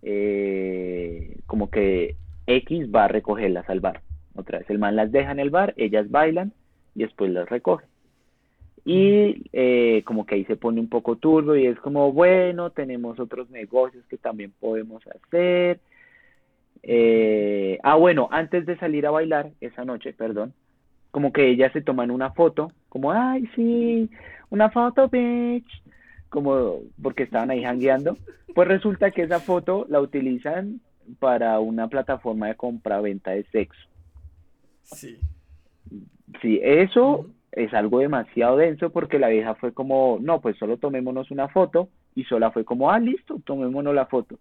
eh, 0.03 1.37
como 1.47 1.69
que 1.69 2.15
X 2.47 2.89
va 2.93 3.05
a 3.05 3.07
recogerlas 3.07 3.69
al 3.69 3.79
bar. 3.79 4.01
Otra 4.35 4.59
vez 4.59 4.69
el 4.69 4.79
man 4.79 4.95
las 4.95 5.11
deja 5.11 5.31
en 5.31 5.39
el 5.39 5.49
bar, 5.49 5.73
ellas 5.77 6.09
bailan 6.09 6.53
y 6.95 7.01
después 7.03 7.31
las 7.31 7.49
recoge. 7.49 7.85
Y 8.83 9.43
eh, 9.53 10.01
como 10.05 10.25
que 10.25 10.35
ahí 10.35 10.45
se 10.45 10.55
pone 10.55 10.79
un 10.79 10.89
poco 10.89 11.15
turbo 11.15 11.55
y 11.55 11.67
es 11.67 11.79
como, 11.79 12.11
bueno, 12.11 12.71
tenemos 12.71 13.19
otros 13.19 13.49
negocios 13.51 14.03
que 14.07 14.17
también 14.17 14.53
podemos 14.59 15.03
hacer. 15.07 15.79
Eh, 16.83 17.77
ah, 17.83 17.95
bueno, 17.95 18.27
antes 18.31 18.65
de 18.65 18.77
salir 18.77 19.05
a 19.05 19.11
bailar 19.11 19.51
esa 19.61 19.85
noche, 19.85 20.13
perdón, 20.13 20.53
como 21.11 21.31
que 21.31 21.49
ellas 21.49 21.71
se 21.73 21.81
toman 21.81 22.09
una 22.09 22.31
foto, 22.31 22.71
como, 22.89 23.11
ay, 23.11 23.47
sí, 23.55 24.09
una 24.49 24.71
foto, 24.71 25.07
bitch, 25.09 25.83
como 26.29 26.79
porque 27.01 27.23
estaban 27.23 27.51
ahí 27.51 27.63
hangueando. 27.63 28.17
Pues 28.55 28.67
resulta 28.67 29.11
que 29.11 29.23
esa 29.23 29.39
foto 29.39 29.85
la 29.89 30.01
utilizan 30.01 30.81
para 31.19 31.59
una 31.59 31.87
plataforma 31.87 32.47
de 32.47 32.55
compra-venta 32.55 33.31
de 33.31 33.43
sexo. 33.45 33.87
Sí. 34.83 35.19
Sí, 36.41 36.59
eso 36.63 37.27
es 37.51 37.73
algo 37.73 37.99
demasiado 37.99 38.57
denso 38.57 38.91
porque 38.91 39.19
la 39.19 39.29
vieja 39.29 39.55
fue 39.55 39.73
como, 39.73 40.17
no, 40.21 40.41
pues 40.41 40.57
solo 40.57 40.77
tomémonos 40.77 41.31
una 41.31 41.49
foto 41.49 41.89
y 42.15 42.23
sola 42.23 42.51
fue 42.51 42.65
como, 42.65 42.91
ah, 42.91 42.99
listo, 42.99 43.41
tomémonos 43.45 43.93
la 43.93 44.05
foto. 44.05 44.39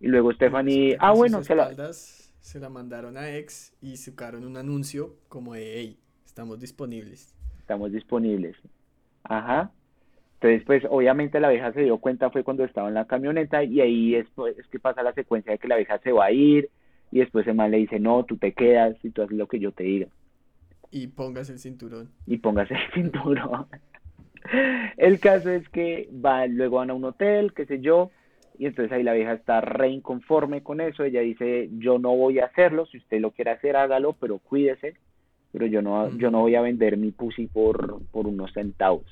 Y 0.00 0.08
luego 0.08 0.32
Stephanie, 0.32 0.96
ah, 1.00 1.12
bueno, 1.12 1.42
se 1.42 1.54
la... 1.54 1.70
Se 2.40 2.58
la 2.58 2.70
mandaron 2.70 3.18
a 3.18 3.36
ex 3.36 3.76
y 3.82 3.98
sacaron 3.98 4.46
un 4.46 4.56
anuncio 4.56 5.16
como 5.28 5.52
de, 5.52 5.74
hey, 5.74 5.98
estamos 6.24 6.58
disponibles. 6.58 7.36
Estamos 7.58 7.92
disponibles. 7.92 8.56
Ajá. 9.24 9.70
Entonces, 10.34 10.62
pues 10.64 10.82
obviamente 10.88 11.38
la 11.38 11.50
vieja 11.50 11.70
se 11.74 11.82
dio 11.82 11.98
cuenta 11.98 12.30
fue 12.30 12.42
cuando 12.42 12.64
estaba 12.64 12.88
en 12.88 12.94
la 12.94 13.06
camioneta 13.06 13.62
y 13.62 13.82
ahí 13.82 14.14
es, 14.14 14.26
pues, 14.34 14.58
es 14.58 14.66
que 14.68 14.78
pasa 14.78 15.02
la 15.02 15.12
secuencia 15.12 15.52
de 15.52 15.58
que 15.58 15.68
la 15.68 15.76
vieja 15.76 15.98
se 15.98 16.12
va 16.12 16.24
a 16.24 16.32
ir 16.32 16.70
y 17.12 17.18
después 17.18 17.46
el 17.46 17.56
man 17.56 17.70
le 17.70 17.76
dice, 17.76 18.00
no, 18.00 18.24
tú 18.24 18.38
te 18.38 18.52
quedas 18.52 18.96
y 19.04 19.10
tú 19.10 19.22
haces 19.22 19.36
lo 19.36 19.46
que 19.46 19.58
yo 19.58 19.72
te 19.72 19.84
diga. 19.84 20.06
Y 20.90 21.08
pongas 21.08 21.50
el 21.50 21.58
cinturón. 21.58 22.10
Y 22.26 22.38
pongas 22.38 22.70
el 22.70 22.78
cinturón. 22.94 23.66
el 24.96 25.20
caso 25.20 25.50
es 25.50 25.68
que 25.68 26.08
va, 26.24 26.46
luego 26.46 26.76
van 26.76 26.90
a 26.90 26.94
un 26.94 27.04
hotel, 27.04 27.52
qué 27.54 27.66
sé 27.66 27.80
yo, 27.80 28.10
y 28.58 28.66
entonces 28.66 28.92
ahí 28.92 29.02
la 29.02 29.14
vieja 29.14 29.32
está 29.32 29.60
re 29.62 29.88
inconforme 29.88 30.62
con 30.62 30.82
eso. 30.82 31.02
Ella 31.02 31.20
dice, 31.20 31.70
yo 31.78 31.98
no 31.98 32.14
voy 32.14 32.40
a 32.40 32.44
hacerlo, 32.44 32.84
si 32.84 32.98
usted 32.98 33.20
lo 33.20 33.30
quiere 33.30 33.52
hacer, 33.52 33.74
hágalo, 33.74 34.12
pero 34.12 34.38
cuídese. 34.38 34.96
Pero 35.52 35.66
yo 35.66 35.80
no, 35.80 36.10
yo 36.18 36.30
no 36.30 36.40
voy 36.40 36.54
a 36.54 36.60
vender 36.60 36.96
mi 36.96 37.10
pussy 37.10 37.46
por, 37.46 38.02
por 38.12 38.26
unos 38.26 38.52
centavos. 38.52 39.06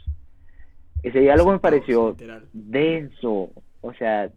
Ese 1.03 1.21
diálogo 1.21 1.53
me 1.53 1.61
pareció 1.61 2.15
denso. 2.53 3.51
O 3.81 3.95
sea, 3.95 4.31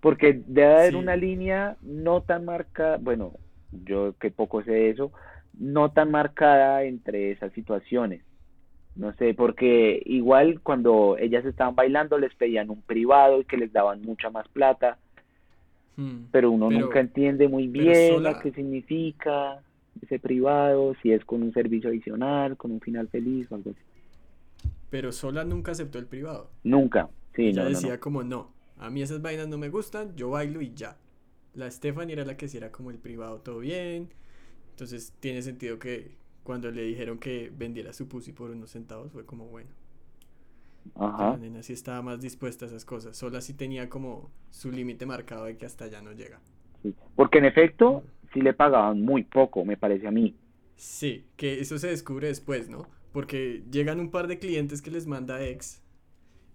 porque 0.00 0.42
debe 0.46 0.74
haber 0.74 0.96
una 0.96 1.14
línea 1.14 1.76
no 1.82 2.22
tan 2.22 2.44
marcada, 2.44 2.96
bueno, 2.96 3.32
yo 3.70 4.14
que 4.18 4.30
poco 4.30 4.62
sé 4.64 4.72
de 4.72 4.90
eso, 4.90 5.12
no 5.58 5.90
tan 5.90 6.10
marcada 6.10 6.84
entre 6.84 7.32
esas 7.32 7.52
situaciones. 7.52 8.22
No 8.96 9.12
sé, 9.14 9.34
porque 9.34 10.02
igual 10.04 10.60
cuando 10.60 11.16
ellas 11.18 11.44
estaban 11.44 11.74
bailando 11.74 12.18
les 12.18 12.34
pedían 12.34 12.70
un 12.70 12.82
privado 12.82 13.40
y 13.40 13.44
que 13.44 13.56
les 13.56 13.72
daban 13.72 14.02
mucha 14.02 14.30
más 14.30 14.48
plata, 14.48 14.98
hmm, 15.96 16.24
pero 16.32 16.50
uno 16.50 16.70
nunca 16.70 17.00
entiende 17.00 17.48
muy 17.48 17.68
bien 17.68 18.22
lo 18.22 18.38
que 18.40 18.52
significa 18.52 19.62
ese 20.02 20.18
privado, 20.18 20.94
si 21.02 21.12
es 21.12 21.24
con 21.24 21.42
un 21.42 21.52
servicio 21.52 21.90
adicional, 21.90 22.56
con 22.56 22.72
un 22.72 22.80
final 22.80 23.08
feliz 23.08 23.50
o 23.50 23.54
algo 23.54 23.70
así. 23.70 24.70
Pero 24.90 25.12
Sola 25.12 25.44
nunca 25.44 25.72
aceptó 25.72 25.98
el 25.98 26.06
privado. 26.06 26.50
Nunca, 26.64 27.08
sí, 27.34 27.48
Ella 27.48 27.64
decía 27.64 28.00
como 28.00 28.22
no, 28.22 28.50
a 28.78 28.90
mí 28.90 29.02
esas 29.02 29.22
vainas 29.22 29.46
no 29.48 29.56
me 29.56 29.68
gustan, 29.68 30.16
yo 30.16 30.30
bailo 30.30 30.60
y 30.60 30.74
ya. 30.74 30.96
La 31.54 31.70
Stephanie 31.70 32.14
era 32.14 32.24
la 32.24 32.36
que 32.36 32.46
hiciera 32.46 32.72
como 32.72 32.90
el 32.90 32.98
privado 32.98 33.40
todo 33.40 33.60
bien, 33.60 34.08
entonces 34.80 35.12
tiene 35.20 35.42
sentido 35.42 35.78
que 35.78 36.12
cuando 36.42 36.70
le 36.70 36.82
dijeron 36.82 37.18
que 37.18 37.52
vendiera 37.54 37.92
su 37.92 38.08
pussy 38.08 38.32
por 38.32 38.50
unos 38.50 38.70
centavos 38.70 39.12
fue 39.12 39.26
como 39.26 39.44
bueno. 39.46 39.68
Ajá. 40.94 41.32
La 41.32 41.36
nena 41.36 41.62
sí 41.62 41.74
estaba 41.74 42.00
más 42.00 42.22
dispuesta 42.22 42.64
a 42.64 42.68
esas 42.68 42.86
cosas. 42.86 43.14
Sola 43.14 43.42
sí 43.42 43.52
tenía 43.52 43.90
como 43.90 44.30
su 44.48 44.72
límite 44.72 45.04
marcado 45.04 45.44
de 45.44 45.58
que 45.58 45.66
hasta 45.66 45.84
allá 45.84 46.00
no 46.00 46.12
llega. 46.12 46.40
Sí. 46.82 46.94
Porque 47.14 47.38
en 47.38 47.44
efecto 47.44 48.04
sí 48.32 48.40
le 48.40 48.54
pagaban 48.54 49.02
muy 49.02 49.22
poco, 49.22 49.66
me 49.66 49.76
parece 49.76 50.08
a 50.08 50.10
mí. 50.10 50.34
Sí, 50.76 51.26
que 51.36 51.60
eso 51.60 51.76
se 51.78 51.88
descubre 51.88 52.28
después, 52.28 52.70
¿no? 52.70 52.86
Porque 53.12 53.62
llegan 53.70 54.00
un 54.00 54.10
par 54.10 54.28
de 54.28 54.38
clientes 54.38 54.80
que 54.80 54.90
les 54.90 55.06
manda 55.06 55.44
ex 55.44 55.82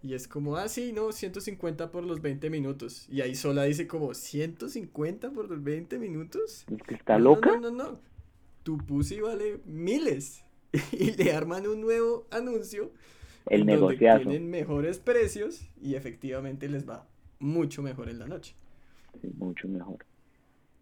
y 0.01 0.15
es 0.15 0.27
como, 0.27 0.55
ah, 0.57 0.67
sí, 0.67 0.93
no, 0.93 1.11
150 1.11 1.91
por 1.91 2.03
los 2.03 2.21
20 2.21 2.49
minutos. 2.49 3.07
Y 3.07 3.21
ahí 3.21 3.35
sola 3.35 3.65
dice 3.65 3.88
como, 3.88 4.09
¿150 4.09 5.31
por 5.31 5.47
los 5.47 5.63
20 5.63 5.99
minutos? 5.99 6.65
¿Es 6.71 6.83
que 6.83 6.95
está 6.95 7.19
loca? 7.19 7.51
No, 7.51 7.59
no, 7.59 7.71
no, 7.71 7.99
tu 8.65 8.78
pussy 8.80 9.21
vale 9.21 9.60
miles 9.63 10.43
y 10.91 11.12
le 11.12 11.32
arman 11.32 11.67
un 11.67 11.82
nuevo 11.82 12.25
anuncio 12.32 12.91
el 13.47 13.63
donde 13.63 13.95
tienen 13.95 14.49
mejores 14.49 14.97
precios 14.97 15.69
y 15.80 15.93
efectivamente 15.93 16.67
les 16.67 16.89
va 16.89 17.06
mucho 17.39 17.84
mejor 17.84 18.10
en 18.10 18.17
la 18.17 18.28
noche. 18.28 18.56
Sí, 19.21 19.30
mucho 19.38 19.67
mejor. 19.67 19.97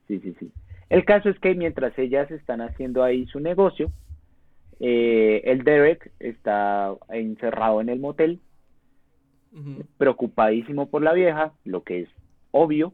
Sí, 0.08 0.18
sí, 0.22 0.34
sí. 0.40 0.50
El 0.90 1.04
caso 1.04 1.30
es 1.30 1.38
que 1.40 1.56
mientras 1.56 1.98
ellas 2.00 2.32
están 2.32 2.62
haciendo 2.62 3.04
ahí 3.04 3.26
su 3.26 3.42
negocio, 3.42 3.92
eh, 4.80 5.42
el 5.44 5.66
Derek 5.66 6.14
está 6.20 6.96
encerrado 7.10 7.82
en 7.82 7.90
el 7.90 8.00
motel, 8.00 8.40
preocupadísimo 9.98 10.90
por 10.90 11.02
la 11.04 11.12
vieja, 11.12 11.52
lo 11.66 11.84
que 11.84 12.04
es 12.04 12.10
obvio. 12.52 12.94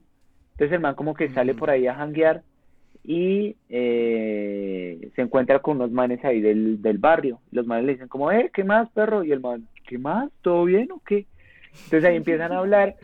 Entonces 0.53 0.73
el 0.73 0.81
man 0.81 0.95
como 0.95 1.13
que 1.13 1.31
sale 1.33 1.53
por 1.53 1.69
ahí 1.69 1.85
a 1.85 1.93
janguear 1.93 2.43
y 3.03 3.55
eh, 3.69 5.11
se 5.15 5.21
encuentra 5.21 5.59
con 5.59 5.77
unos 5.77 5.91
manes 5.91 6.23
ahí 6.23 6.41
del, 6.41 6.81
del 6.81 6.97
barrio. 6.97 7.39
Los 7.51 7.65
manes 7.65 7.85
le 7.85 7.93
dicen 7.93 8.07
como, 8.07 8.31
eh, 8.31 8.51
¿qué 8.53 8.63
más, 8.63 8.89
perro? 8.89 9.23
Y 9.23 9.31
el 9.31 9.39
man, 9.39 9.67
¿qué 9.87 9.97
más? 9.97 10.29
¿Todo 10.41 10.65
bien 10.65 10.91
o 10.91 11.01
qué? 11.05 11.25
Entonces 11.85 12.05
ahí 12.05 12.15
empiezan 12.15 12.51
a 12.51 12.59
hablar 12.59 12.95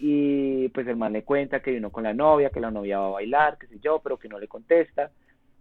y 0.00 0.68
pues 0.70 0.86
el 0.86 0.96
man 0.96 1.12
le 1.12 1.22
cuenta 1.22 1.60
que 1.60 1.70
vino 1.70 1.90
con 1.90 2.04
la 2.04 2.14
novia, 2.14 2.50
que 2.50 2.60
la 2.60 2.70
novia 2.70 2.98
va 2.98 3.06
a 3.06 3.10
bailar, 3.10 3.58
qué 3.58 3.66
sé 3.68 3.78
yo, 3.80 4.00
pero 4.02 4.18
que 4.18 4.28
no 4.28 4.38
le 4.38 4.48
contesta. 4.48 5.10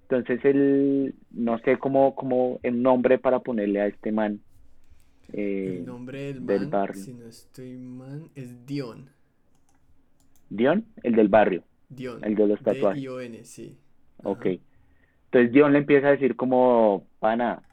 Entonces 0.03 0.43
él, 0.43 1.15
no 1.31 1.59
sé 1.59 1.77
cómo, 1.77 2.13
cómo 2.15 2.59
el 2.63 2.81
nombre 2.81 3.17
para 3.19 3.39
ponerle 3.39 3.81
a 3.81 3.87
este 3.87 4.11
man. 4.11 4.41
Eh, 5.31 5.77
el 5.79 5.85
nombre 5.85 6.33
del, 6.33 6.67
barrio. 6.67 7.01
si 7.01 7.13
no 7.13 7.25
estoy 7.25 7.77
mal, 7.77 8.29
es 8.35 8.65
Dion. 8.65 9.09
¿Dion? 10.49 10.85
El 11.01 11.15
del 11.15 11.29
barrio. 11.29 11.63
Dion. 11.89 12.23
El 12.23 12.35
de 12.35 12.47
los 12.47 12.61
tatuajes. 12.61 13.01
D-I-O-N, 13.01 13.45
sí. 13.45 13.77
Ok. 14.23 14.47
Entonces 15.25 15.51
Dion 15.51 15.73
le 15.73 15.79
empieza 15.79 16.07
a 16.07 16.11
decir 16.11 16.35
como, 16.35 17.05
pana, 17.19 17.63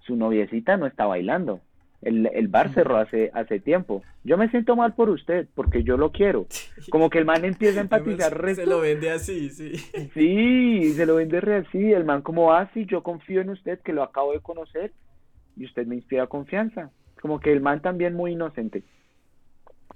su 0.00 0.16
noviecita 0.16 0.76
no 0.76 0.86
está 0.86 1.06
bailando. 1.06 1.60
El, 2.02 2.26
el 2.26 2.46
bar 2.48 2.72
cerró 2.72 2.98
hace, 2.98 3.30
hace 3.34 3.58
tiempo. 3.58 4.02
Yo 4.22 4.36
me 4.36 4.48
siento 4.50 4.76
mal 4.76 4.94
por 4.94 5.10
usted, 5.10 5.48
porque 5.54 5.82
yo 5.82 5.96
lo 5.96 6.12
quiero. 6.12 6.46
Como 6.90 7.10
que 7.10 7.18
el 7.18 7.24
man 7.24 7.44
empieza 7.44 7.80
a 7.80 7.82
empatizar 7.82 8.40
resto. 8.40 8.62
Se 8.62 8.68
lo 8.68 8.80
vende 8.80 9.10
así, 9.10 9.50
sí. 9.50 9.72
Sí, 10.14 10.92
se 10.92 11.06
lo 11.06 11.16
vende 11.16 11.40
re 11.40 11.56
así. 11.56 11.92
El 11.92 12.04
man 12.04 12.22
como, 12.22 12.52
ah, 12.52 12.70
sí, 12.74 12.86
yo 12.86 13.02
confío 13.02 13.40
en 13.40 13.50
usted, 13.50 13.80
que 13.80 13.92
lo 13.92 14.02
acabo 14.02 14.32
de 14.32 14.40
conocer, 14.40 14.92
y 15.56 15.64
usted 15.64 15.86
me 15.86 15.96
inspira 15.96 16.26
confianza. 16.26 16.90
Como 17.20 17.40
que 17.40 17.52
el 17.52 17.60
man 17.60 17.82
también 17.82 18.14
muy 18.14 18.32
inocente. 18.32 18.84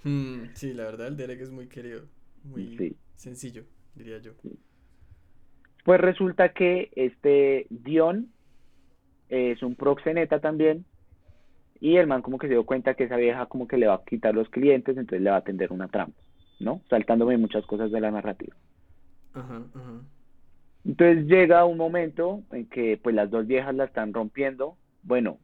Hmm, 0.03 0.47
sí, 0.55 0.73
la 0.73 0.85
verdad 0.85 1.09
el 1.09 1.17
Derek 1.17 1.41
es 1.41 1.51
muy 1.51 1.69
querido. 1.69 2.07
Muy 2.43 2.97
sencillo, 3.17 3.65
diría 3.95 4.19
yo. 4.19 4.33
Pues 5.85 6.01
resulta 6.01 6.51
que 6.51 6.91
este 6.95 7.67
Dion 7.71 8.29
es 9.29 9.63
un 9.63 9.77
proxeneta 9.77 10.41
también 10.41 10.85
y 11.81 11.97
el 11.97 12.07
man 12.07 12.23
como 12.23 12.39
que 12.39 12.47
se 12.47 12.55
dio 12.55 12.67
cuenta 12.67 12.95
que 12.95 13.05
esa 13.05 13.17
vieja 13.17 13.47
como 13.47 13.67
que 13.67 13.79
le 13.79 13.87
va 13.87 13.95
a 13.95 14.05
quitar 14.05 14.35
los 14.35 14.49
clientes, 14.51 14.97
entonces 14.97 15.23
le 15.23 15.31
va 15.31 15.37
a 15.37 15.41
atender 15.41 15.73
una 15.73 15.89
trampa, 15.89 16.21
¿no? 16.59 16.83
Saltándome 16.91 17.39
muchas 17.39 17.65
cosas 17.65 17.91
de 17.91 18.01
la 18.01 18.11
narrativa. 18.11 18.55
Ajá, 19.33 19.63
ajá. 19.75 20.01
Entonces 20.85 21.27
llega 21.27 21.65
un 21.65 21.79
momento 21.79 22.43
en 22.53 22.67
que 22.67 22.99
pues 23.03 23.15
las 23.15 23.31
dos 23.31 23.47
viejas 23.47 23.75
la 23.75 23.85
están 23.85 24.13
rompiendo. 24.13 24.77
Bueno, 25.03 25.39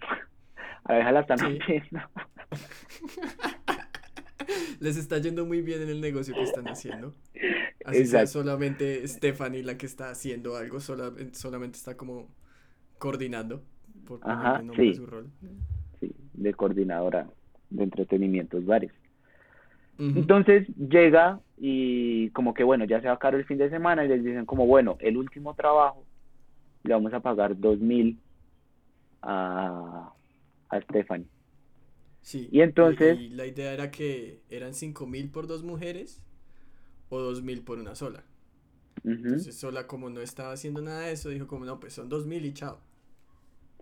a 0.84 0.92
la 0.92 0.98
vieja 0.98 1.12
la 1.12 1.20
están 1.20 1.38
rompiendo. 1.38 2.00
Les 4.80 4.96
está 4.96 5.18
yendo 5.18 5.46
muy 5.46 5.62
bien 5.62 5.82
en 5.82 5.88
el 5.88 6.00
negocio 6.00 6.34
que 6.34 6.42
están 6.42 6.68
haciendo. 6.68 7.14
Así 7.84 8.06
sea 8.06 8.26
solamente 8.26 9.06
Stephanie 9.06 9.62
la 9.62 9.76
que 9.76 9.86
está 9.86 10.10
haciendo 10.10 10.56
algo, 10.56 10.80
solamente 10.80 11.76
está 11.76 11.96
como 11.96 12.28
coordinando 12.98 13.62
por 14.06 14.20
Ajá, 14.22 14.62
sí. 14.74 14.94
su 14.94 15.06
rol. 15.06 15.30
Sí, 16.00 16.14
de 16.32 16.54
coordinadora 16.54 17.28
de 17.70 17.84
entretenimientos 17.84 18.64
varios. 18.64 18.92
Entonces 19.98 20.66
llega 20.76 21.40
y 21.56 22.30
como 22.30 22.52
que 22.52 22.64
bueno, 22.64 22.84
ya 22.84 23.00
se 23.00 23.06
va 23.06 23.12
a 23.12 23.16
acabar 23.16 23.36
el 23.36 23.44
fin 23.44 23.58
de 23.58 23.70
semana 23.70 24.04
y 24.04 24.08
les 24.08 24.24
dicen 24.24 24.44
como 24.44 24.66
bueno, 24.66 24.96
el 25.00 25.16
último 25.16 25.54
trabajo 25.54 26.04
le 26.82 26.94
vamos 26.94 27.12
a 27.12 27.20
pagar 27.20 27.56
dos 27.58 27.78
mil 27.78 28.18
a, 29.22 30.12
a 30.68 30.80
Stephanie. 30.82 31.26
Sí. 32.22 32.48
Y 32.50 32.62
entonces... 32.62 33.18
Y, 33.20 33.28
la 33.28 33.46
idea 33.46 33.72
era 33.72 33.90
que 33.90 34.40
eran 34.48 34.74
cinco 34.74 35.06
mil 35.06 35.30
por 35.30 35.46
dos 35.46 35.62
mujeres 35.62 36.22
o 37.14 37.20
dos 37.20 37.42
mil 37.42 37.62
por 37.62 37.78
una 37.78 37.94
sola. 37.94 38.24
Entonces 39.04 39.54
sola 39.54 39.86
como 39.86 40.08
no 40.08 40.20
estaba 40.20 40.52
haciendo 40.52 40.80
nada 40.80 41.00
de 41.00 41.12
eso, 41.12 41.28
dijo 41.28 41.46
como 41.46 41.64
no, 41.64 41.78
pues 41.78 41.92
son 41.92 42.08
dos 42.08 42.26
mil 42.26 42.44
y 42.44 42.52
chao. 42.52 42.78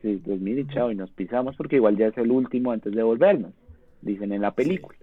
Sí, 0.01 0.21
dos 0.25 0.41
mil 0.41 0.59
y 0.59 0.67
chao, 0.67 0.91
y 0.91 0.97
nos 0.97 1.11
pisamos 1.11 1.55
porque 1.57 1.77
igual 1.77 1.97
ya 1.97 2.09
es 2.09 2.19
el 2.19 2.31
último 2.31 2.73
antes 2.73 2.93
de 2.93 3.03
volvernos, 3.03 3.53
dicen 4.01 4.33
en 4.33 4.43
la 4.43 4.53
película. 4.55 4.99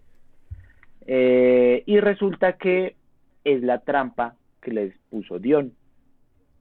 Eh, 1.06 1.84
y 1.86 2.00
resulta 2.00 2.58
que 2.58 2.96
es 3.44 3.64
la 3.64 3.80
trampa 3.80 4.36
que 4.62 4.72
les 4.72 4.94
puso 5.10 5.40
Dion. 5.40 5.74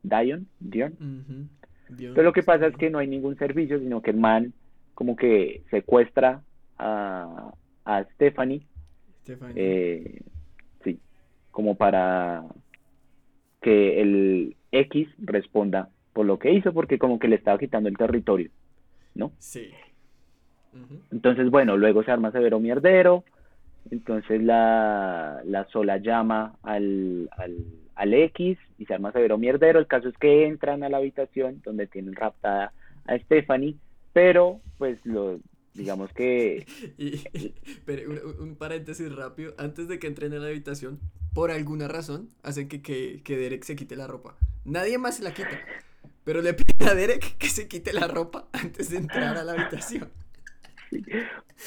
Dion, 0.05 0.47
Dion. 0.61 1.51
Pero 1.99 2.23
lo 2.23 2.33
que 2.33 2.43
pasa 2.43 2.69
es 2.69 2.77
que 2.77 2.91
no 2.91 2.99
hay 2.99 3.09
ningún 3.09 3.37
servicio, 3.37 3.79
sino 3.79 4.01
que 4.03 4.11
el 4.11 4.19
man 4.19 4.53
como 4.95 5.17
que 5.17 5.63
secuestra 5.71 6.43
a, 6.79 7.53
a 7.85 8.05
Stephanie. 8.15 8.67
Eh, 9.55 10.21
sí, 10.23 10.25
como 11.59 11.75
para 11.75 12.45
que 13.61 14.01
el 14.01 14.55
X 14.71 15.09
responda 15.19 15.89
por 16.13 16.25
lo 16.25 16.39
que 16.39 16.53
hizo, 16.53 16.73
porque 16.73 17.01
como 17.01 17.19
que 17.19 17.27
le 17.27 17.35
estaba 17.35 17.59
quitando 17.59 17.89
el 17.89 17.97
territorio, 17.97 18.49
¿no? 19.17 19.33
Sí. 19.39 19.73
Entonces, 21.11 21.51
bueno, 21.51 21.77
luego 21.77 22.05
se 22.05 22.13
arma 22.13 22.31
severo 22.31 22.61
mierdero, 22.61 23.25
entonces 23.91 24.41
la, 24.41 25.41
la 25.47 25.65
sola 25.71 25.97
llama 25.97 26.55
al, 26.63 27.29
al, 27.37 27.57
al 27.97 28.15
X 28.15 28.57
y 28.79 28.85
se 28.85 28.95
arma 28.95 29.11
severo 29.11 29.37
mierdero. 29.37 29.81
El 29.81 29.89
caso 29.89 30.11
es 30.11 30.17
que 30.17 30.47
entran 30.47 30.85
a 30.85 30.89
la 30.89 30.99
habitación 30.99 31.61
donde 31.65 31.89
tienen 31.89 32.15
raptada 32.15 32.73
a 33.05 33.19
Stephanie, 33.19 33.75
pero 34.13 34.61
pues 34.79 35.05
lo, 35.05 35.41
digamos 35.75 36.13
que... 36.13 36.67
pero 37.85 38.11
un, 38.41 38.57
paréntesis 38.57 39.15
rápido, 39.15 39.55
antes 39.59 39.89
de 39.89 39.99
que 39.99 40.07
entren 40.07 40.33
a 40.33 40.39
la 40.39 40.49
habitación, 40.49 41.01
por 41.35 41.51
alguna 41.51 41.89
razón, 41.89 42.29
hacen 42.43 42.69
que, 42.69 42.83
que, 42.83 43.21
que 43.23 43.37
Derek 43.37 43.65
se 43.65 43.77
quite 43.77 43.97
la 43.97 44.07
ropa. 44.07 44.37
Nadie 44.65 44.99
más 44.99 45.17
se 45.17 45.23
la 45.23 45.33
quita, 45.33 45.61
pero 46.25 46.43
le 46.43 46.55
pide 46.55 46.91
a 46.91 46.95
Derek 46.95 47.37
que 47.39 47.49
se 47.49 47.69
quite 47.69 47.93
la 47.93 48.07
ropa 48.07 48.49
antes 48.53 48.91
de 48.91 48.99
entrar 48.99 49.37
a 49.37 49.45
la 49.45 49.53
habitación. 49.53 50.11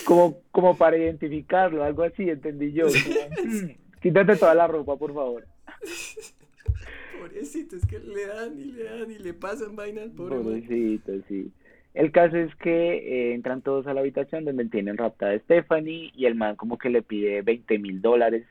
Como, 0.06 0.42
como 0.52 0.78
para 0.78 0.98
identificarlo, 0.98 1.84
algo 1.84 2.04
así, 2.04 2.30
entendí 2.30 2.72
yo. 2.72 2.88
Mm, 3.44 3.72
quítate 4.02 4.36
toda 4.36 4.54
la 4.54 4.68
ropa, 4.68 4.98
por 4.98 5.14
favor. 5.14 5.46
Pobrecito, 7.20 7.76
es 7.76 7.86
que 7.86 8.00
le 8.00 8.26
dan 8.28 8.60
y 8.60 8.66
le 8.66 8.84
dan 8.84 9.12
y 9.12 9.18
le 9.18 9.34
pasan 9.34 9.76
vainas, 9.76 10.10
pobre 10.10 10.38
Pobrecito, 10.38 11.12
sí. 11.28 11.52
El 11.94 12.12
caso 12.12 12.38
es 12.38 12.56
que 12.56 12.94
eh, 12.94 13.34
entran 13.34 13.62
todos 13.62 13.86
a 13.86 13.94
la 13.94 14.00
habitación 14.00 14.46
donde 14.46 14.66
tienen 14.66 14.98
raptada 14.98 15.34
a 15.34 15.40
Stephanie 15.40 16.12
y 16.16 16.26
el 16.26 16.36
man 16.36 16.56
como 16.56 16.78
que 16.78 16.90
le 16.90 17.02
pide 17.02 17.42
20 17.42 17.80
mil 17.80 18.02
dólares 18.02 18.46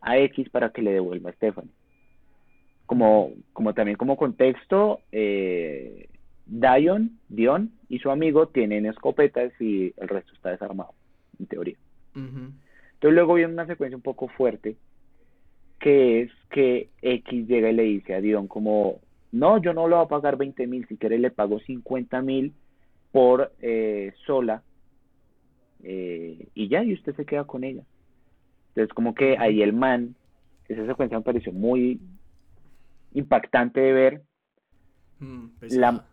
a 0.00 0.18
X 0.18 0.48
para 0.50 0.70
que 0.70 0.82
le 0.82 0.92
devuelva 0.92 1.30
a 1.30 1.34
Stephanie. 1.34 1.72
Como, 2.86 3.32
como 3.52 3.74
también 3.74 3.96
como 3.96 4.16
contexto, 4.16 5.00
eh, 5.10 6.08
Dion, 6.46 7.18
Dion 7.28 7.72
y 7.88 7.98
su 7.98 8.10
amigo 8.10 8.46
tienen 8.46 8.86
escopetas 8.86 9.52
y 9.60 9.92
el 9.96 10.08
resto 10.08 10.32
está 10.34 10.50
desarmado, 10.50 10.94
en 11.40 11.46
teoría. 11.46 11.76
Entonces 12.14 13.14
luego 13.14 13.34
viene 13.34 13.52
una 13.52 13.66
secuencia 13.66 13.96
un 13.96 14.02
poco 14.02 14.28
fuerte, 14.28 14.76
que 15.80 16.22
es 16.22 16.30
que 16.50 16.88
X 17.02 17.48
llega 17.48 17.70
y 17.70 17.74
le 17.74 17.82
dice 17.82 18.14
a 18.14 18.20
Dion 18.20 18.46
como, 18.46 19.00
no, 19.32 19.60
yo 19.60 19.74
no 19.74 19.88
le 19.88 19.96
voy 19.96 20.04
a 20.04 20.08
pagar 20.08 20.36
20 20.36 20.68
mil, 20.68 20.86
si 20.86 20.96
quiere 20.96 21.18
le 21.18 21.32
pago 21.32 21.58
50 21.58 22.22
mil 22.22 22.54
por 23.12 23.52
eh, 23.60 24.12
sola 24.26 24.62
eh, 25.82 26.48
y 26.54 26.68
ya, 26.68 26.82
y 26.82 26.94
usted 26.94 27.14
se 27.14 27.24
queda 27.24 27.44
con 27.44 27.64
ella. 27.64 27.82
Entonces 28.68 28.92
como 28.92 29.14
que 29.14 29.36
ahí 29.38 29.62
el 29.62 29.72
man, 29.72 30.14
esa 30.68 30.84
secuencia 30.86 31.18
me 31.18 31.24
pareció 31.24 31.52
muy 31.52 32.00
impactante 33.14 33.80
de 33.80 33.92
ver. 33.92 34.22
Mm, 35.20 35.46
la, 35.70 36.04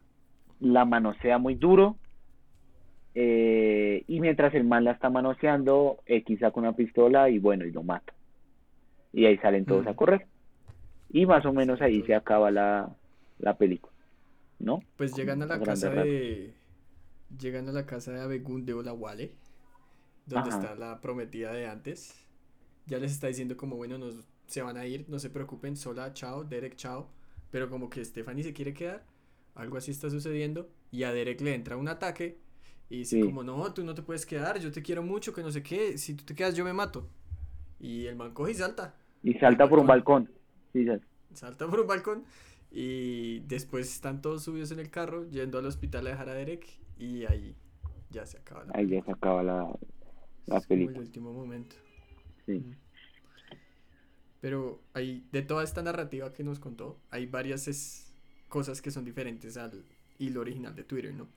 la 0.60 0.86
manosea 0.86 1.38
muy 1.38 1.56
duro. 1.56 1.98
Eh, 3.16 4.04
y 4.08 4.20
mientras 4.20 4.54
el 4.56 4.64
man 4.64 4.86
la 4.86 4.92
está 4.92 5.10
manoseando, 5.10 6.00
X 6.06 6.40
saca 6.40 6.60
una 6.60 6.74
pistola 6.74 7.30
y 7.30 7.40
bueno, 7.40 7.66
y 7.66 7.72
lo 7.72 7.84
mata. 7.84 8.14
Y 9.12 9.26
ahí 9.26 9.38
salen 9.38 9.66
todos 9.66 9.86
a 9.88 9.94
correr. 9.94 10.26
Y 11.12 11.26
más 11.26 11.46
o 11.46 11.54
menos 11.54 11.82
ahí 11.82 12.02
se 12.04 12.16
acaba 12.16 12.50
la, 12.50 12.90
la 13.40 13.56
película. 13.56 13.94
¿No? 14.60 14.82
Pues 14.98 15.14
llegan 15.16 15.42
a 15.42 15.46
la 15.46 15.60
casa 15.60 15.90
de. 15.90 16.54
Llegan 17.40 17.68
a 17.70 17.72
la 17.72 17.86
casa 17.86 18.12
de 18.12 18.22
Abegunde 18.22 18.74
Olawale, 18.74 19.34
donde 20.26 20.50
está 20.50 20.76
la 20.76 21.02
prometida 21.02 21.52
de 21.52 21.68
antes. 21.68 22.14
Ya 22.86 23.00
les 23.00 23.12
está 23.12 23.28
diciendo 23.28 23.58
como, 23.58 23.76
bueno, 23.76 23.98
nos, 23.98 24.16
se 24.48 24.62
van 24.62 24.78
a 24.78 24.86
ir, 24.86 25.06
no 25.08 25.20
se 25.20 25.30
preocupen, 25.30 25.76
sola, 25.76 26.14
chao, 26.14 26.44
Derek, 26.44 26.76
chao. 26.76 27.10
Pero 27.50 27.70
como 27.70 27.90
que 27.90 28.04
Stephanie 28.04 28.44
se 28.44 28.54
quiere 28.54 28.74
quedar 28.74 29.04
algo 29.56 29.78
así 29.78 29.92
está 29.92 30.10
sucediendo 30.10 30.70
y 30.92 31.04
a 31.04 31.14
Derek 31.14 31.42
le 31.42 31.54
entra 31.54 31.78
un 31.78 31.88
ataque 31.88 32.38
y 32.90 33.00
dice 33.00 33.22
como, 33.22 33.44
no, 33.44 33.74
tú 33.74 33.84
no 33.84 33.96
te 33.96 34.04
puedes 34.04 34.26
quedar, 34.26 34.60
yo 34.60 34.72
te 34.72 34.84
quiero 34.84 35.02
mucho, 35.02 35.34
que 35.34 35.42
no 35.42 35.52
sé 35.52 35.64
qué, 35.64 35.98
si 35.98 36.14
tú 36.14 36.24
te 36.26 36.36
quedas 36.36 36.56
yo 36.56 36.64
me 36.64 36.74
mato. 36.74 37.08
Y 37.80 38.06
el 38.06 38.16
man 38.16 38.34
coge 38.34 38.52
y 38.52 38.56
salta. 38.56 38.96
Y 39.24 39.34
salta 39.34 39.68
por 39.68 39.80
un 39.80 39.88
balcón. 39.88 40.30
Sí, 40.74 40.86
Salta 41.34 41.68
por 41.68 41.80
un 41.80 41.88
balcón 41.88 42.24
y 42.72 43.40
después 43.42 43.92
están 43.92 44.22
todos 44.22 44.44
subidos 44.44 44.72
en 44.72 44.80
el 44.80 44.90
carro 44.92 45.28
yendo 45.30 45.58
al 45.58 45.66
hospital 45.66 46.06
a 46.08 46.12
dejar 46.12 46.30
a 46.30 46.34
Derek 46.34 46.68
y 46.98 47.26
ahí 47.26 47.56
ya 48.10 48.26
se 48.26 48.38
acaba 48.38 48.66
la 48.66 48.74
Ahí 48.76 48.88
ya 48.88 49.04
se 49.04 49.12
acaba 49.12 49.44
la, 49.44 49.80
la 50.46 50.62
película. 50.62 50.98
el 51.00 51.04
último 51.06 51.34
momento. 51.34 51.76
Sí. 52.46 52.64
Pero 54.42 54.82
hay, 54.94 55.26
de 55.32 55.42
toda 55.42 55.64
esta 55.64 55.82
narrativa 55.82 56.34
que 56.34 56.44
nos 56.44 56.60
contó, 56.60 57.00
hay 57.10 57.26
varias 57.28 57.68
es, 57.68 58.14
cosas 58.50 58.82
que 58.82 58.92
son 58.92 59.06
diferentes 59.06 59.58
al 59.58 59.86
hilo 60.20 60.42
original 60.42 60.76
de 60.76 60.84
Twitter, 60.84 61.14
¿no? 61.14 61.28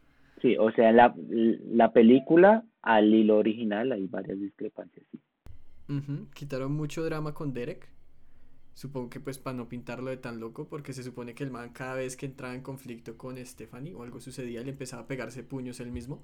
Sí, 0.42 0.56
o 0.58 0.70
sea, 0.72 0.92
la, 0.92 1.14
la 1.16 1.92
película 1.92 2.64
al 2.82 3.14
hilo 3.14 3.38
original 3.38 3.92
hay 3.92 4.06
varias 4.06 4.38
discrepancias. 4.38 5.06
Sí. 5.10 5.20
Quitaron 6.34 6.72
mucho 6.72 7.04
drama 7.04 7.32
con 7.32 7.52
Derek. 7.52 7.88
Supongo 8.76 9.08
que 9.08 9.20
pues 9.20 9.38
para 9.38 9.56
no 9.56 9.70
pintarlo 9.70 10.10
de 10.10 10.18
tan 10.18 10.38
loco, 10.38 10.68
porque 10.68 10.92
se 10.92 11.02
supone 11.02 11.34
que 11.34 11.42
el 11.42 11.50
man 11.50 11.70
cada 11.70 11.94
vez 11.94 12.14
que 12.14 12.26
entraba 12.26 12.54
en 12.54 12.60
conflicto 12.60 13.16
con 13.16 13.38
Stephanie 13.38 13.94
o 13.94 14.02
algo 14.02 14.20
sucedía, 14.20 14.62
le 14.62 14.68
empezaba 14.68 15.04
a 15.04 15.06
pegarse 15.06 15.42
puños 15.42 15.80
él 15.80 15.90
mismo. 15.90 16.22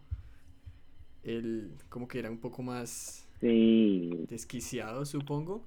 Él 1.23 1.73
como 1.89 2.07
que 2.07 2.19
era 2.19 2.31
un 2.31 2.37
poco 2.37 2.63
más 2.63 3.27
sí. 3.41 4.27
desquiciado, 4.29 5.07
supongo. 5.07 5.65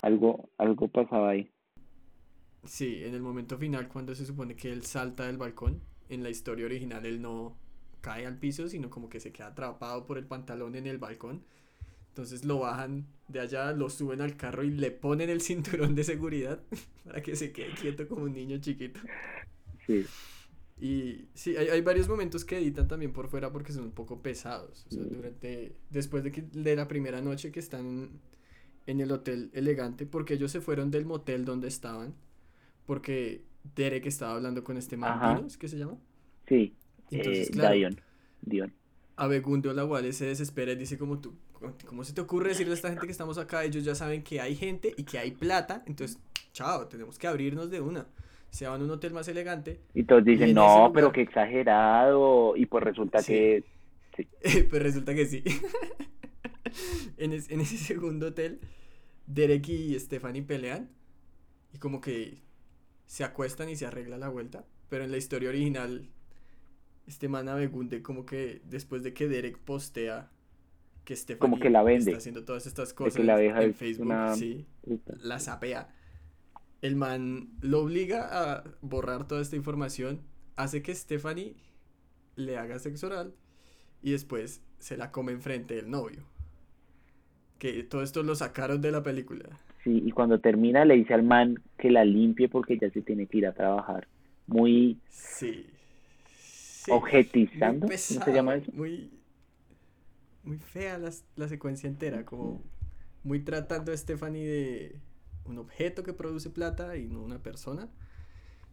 Algo, 0.00 0.48
algo 0.58 0.86
pasaba 0.86 1.30
ahí. 1.30 1.50
Sí, 2.62 3.02
en 3.02 3.14
el 3.14 3.22
momento 3.22 3.58
final, 3.58 3.88
cuando 3.88 4.14
se 4.14 4.24
supone 4.24 4.54
que 4.54 4.72
él 4.72 4.84
salta 4.84 5.26
del 5.26 5.38
balcón, 5.38 5.80
en 6.08 6.22
la 6.22 6.30
historia 6.30 6.66
original 6.66 7.04
él 7.04 7.20
no 7.20 7.56
cae 8.00 8.26
al 8.26 8.38
piso, 8.38 8.68
sino 8.68 8.90
como 8.90 9.08
que 9.08 9.18
se 9.18 9.32
queda 9.32 9.48
atrapado 9.48 10.06
por 10.06 10.18
el 10.18 10.26
pantalón 10.26 10.76
en 10.76 10.86
el 10.86 10.98
balcón. 10.98 11.42
Entonces 12.12 12.44
lo 12.44 12.58
bajan 12.58 13.06
de 13.28 13.40
allá, 13.40 13.72
lo 13.72 13.88
suben 13.88 14.20
al 14.20 14.36
carro 14.36 14.62
y 14.62 14.70
le 14.70 14.90
ponen 14.90 15.30
el 15.30 15.40
cinturón 15.42 15.94
de 15.94 16.04
seguridad 16.04 16.60
para 17.04 17.22
que 17.22 17.34
se 17.36 17.52
quede 17.52 17.72
quieto 17.74 18.06
como 18.06 18.24
un 18.24 18.34
niño 18.34 18.58
chiquito. 18.58 19.00
Sí. 19.86 20.04
Y 20.78 21.28
sí, 21.34 21.56
hay, 21.56 21.68
hay 21.68 21.80
varios 21.80 22.08
momentos 22.08 22.44
que 22.44 22.58
editan 22.58 22.88
también 22.88 23.12
por 23.12 23.28
fuera 23.28 23.52
porque 23.52 23.72
son 23.72 23.84
un 23.84 23.92
poco 23.92 24.20
pesados. 24.20 24.84
O 24.88 24.90
sea, 24.90 25.04
durante, 25.04 25.76
después 25.90 26.24
de, 26.24 26.32
que, 26.32 26.42
de 26.42 26.76
la 26.76 26.88
primera 26.88 27.22
noche 27.22 27.50
que 27.50 27.60
están 27.60 28.10
en 28.86 29.00
el 29.00 29.10
hotel 29.12 29.50
elegante, 29.54 30.06
porque 30.06 30.34
ellos 30.34 30.50
se 30.50 30.60
fueron 30.60 30.90
del 30.90 31.06
motel 31.06 31.44
donde 31.44 31.68
estaban 31.68 32.14
porque 32.84 33.44
Derek 33.74 34.06
estaba 34.06 34.34
hablando 34.34 34.64
con 34.64 34.76
este 34.76 34.96
man, 34.96 35.46
¿es 35.46 35.56
que 35.56 35.68
se 35.68 35.78
llama? 35.78 35.96
Sí, 36.48 36.74
Entonces, 37.10 37.48
eh, 37.48 37.52
claro, 37.52 37.74
Dion. 37.76 38.00
Dion. 38.42 38.72
Wale 39.16 40.12
se 40.12 40.26
desespera 40.26 40.72
y 40.72 40.76
dice 40.76 40.98
como 40.98 41.18
tú, 41.18 41.34
¿cómo 41.86 42.04
se 42.04 42.12
te 42.12 42.20
ocurre 42.20 42.50
decirle 42.50 42.72
a 42.72 42.76
esta 42.76 42.88
gente 42.88 43.06
que 43.06 43.12
estamos 43.12 43.38
acá? 43.38 43.64
Ellos 43.64 43.84
ya 43.84 43.94
saben 43.94 44.22
que 44.22 44.40
hay 44.40 44.56
gente 44.56 44.92
y 44.96 45.04
que 45.04 45.18
hay 45.18 45.32
plata, 45.32 45.82
entonces, 45.86 46.18
chao, 46.52 46.86
tenemos 46.88 47.18
que 47.18 47.26
abrirnos 47.26 47.70
de 47.70 47.80
una. 47.80 48.06
Se 48.50 48.66
van 48.66 48.82
a 48.82 48.84
un 48.84 48.90
hotel 48.90 49.14
más 49.14 49.28
elegante. 49.28 49.80
Y 49.94 50.04
todos 50.04 50.24
dicen, 50.24 50.54
no, 50.54 50.90
pero 50.92 51.10
qué 51.10 51.22
exagerado. 51.22 52.54
Y 52.56 52.66
pues 52.66 52.84
resulta 52.84 53.22
que... 53.22 53.64
Sí. 54.14 54.28
pues 54.68 54.82
resulta 54.82 55.14
que 55.14 55.24
sí. 55.24 55.42
en, 57.16 57.32
en 57.32 57.60
ese 57.62 57.78
segundo 57.78 58.26
hotel, 58.26 58.60
Derek 59.26 59.66
y 59.70 59.98
Stephanie 59.98 60.42
pelean. 60.42 60.90
Y 61.72 61.78
como 61.78 62.02
que 62.02 62.42
se 63.06 63.24
acuestan 63.24 63.70
y 63.70 63.76
se 63.76 63.86
arregla 63.86 64.18
la 64.18 64.28
vuelta. 64.28 64.66
Pero 64.90 65.04
en 65.04 65.12
la 65.12 65.16
historia 65.16 65.48
original, 65.48 66.10
este 67.06 67.28
man 67.28 67.48
Abegunde 67.48 68.02
como 68.02 68.24
que 68.24 68.62
después 68.64 69.02
de 69.02 69.12
que 69.12 69.28
Derek 69.28 69.58
postea 69.58 70.30
que 71.04 71.16
Stephanie 71.16 71.40
como 71.40 71.60
que 71.60 71.70
la 71.70 71.82
vende. 71.82 72.10
está 72.10 72.18
haciendo 72.18 72.44
todas 72.44 72.66
estas 72.66 72.92
cosas 72.92 73.14
que 73.14 73.24
la 73.24 73.36
vieja 73.36 73.62
en 73.62 73.74
Facebook, 73.74 74.06
una 74.06 74.34
sí, 74.34 74.66
la 75.20 75.38
sapea. 75.40 75.88
El 76.80 76.96
man 76.96 77.50
lo 77.60 77.80
obliga 77.80 78.28
a 78.30 78.64
borrar 78.80 79.26
toda 79.26 79.40
esta 79.40 79.56
información, 79.56 80.20
hace 80.56 80.82
que 80.82 80.94
Stephanie 80.94 81.54
le 82.36 82.56
haga 82.56 82.78
sexo 82.78 83.06
oral 83.06 83.34
y 84.02 84.12
después 84.12 84.62
se 84.78 84.96
la 84.96 85.10
come 85.10 85.32
enfrente 85.32 85.74
del 85.74 85.90
novio. 85.90 86.22
Que 87.58 87.84
todo 87.84 88.02
esto 88.02 88.22
lo 88.22 88.34
sacaron 88.34 88.80
de 88.80 88.90
la 88.90 89.02
película. 89.02 89.44
Sí, 89.84 90.02
y 90.04 90.10
cuando 90.12 90.38
termina 90.38 90.84
le 90.84 90.94
dice 90.94 91.14
al 91.14 91.22
man 91.22 91.60
que 91.78 91.90
la 91.90 92.04
limpie 92.04 92.48
porque 92.48 92.78
ya 92.78 92.90
se 92.90 93.02
tiene 93.02 93.26
que 93.26 93.38
ir 93.38 93.46
a 93.46 93.52
trabajar. 93.52 94.08
Muy 94.46 94.98
Sí. 95.08 95.66
Sí. 96.84 96.94
objetizando, 96.94 97.88
Muy 97.88 97.96
¿cómo 98.06 98.20
se 98.22 98.32
llama 98.32 98.56
eso? 98.56 98.72
Muy, 98.72 99.10
muy 100.42 100.58
fea 100.58 100.98
la, 100.98 101.10
la 101.36 101.48
secuencia 101.48 101.88
entera, 101.88 102.24
como 102.24 102.62
muy 103.24 103.40
tratando 103.40 103.92
a 103.92 103.96
Stephanie 103.96 104.46
de 104.46 105.00
un 105.44 105.58
objeto 105.58 106.02
que 106.02 106.12
produce 106.12 106.50
plata 106.50 106.96
y 106.96 107.06
no 107.08 107.22
una 107.22 107.42
persona. 107.42 107.88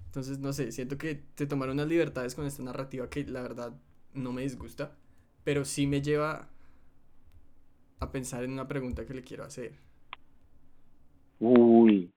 Entonces, 0.07 0.39
no 0.39 0.53
sé, 0.53 0.71
siento 0.71 0.97
que 0.97 1.15
te 1.35 1.47
tomaron 1.47 1.75
unas 1.75 1.87
libertades 1.89 2.35
con 2.35 2.45
esta 2.45 2.63
narrativa 2.63 3.09
que 3.09 3.25
la 3.25 3.41
verdad 3.43 3.73
no 4.13 4.33
me 4.33 4.43
disgusta, 4.43 4.95
pero 5.43 5.65
sí 5.65 5.87
me 5.87 6.01
lleva 6.01 6.49
a 7.99 8.11
pensar 8.11 8.43
en 8.43 8.51
una 8.51 8.67
pregunta 8.67 9.05
que 9.05 9.13
le 9.13 9.23
quiero 9.23 9.43
hacer. 9.43 9.73
Uy, 11.39 12.11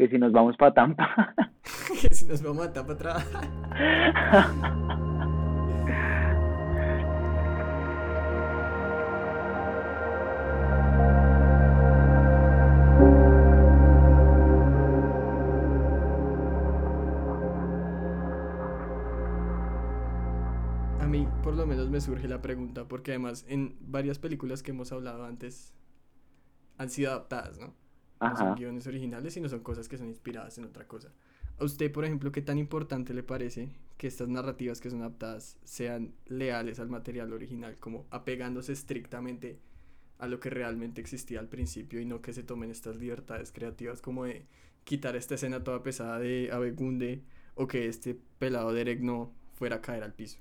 que 0.00 0.08
si 0.08 0.18
nos 0.18 0.32
vamos 0.32 0.56
para 0.56 0.72
Tampa. 0.72 1.34
que 2.00 2.14
si 2.14 2.24
nos 2.24 2.42
vamos 2.42 2.66
a 2.66 2.80
atrás. 2.80 3.26
A 20.98 21.06
mí, 21.06 21.28
por 21.42 21.54
lo 21.54 21.66
menos, 21.66 21.90
me 21.90 22.00
surge 22.00 22.26
la 22.26 22.40
pregunta, 22.40 22.88
porque 22.88 23.10
además 23.10 23.44
en 23.48 23.76
varias 23.82 24.18
películas 24.18 24.62
que 24.62 24.70
hemos 24.70 24.92
hablado 24.92 25.26
antes 25.26 25.74
han 26.78 26.88
sido 26.88 27.10
adaptadas, 27.10 27.58
¿no? 27.58 27.79
No 28.22 28.36
son 28.36 28.52
Ajá. 28.52 28.54
guiones 28.54 28.86
originales, 28.86 29.34
sino 29.34 29.48
son 29.48 29.60
cosas 29.60 29.88
que 29.88 29.98
son 29.98 30.08
inspiradas 30.08 30.58
en 30.58 30.64
otra 30.64 30.86
cosa. 30.86 31.12
A 31.58 31.64
usted, 31.64 31.92
por 31.92 32.04
ejemplo, 32.04 32.32
¿qué 32.32 32.42
tan 32.42 32.58
importante 32.58 33.14
le 33.14 33.22
parece 33.22 33.70
que 33.98 34.06
estas 34.06 34.28
narrativas 34.28 34.80
que 34.80 34.90
son 34.90 35.00
adaptadas 35.02 35.58
sean 35.64 36.12
leales 36.26 36.80
al 36.80 36.88
material 36.88 37.32
original, 37.32 37.76
como 37.78 38.06
apegándose 38.10 38.72
estrictamente 38.72 39.58
a 40.18 40.26
lo 40.28 40.40
que 40.40 40.50
realmente 40.50 41.00
existía 41.00 41.40
al 41.40 41.48
principio 41.48 42.00
y 42.00 42.04
no 42.06 42.20
que 42.22 42.32
se 42.32 42.42
tomen 42.42 42.70
estas 42.70 42.96
libertades 42.96 43.52
creativas 43.52 44.02
como 44.02 44.24
de 44.24 44.46
quitar 44.84 45.16
esta 45.16 45.34
escena 45.34 45.64
toda 45.64 45.82
pesada 45.82 46.18
de 46.18 46.50
Abegunde 46.52 47.22
o 47.54 47.66
que 47.66 47.88
este 47.88 48.16
pelado 48.38 48.72
Derek 48.72 49.00
no 49.00 49.32
fuera 49.54 49.76
a 49.76 49.80
caer 49.82 50.02
al 50.04 50.14
piso? 50.14 50.38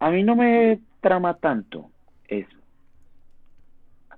A 0.00 0.10
mí 0.10 0.22
no 0.22 0.34
me 0.36 0.80
trama 1.00 1.34
tanto 1.38 1.90
eso. 2.28 2.59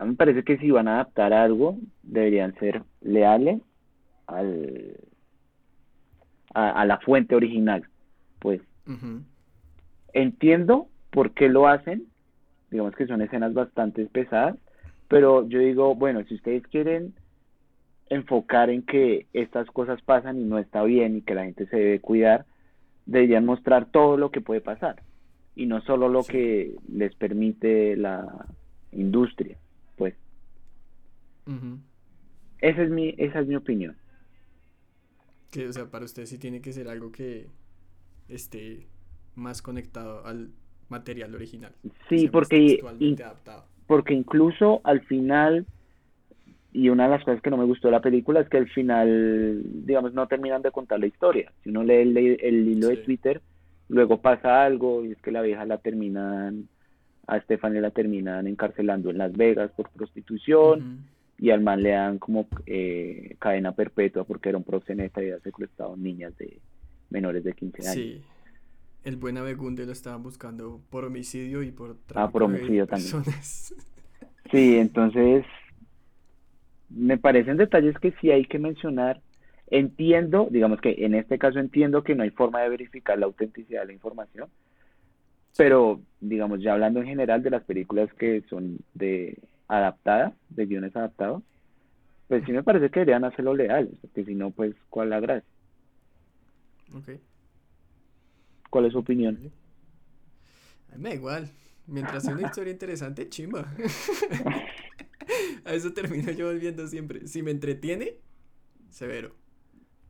A 0.03 0.05
mí 0.05 0.11
me 0.11 0.17
parece 0.17 0.43
que 0.43 0.59
si 0.59 0.69
van 0.73 0.89
a 0.89 0.95
adaptar 0.95 1.33
algo, 1.33 1.79
deberían 2.03 2.55
ser 2.59 2.83
leales 3.03 3.61
al, 4.27 4.97
a, 6.55 6.71
a 6.71 6.85
la 6.87 6.99
fuente 6.99 7.37
original. 7.37 7.85
Pues 8.41 8.61
entiendo 10.13 10.89
por 11.11 11.31
qué 11.31 11.49
lo 11.49 11.69
hacen, 11.69 12.05
digamos 12.71 12.97
que 12.97 13.07
son 13.07 13.23
escenas 13.23 13.55
bastante 13.55 14.05
pesadas, 14.07 14.57
pero 15.07 15.47
yo 15.49 15.61
digo, 15.61 15.95
bueno, 15.95 16.25
si 16.25 16.35
ustedes 16.35 16.67
quieren 16.67 17.15
enfocar 18.11 18.71
en 18.71 18.83
que 18.83 19.27
estas 19.33 19.69
cosas 19.69 20.03
pasan 20.03 20.41
y 20.41 20.45
no 20.45 20.59
está 20.59 20.83
bien 20.83 21.17
y 21.17 21.23
que 21.23 21.35
la 21.37 21.45
gente 21.45 21.67
se 21.67 21.77
debe 21.77 22.01
cuidar, 22.01 22.45
deberían 23.07 23.47
mostrar 23.47 23.87
todo 23.87 24.17
lo 24.17 24.33
que 24.33 24.41
puede 24.41 24.61
pasar 24.61 24.97
y 25.55 25.67
no 25.67 25.81
solo 25.83 26.09
lo 26.09 26.23
Sí. 26.25 26.33
que 26.33 26.75
les 26.93 27.15
permite 27.15 27.97
la 27.97 28.27
industria, 28.91 29.57
ujú. 31.47 31.79
esa 32.61 32.83
es 32.83 32.91
mi 32.91 33.15
esa 33.19 33.41
es 33.41 33.47
mi 33.47 33.57
opinión. 33.57 33.97
Que, 35.51 35.69
o 35.69 35.73
sea, 35.73 35.91
para 35.91 36.05
usted 36.05 36.25
sí 36.27 36.39
tiene 36.39 36.61
que 36.63 36.73
ser 36.73 36.89
algo 36.89 37.13
que 37.13 37.47
esté 38.29 38.87
más 39.35 39.63
conectado 39.63 40.27
al 40.27 40.51
material 40.89 41.35
original. 41.35 41.73
Sí, 42.09 42.29
porque 42.29 42.83
y- 42.99 43.17
porque 43.87 44.15
incluso 44.15 44.81
al 44.85 45.03
final, 45.03 45.67
y 46.73 46.89
una 46.89 47.05
de 47.05 47.11
las 47.11 47.25
cosas 47.25 47.43
que 47.43 47.51
no 47.51 47.59
me 47.59 47.65
gustó 47.65 47.89
de 47.89 47.93
la 47.93 48.01
película 48.01 48.41
es 48.41 48.49
que 48.49 48.57
al 48.57 48.69
final, 48.69 49.63
digamos, 49.85 50.15
no 50.15 50.27
terminan 50.27 50.63
de 50.63 50.71
contar 50.71 51.01
la 51.01 51.07
historia. 51.07 51.53
Si 51.63 51.71
uno 51.71 51.83
lee 51.85 51.97
el, 51.97 52.17
el 52.17 52.69
hilo 52.69 52.89
de. 52.89 52.97
Twitter, 52.97 53.43
luego 53.89 54.21
pasa 54.23 54.65
algo 54.65 55.05
y 55.05 55.13
es 55.13 55.21
que 55.21 55.33
la 55.33 55.43
vieja 55.43 55.67
la 55.67 55.79
terminan, 55.79 56.69
a 57.27 57.41
Stephanie 57.41 57.81
la 57.81 57.91
terminan 57.91 58.47
encarcelando 58.47 59.11
en 59.11 59.19
Las 59.19 59.33
Vegas 59.33 59.71
por 59.77 59.91
prostitución. 59.91 60.87
Y 61.43 61.51
al 61.51 61.61
man 61.61 61.83
le 61.83 61.91
dan 61.91 62.21
como 62.21 62.47
eh, 62.67 63.35
cadena 63.41 63.73
perpetua 63.75 64.23
porque 64.23 64.51
era 64.51 64.59
un 64.59 64.63
proxeneta 64.63 65.21
y 65.21 65.25
había 65.25 65.41
secuestrado 65.41 65.97
niñas 65.97 66.39
de 66.39 66.61
menores 67.11 67.43
de 67.43 67.53
15 67.53 67.89
años. 67.89 67.95
Sí. 67.95 68.23
El 69.03 69.17
buen 69.17 69.37
Abegunde 69.37 69.85
lo 69.85 69.91
estaban 69.91 70.23
buscando 70.23 70.81
por 70.89 71.05
homicidio 71.05 71.65
y 71.65 71.73
por 71.73 71.97
Ah, 72.15 72.31
por 72.31 72.39
tráfico 72.39 72.39
de 72.39 72.45
homicidio 72.45 72.87
también. 72.87 73.11
personas. 73.11 73.75
Sí, 74.53 74.77
entonces 74.77 75.45
me 76.91 77.19
parecen 77.19 77.57
detalles 77.57 77.99
que 77.99 78.13
sí 78.21 78.31
hay 78.31 78.45
que 78.45 78.61
mencionar. 78.61 79.21
Entiendo, 79.67 80.47
digamos 80.49 80.81
que 80.81 80.95
en 81.05 81.15
este 81.17 81.39
caso 81.39 81.59
entiendo 81.59 82.05
que 82.05 82.15
no 82.15 82.23
hay 82.23 82.31
forma 82.31 82.61
de 82.61 82.69
verificar 82.69 83.19
la 83.19 83.27
autenticidad 83.27 83.81
de 83.81 83.87
la 83.89 83.93
información, 83.95 84.49
pero 85.57 86.01
digamos 86.21 86.63
ya 86.63 86.75
hablando 86.75 87.01
en 87.01 87.07
general 87.07 87.43
de 87.43 87.51
las 87.51 87.65
películas 87.65 88.13
que 88.15 88.43
son 88.49 88.79
de 88.95 89.39
adaptadas, 89.69 90.35
de 90.49 90.67
guiones 90.67 90.95
adaptados, 90.97 91.43
pues 92.29 92.45
sí 92.45 92.53
me 92.53 92.63
parece 92.63 92.91
que 92.91 93.01
deberían 93.01 93.25
hacerlo 93.25 93.55
leales, 93.55 93.93
porque 94.01 94.25
si 94.25 94.35
no, 94.35 94.51
pues 94.51 94.75
¿cuál 94.89 95.11
la 95.11 95.21
gracia? 95.21 95.49
Ok. 96.95 97.11
¿Cuál 98.71 98.87
es 98.87 98.93
su 98.93 98.99
opinión? 98.99 99.53
A 100.91 100.97
mí 100.97 101.03
me 101.03 101.09
da 101.11 101.15
igual. 101.15 101.51
Mientras 101.87 102.23
sea 102.23 102.35
una 102.35 102.47
historia 102.47 102.73
interesante, 102.73 103.29
chimba. 103.29 103.67
A 105.65 105.75
eso 105.75 105.93
termino 105.93 106.31
yo 106.33 106.47
volviendo 106.47 106.87
siempre. 106.87 107.27
Si 107.27 107.43
me 107.43 107.51
entretiene, 107.51 108.17
severo. 108.91 109.35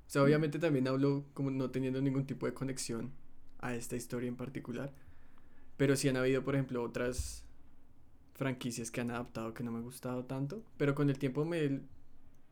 O 0.06 0.10
sea, 0.12 0.22
obviamente 0.22 0.58
también 0.58 0.88
hablo 0.88 1.24
como 1.34 1.50
no 1.50 1.70
teniendo 1.70 2.00
ningún 2.00 2.26
tipo 2.26 2.46
de 2.46 2.54
conexión 2.54 3.12
a 3.58 3.74
esta 3.74 3.96
historia 3.96 4.28
en 4.28 4.36
particular. 4.36 4.92
Pero 5.76 5.96
sí 5.96 6.08
han 6.08 6.16
habido, 6.16 6.44
por 6.44 6.54
ejemplo, 6.54 6.82
otras 6.82 7.41
franquicias 8.34 8.90
que 8.90 9.00
han 9.00 9.10
adaptado 9.10 9.54
que 9.54 9.62
no 9.62 9.72
me 9.72 9.78
ha 9.78 9.82
gustado 9.82 10.24
tanto. 10.24 10.62
Pero 10.76 10.94
con 10.94 11.10
el 11.10 11.18
tiempo 11.18 11.44
me 11.44 11.64
he 11.64 11.80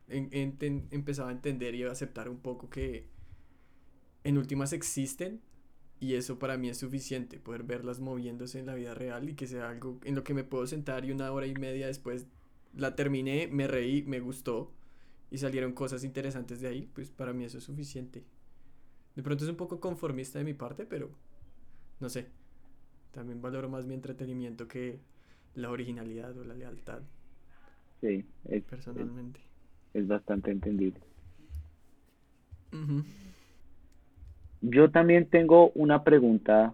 enten- 0.09 0.87
empezado 0.91 1.29
a 1.29 1.31
entender 1.31 1.75
y 1.75 1.83
a 1.83 1.91
aceptar 1.91 2.29
un 2.29 2.39
poco 2.39 2.69
que 2.69 3.07
en 4.23 4.37
últimas 4.37 4.73
existen 4.73 5.41
y 5.99 6.15
eso 6.15 6.39
para 6.39 6.57
mí 6.57 6.69
es 6.69 6.77
suficiente, 6.79 7.39
poder 7.39 7.63
verlas 7.63 7.99
moviéndose 7.99 8.59
en 8.59 8.65
la 8.65 8.75
vida 8.75 8.93
real 8.93 9.29
y 9.29 9.35
que 9.35 9.47
sea 9.47 9.69
algo 9.69 9.99
en 10.03 10.15
lo 10.15 10.23
que 10.23 10.33
me 10.33 10.43
puedo 10.43 10.65
sentar 10.67 11.05
y 11.05 11.11
una 11.11 11.31
hora 11.31 11.45
y 11.47 11.53
media 11.53 11.87
después 11.87 12.27
la 12.75 12.95
terminé, 12.95 13.47
me 13.47 13.67
reí, 13.67 14.03
me 14.03 14.19
gustó 14.19 14.73
y 15.29 15.37
salieron 15.37 15.73
cosas 15.73 16.03
interesantes 16.03 16.59
de 16.61 16.67
ahí, 16.67 16.89
pues 16.93 17.11
para 17.11 17.33
mí 17.33 17.43
eso 17.45 17.59
es 17.59 17.63
suficiente. 17.63 18.23
De 19.15 19.23
pronto 19.23 19.43
es 19.43 19.49
un 19.49 19.57
poco 19.57 19.79
conformista 19.79 20.39
de 20.39 20.45
mi 20.45 20.53
parte, 20.53 20.85
pero 20.85 21.11
no 21.99 22.09
sé. 22.09 22.27
También 23.11 23.41
valoro 23.41 23.69
más 23.69 23.85
mi 23.85 23.93
entretenimiento 23.93 24.67
que 24.67 24.99
la 25.55 25.69
originalidad 25.69 26.37
o 26.37 26.43
la 26.43 26.53
lealtad, 26.53 27.01
Sí, 28.01 28.25
es, 28.49 28.63
personalmente. 28.63 29.39
es 29.93 30.07
bastante 30.07 30.51
entendible. 30.51 30.99
Yo 34.61 34.89
también 34.91 35.27
tengo 35.29 35.71
una 35.75 36.03
pregunta 36.03 36.73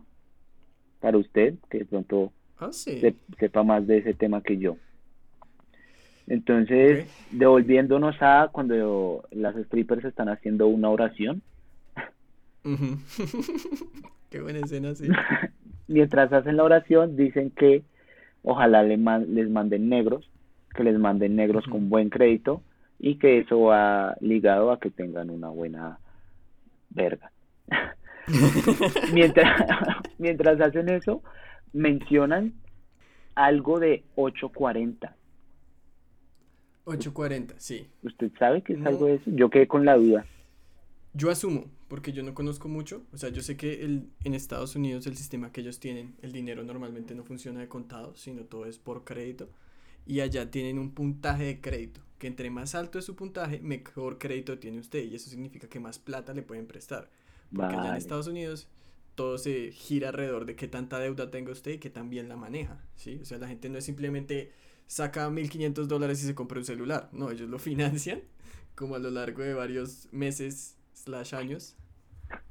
para 1.00 1.18
usted, 1.18 1.56
que 1.70 1.80
de 1.80 1.86
pronto 1.86 2.32
Ah, 2.60 2.72
sí. 2.72 2.98
se- 3.00 3.16
sepa 3.40 3.64
más 3.64 3.86
de 3.88 4.00
ese 4.00 4.14
tema 4.14 4.42
que 4.42 4.58
yo. 4.58 4.78
Entonces, 6.28 7.08
devolviéndonos 7.32 8.16
a 8.22 8.50
cuando 8.52 9.24
las 9.32 9.56
strippers 9.66 10.06
están 10.06 10.30
haciendo 10.30 10.68
una 10.68 10.90
oración. 10.90 11.42
Qué 14.30 14.42
buena 14.42 14.60
escena, 14.60 14.94
sí. 14.94 15.08
mientras 15.88 16.32
hacen 16.34 16.58
la 16.58 16.64
oración 16.64 17.16
dicen 17.16 17.52
que 17.52 17.84
ojalá 18.44 18.84
le 18.84 18.98
man- 18.98 19.34
les 19.34 19.50
manden 19.50 19.90
negros, 19.90 20.30
que 20.76 20.84
les 20.84 20.98
manden 20.98 21.36
negros 21.36 21.66
con 21.66 21.90
buen 21.90 22.10
crédito 22.10 22.62
y 23.00 23.16
que 23.16 23.40
eso 23.40 23.62
va 23.62 24.16
ligado 24.22 24.72
a 24.72 24.80
que 24.80 24.90
tengan 24.92 25.30
una 25.30 25.50
buena 25.50 26.00
verga. 26.90 27.32
mientras, 29.14 29.66
mientras 30.18 30.60
hacen 30.62 30.90
eso, 30.90 31.22
mencionan 31.74 32.54
algo 33.36 33.80
de 33.80 34.04
840. 34.16 35.16
840, 36.86 37.56
sí. 37.58 37.88
¿Usted 38.04 38.32
sabe 38.40 38.62
que 38.62 38.74
es 38.74 38.86
algo 38.86 39.08
de 39.08 39.16
eso? 39.16 39.30
Yo 39.32 39.50
quedé 39.50 39.68
con 39.68 39.86
la 39.86 39.96
duda. 39.96 40.26
Yo 41.14 41.30
asumo, 41.30 41.66
porque 41.88 42.12
yo 42.12 42.24
no 42.24 42.34
conozco 42.34 42.68
mucho, 42.68 43.06
o 43.14 43.18
sea, 43.18 43.30
yo 43.30 43.42
sé 43.42 43.56
que 43.56 43.86
el, 43.86 44.10
en 44.24 44.34
Estados 44.34 44.76
Unidos 44.76 45.08
el 45.08 45.16
sistema 45.16 45.52
que 45.52 45.62
ellos 45.62 45.80
tienen, 45.80 46.16
el 46.22 46.32
dinero 46.32 46.64
normalmente 46.64 47.16
no 47.16 47.24
funciona 47.24 47.60
de 47.60 47.68
contado, 47.68 48.16
sino 48.16 48.44
todo 48.44 48.66
es 48.66 48.78
por 48.78 49.04
crédito, 49.04 49.50
y 50.06 50.20
allá 50.22 50.52
tienen 50.52 50.80
un 50.80 50.92
puntaje 50.92 51.46
de 51.46 51.62
crédito, 51.62 52.02
que 52.18 52.28
entre 52.28 52.50
más 52.50 52.76
alto 52.76 53.00
es 53.00 53.06
su 53.06 53.16
puntaje, 53.16 53.60
mejor 53.60 54.18
crédito 54.18 54.60
tiene 54.60 54.80
usted, 54.80 55.04
y 55.04 55.16
eso 55.16 55.30
significa 55.30 55.68
que 55.68 55.80
más 55.80 56.00
plata 56.00 56.34
le 56.34 56.44
pueden 56.44 56.68
prestar. 56.68 57.10
Porque 57.54 57.76
allá 57.76 57.92
en 57.92 57.96
Estados 57.96 58.28
Unidos 58.28 58.68
todo 59.16 59.38
se 59.38 59.72
gira 59.72 60.10
alrededor 60.10 60.46
de 60.46 60.56
qué 60.56 60.68
tanta 60.68 61.00
deuda 61.00 61.32
tenga 61.32 61.52
usted 61.52 61.72
y 61.72 61.78
qué 61.80 61.90
tan 61.90 62.10
bien 62.10 62.30
la 62.30 62.36
maneja, 62.36 62.84
¿sí? 62.96 63.20
O 63.22 63.26
sea, 63.26 63.38
la 63.38 63.48
gente 63.48 63.70
no 63.70 63.78
es 63.78 63.86
simplemente 63.86 64.52
saca 64.86 65.30
1.500 65.30 65.86
dólares 65.86 66.24
y 66.24 66.28
se 66.28 66.36
compra 66.36 66.60
un 66.60 66.66
celular, 66.66 67.10
no, 67.14 67.32
ellos 67.32 67.50
lo 67.50 67.60
financian 67.60 68.22
como 68.76 68.96
a 68.96 69.00
lo 69.00 69.10
largo 69.10 69.42
de 69.42 69.56
varios 69.56 70.08
meses 70.12 70.77
slash 71.08 71.34
años, 71.34 71.76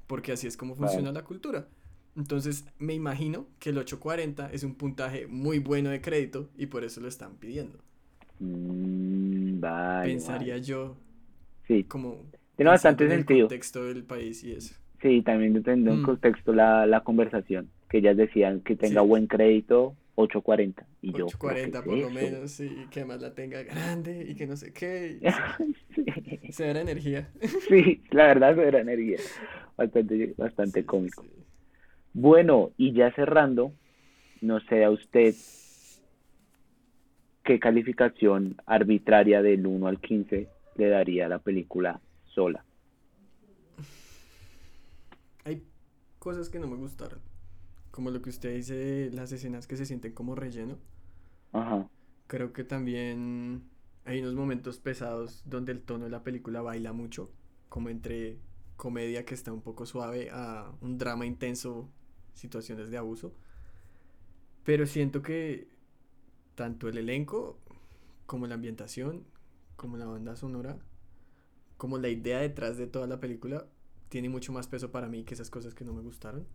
porque 0.06 0.32
así 0.32 0.46
es 0.46 0.56
como 0.56 0.74
funciona 0.74 1.12
la 1.12 1.22
cultura. 1.22 1.68
Entonces 2.16 2.64
me 2.78 2.94
imagino 2.94 3.46
que 3.58 3.70
el 3.70 3.78
840 3.78 4.50
es 4.50 4.64
un 4.64 4.74
puntaje 4.74 5.26
muy 5.26 5.58
bueno 5.58 5.90
de 5.90 6.00
crédito 6.00 6.48
y 6.56 6.66
por 6.66 6.82
eso 6.84 7.00
lo 7.00 7.08
están 7.08 7.36
pidiendo. 7.36 7.78
Mm, 8.38 9.60
Pensaría 10.02 10.58
yo. 10.58 10.96
Sí. 11.66 11.84
Como 11.84 12.24
tiene 12.56 12.70
bastante 12.70 13.08
sentido. 13.08 13.40
El 13.40 13.44
contexto 13.44 13.84
del 13.84 14.04
país 14.04 14.42
y 14.44 14.52
eso. 14.52 14.74
Sí, 15.02 15.20
también 15.20 15.52
depende 15.52 15.90
en 15.90 16.00
mm. 16.00 16.06
contexto 16.06 16.54
la, 16.54 16.86
la 16.86 17.02
conversación, 17.02 17.70
que 17.90 17.98
ellas 17.98 18.16
decían 18.16 18.60
que 18.60 18.76
tenga 18.76 19.02
buen 19.02 19.26
crédito 19.26 19.94
840 20.16 20.86
y 21.02 21.10
840 21.10 21.82
por 21.82 21.98
lo 21.98 22.10
menos 22.10 22.58
y 22.60 22.86
que 22.90 23.04
más 23.04 23.20
la 23.20 23.34
tenga 23.34 23.62
grande 23.62 24.26
y 24.28 24.34
que 24.34 24.46
no 24.46 24.56
sé 24.56 24.72
qué. 24.72 25.20
Se 26.50 26.64
verá 26.64 26.80
energía. 26.80 27.30
sí, 27.68 28.02
la 28.10 28.28
verdad 28.28 28.54
se 28.54 28.60
verá 28.60 28.80
energía. 28.80 29.18
Bastante, 29.76 30.34
bastante 30.36 30.84
cómico. 30.84 31.24
Bueno, 32.14 32.72
y 32.78 32.92
ya 32.92 33.12
cerrando, 33.12 33.72
no 34.40 34.60
sé 34.60 34.84
a 34.84 34.90
usted 34.90 35.34
qué 37.44 37.60
calificación 37.60 38.56
arbitraria 38.64 39.42
del 39.42 39.66
1 39.66 39.86
al 39.86 40.00
15 40.00 40.48
le 40.76 40.88
daría 40.88 41.26
a 41.26 41.28
la 41.28 41.38
película 41.38 42.00
sola. 42.24 42.64
Hay 45.44 45.62
cosas 46.18 46.48
que 46.48 46.58
no 46.58 46.66
me 46.66 46.76
gustaron. 46.76 47.25
Como 47.96 48.10
lo 48.10 48.20
que 48.20 48.28
usted 48.28 48.54
dice, 48.54 49.08
las 49.14 49.32
escenas 49.32 49.66
que 49.66 49.74
se 49.74 49.86
sienten 49.86 50.12
como 50.12 50.34
relleno. 50.34 50.76
Ajá. 51.52 51.88
Creo 52.26 52.52
que 52.52 52.62
también 52.62 53.70
hay 54.04 54.20
unos 54.20 54.34
momentos 54.34 54.78
pesados 54.78 55.42
donde 55.46 55.72
el 55.72 55.80
tono 55.80 56.04
de 56.04 56.10
la 56.10 56.22
película 56.22 56.60
baila 56.60 56.92
mucho, 56.92 57.30
como 57.70 57.88
entre 57.88 58.38
comedia 58.76 59.24
que 59.24 59.32
está 59.32 59.50
un 59.50 59.62
poco 59.62 59.86
suave 59.86 60.28
a 60.30 60.70
un 60.82 60.98
drama 60.98 61.24
intenso, 61.24 61.88
situaciones 62.34 62.90
de 62.90 62.98
abuso. 62.98 63.32
Pero 64.62 64.84
siento 64.84 65.22
que 65.22 65.70
tanto 66.54 66.90
el 66.90 66.98
elenco 66.98 67.58
como 68.26 68.46
la 68.46 68.56
ambientación, 68.56 69.24
como 69.76 69.96
la 69.96 70.04
banda 70.04 70.36
sonora, 70.36 70.78
como 71.78 71.96
la 71.96 72.10
idea 72.10 72.40
detrás 72.40 72.76
de 72.76 72.88
toda 72.88 73.06
la 73.06 73.20
película, 73.20 73.66
tiene 74.10 74.28
mucho 74.28 74.52
más 74.52 74.68
peso 74.68 74.92
para 74.92 75.08
mí 75.08 75.24
que 75.24 75.32
esas 75.32 75.48
cosas 75.48 75.74
que 75.74 75.86
no 75.86 75.94
me 75.94 76.02
gustaron. 76.02 76.46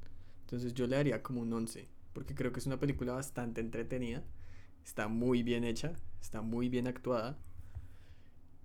Entonces 0.52 0.74
yo 0.74 0.86
le 0.86 0.97
daría 0.97 1.24
como 1.24 1.39
un 1.39 1.54
11, 1.54 1.88
porque 2.12 2.36
creo 2.36 2.52
que 2.52 2.60
es 2.60 2.66
una 2.66 2.78
película 2.78 3.14
bastante 3.14 3.62
entretenida, 3.62 4.22
está 4.84 5.08
muy 5.08 5.43
bien 5.43 5.64
hecha, 5.64 5.93
está 6.20 6.41
muy 6.41 6.68
bien 6.68 6.88
actuada. 6.88 7.38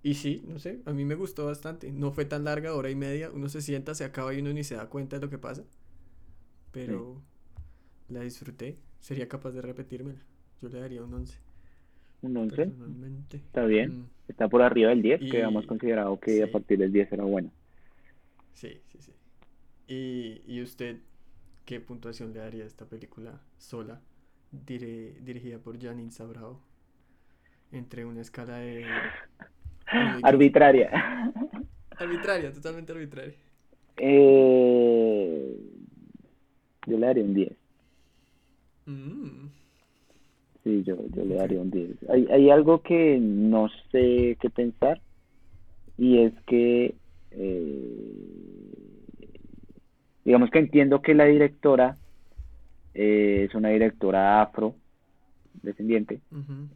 Y 0.03 0.15
sí, 0.15 0.43
no 0.49 0.59
sé, 0.59 0.81
a 0.85 0.93
mí 0.93 1.05
me 1.05 1.15
gustó 1.15 1.47
bastante. 1.47 1.93
No 1.93 2.11
fue 2.11 2.25
tan 2.25 2.43
larga, 2.43 2.75
hora 2.75 2.91
y 2.91 2.97
media. 2.97 3.31
Uno 3.31 3.49
se 3.49 3.61
sienta, 3.61 3.95
se 3.95 4.05
acaba 4.05 4.35
y 4.35 4.41
uno 4.41 4.53
ni 4.53 4.65
se 4.65 4.75
da 4.75 4.89
cuenta 4.89 5.17
de 5.17 5.27
lo 5.27 5.31
que 5.31 5.39
pasa. 5.39 5.63
Pero 6.73 7.23
la 8.09 8.23
disfruté. 8.23 8.79
Sería 8.99 9.29
capaz 9.29 9.53
de 9.53 9.63
repetírmela. 9.63 10.19
Yo 10.61 10.69
le 10.69 10.81
daría 10.81 11.05
un 11.05 11.15
11. 11.15 11.39
¿Un 12.23 12.37
11? 12.37 12.73
Está 13.33 13.65
bien. 13.65 14.01
Mm. 14.01 14.07
Está 14.27 14.49
por 14.49 14.63
arriba 14.63 14.91
del 14.91 15.03
10, 15.03 15.21
que 15.21 15.37
habíamos 15.37 15.67
considerado 15.67 16.19
que 16.19 16.43
a 16.43 16.51
partir 16.51 16.79
del 16.79 16.93
10 16.93 17.13
era 17.13 17.23
bueno. 17.23 17.53
Sí, 18.55 18.81
sí, 18.89 18.99
sí. 19.01 19.13
¿Y, 19.87 20.43
y 20.53 20.63
usted 20.63 20.99
¿Qué 21.67 21.81
puntuación 21.81 22.33
le 22.33 22.39
daría 22.39 22.63
a 22.63 22.67
esta 22.69 22.85
película 22.85 23.41
sola, 23.59 24.01
dirigida 24.53 25.59
por 25.59 25.83
Janine 25.83 26.13
Sabrao? 26.13 26.61
Entre 27.73 28.05
una 28.05 28.21
escala 28.21 28.59
de... 28.59 28.87
Arbitraria. 30.23 31.33
Arbitraria, 31.99 32.53
totalmente 32.53 32.93
arbitraria. 32.93 33.35
Eh, 33.97 35.57
yo 36.87 36.99
le 36.99 37.07
daría 37.07 37.25
un 37.25 37.35
10. 37.35 37.53
Mm. 38.87 39.47
Sí, 40.63 40.85
yo, 40.85 40.97
yo 41.09 41.25
le 41.25 41.35
daría 41.35 41.61
un 41.61 41.71
10. 41.73 42.11
Hay, 42.11 42.29
hay 42.31 42.51
algo 42.51 42.81
que 42.83 43.19
no 43.19 43.69
sé 43.91 44.37
qué 44.41 44.51
pensar 44.51 45.01
y 45.99 46.19
es 46.19 46.33
que 46.47 46.95
eh, 47.33 48.36
digamos 50.27 50.51
que 50.51 50.59
entiendo 50.59 51.03
que 51.03 51.15
la 51.15 51.25
directora 51.25 51.97
eh, 52.95 53.47
es 53.49 53.55
una 53.55 53.69
directora 53.69 54.43
afro 54.43 54.75
descendiente 55.63 56.21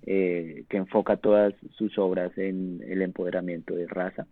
eh, 0.06 0.64
que 0.68 0.76
enfoca 0.76 1.16
todas 1.16 1.52
sus 1.72 1.98
obras 1.98 2.30
en 2.38 2.80
el 2.86 3.02
empoderamiento 3.02 3.74
de 3.74 3.88
raza. 3.88 4.28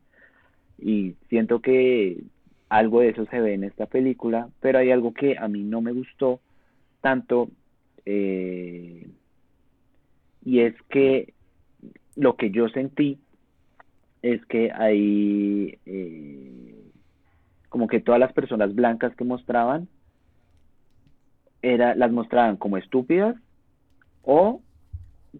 Y 0.79 1.16
siento 1.29 1.61
que 1.61 2.23
algo 2.69 3.01
de 3.01 3.09
eso 3.09 3.27
se 3.27 3.41
ve 3.41 3.55
en 3.55 3.64
esta 3.64 3.87
película 3.87 4.51
pero 4.61 4.79
hay 4.79 4.93
algo 4.93 5.12
que 5.12 5.37
a 5.37 5.49
mí 5.49 5.64
no 5.64 5.81
me 5.81 5.91
gustó 5.91 6.39
tanto 7.01 7.51
eh, 8.07 9.09
y 10.45 10.61
es 10.61 10.75
que 10.91 11.35
lo 12.14 12.37
que 12.37 12.51
yo 12.53 12.69
sentí 12.69 13.19
es 14.23 14.45
que 14.47 14.71
hay 14.71 15.77
como 17.69 17.89
que 17.89 18.01
todas 18.01 18.21
las 18.21 18.33
personas 18.33 18.75
blancas 18.75 19.14
que 19.16 19.25
mostraban 19.25 19.89
era, 21.62 21.95
las 21.95 22.12
mostraban 22.12 22.57
como 22.57 22.77
estúpidas 22.77 23.37
o 24.23 24.62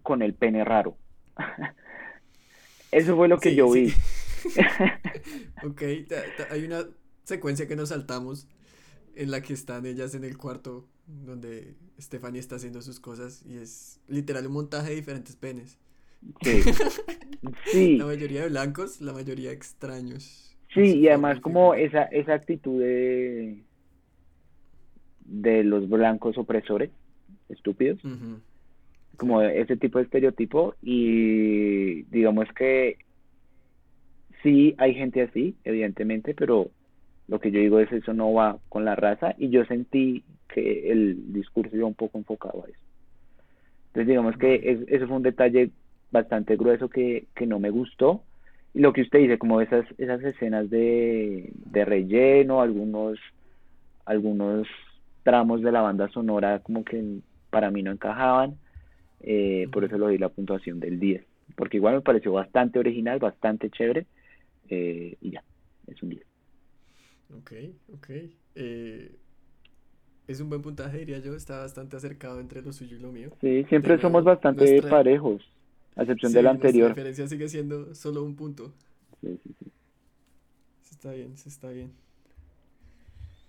con 0.03 0.21
el 0.21 0.33
pene 0.33 0.63
raro. 0.63 0.97
Eso 2.91 3.15
fue 3.15 3.27
lo 3.27 3.39
que 3.39 3.55
yo 3.55 3.69
vi. 3.71 3.93
ok, 5.63 5.81
hay 6.49 6.63
una 6.63 6.85
secuencia 7.23 7.67
que 7.67 7.75
nos 7.75 7.89
saltamos 7.89 8.47
en 9.15 9.31
la 9.31 9.41
que 9.41 9.53
están 9.53 9.85
ellas 9.85 10.15
en 10.15 10.23
el 10.23 10.37
cuarto 10.37 10.87
donde 11.05 11.75
Stephanie 11.99 12.39
está 12.39 12.55
haciendo 12.55 12.81
sus 12.81 12.99
cosas 12.99 13.43
y 13.45 13.57
es 13.57 13.99
literal 14.07 14.47
un 14.47 14.53
montaje 14.53 14.89
de 14.89 14.95
diferentes 14.95 15.35
penes. 15.35 15.77
Sí. 16.41 16.61
sí. 17.71 17.97
La 17.97 18.05
mayoría 18.05 18.41
de 18.43 18.49
blancos, 18.49 19.01
la 19.01 19.13
mayoría 19.13 19.51
extraños. 19.51 20.57
Sí, 20.73 20.99
y 20.99 21.07
además 21.07 21.39
como 21.39 21.73
esa, 21.73 22.03
esa 22.03 22.33
actitud 22.33 22.79
de, 22.79 23.63
de 25.25 25.63
los 25.63 25.89
blancos 25.89 26.37
opresores, 26.37 26.91
estúpidos, 27.49 27.99
como 29.17 29.41
ese 29.41 29.77
tipo 29.77 29.97
de 29.97 30.05
estereotipo, 30.05 30.75
y 30.81 32.03
digamos 32.03 32.47
que 32.55 32.97
sí 34.43 34.75
hay 34.77 34.93
gente 34.93 35.23
así, 35.23 35.55
evidentemente, 35.63 36.35
pero 36.35 36.69
lo 37.27 37.39
que 37.39 37.51
yo 37.51 37.59
digo 37.59 37.79
es 37.79 37.91
eso 37.91 38.13
no 38.13 38.33
va 38.33 38.59
con 38.69 38.85
la 38.85 38.95
raza, 38.95 39.33
y 39.37 39.49
yo 39.49 39.65
sentí 39.65 40.23
que 40.53 40.91
el 40.91 41.33
discurso 41.33 41.75
iba 41.75 41.87
un 41.87 41.95
poco 41.95 42.17
enfocado 42.19 42.63
a 42.63 42.69
eso. 42.69 42.79
Entonces 43.87 44.07
digamos 44.07 44.37
que 44.37 44.85
eso 44.87 45.07
fue 45.07 45.17
un 45.17 45.23
detalle 45.23 45.71
bastante 46.11 46.55
grueso 46.57 46.89
que, 46.89 47.25
que 47.35 47.47
no 47.47 47.59
me 47.59 47.71
gustó, 47.71 48.23
lo 48.73 48.93
que 48.93 49.01
usted 49.01 49.19
dice, 49.19 49.37
como 49.37 49.61
esas, 49.61 49.85
esas 49.97 50.23
escenas 50.23 50.69
de, 50.69 51.51
de 51.53 51.85
relleno, 51.85 52.61
algunos, 52.61 53.19
algunos 54.05 54.67
tramos 55.23 55.61
de 55.61 55.71
la 55.71 55.81
banda 55.81 56.07
sonora 56.09 56.59
como 56.59 56.83
que 56.83 57.19
para 57.49 57.71
mí 57.71 57.83
no 57.83 57.91
encajaban, 57.91 58.57
eh, 59.21 59.67
por 59.71 59.83
eso 59.83 59.97
le 59.97 60.09
di 60.09 60.17
la 60.17 60.29
puntuación 60.29 60.79
del 60.79 60.99
10, 60.99 61.25
porque 61.55 61.77
igual 61.77 61.95
me 61.95 62.01
pareció 62.01 62.31
bastante 62.31 62.79
original, 62.79 63.19
bastante 63.19 63.69
chévere, 63.69 64.05
eh, 64.69 65.15
y 65.19 65.31
ya, 65.31 65.43
es 65.87 66.01
un 66.03 66.09
10. 66.09 66.21
Ok, 67.37 67.51
ok. 67.93 68.09
Eh, 68.55 69.15
es 70.27 70.39
un 70.39 70.49
buen 70.49 70.61
puntaje, 70.61 70.99
diría 70.99 71.19
yo, 71.19 71.35
está 71.35 71.59
bastante 71.59 71.97
acercado 71.97 72.39
entre 72.39 72.61
lo 72.61 72.71
suyo 72.71 72.97
y 72.97 72.99
lo 72.99 73.11
mío. 73.11 73.31
Sí, 73.41 73.63
siempre 73.65 73.99
somos 73.99 74.23
bastante 74.23 74.81
parejos 74.83 75.41
a 75.99 76.03
excepción 76.03 76.33
del 76.33 76.47
anterior. 76.47 76.89
La 76.89 76.95
diferencia 76.95 77.27
sigue 77.27 77.47
siendo 77.49 77.93
solo 77.95 78.23
un 78.23 78.35
punto. 78.35 78.73
Sí, 79.21 79.39
sí, 79.43 79.55
sí. 79.59 79.71
está 80.91 81.11
bien, 81.11 81.33
está 81.33 81.69
bien. 81.69 81.91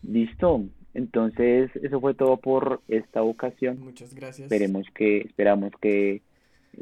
Listo. 0.02 0.64
Entonces, 0.92 1.70
eso 1.76 2.00
fue 2.00 2.14
todo 2.14 2.36
por 2.38 2.80
esta 2.88 3.22
ocasión. 3.22 3.78
Muchas 3.80 4.14
gracias. 4.14 4.50
Esperemos 4.50 4.86
que, 4.94 5.18
esperamos 5.18 5.72
que 5.80 6.22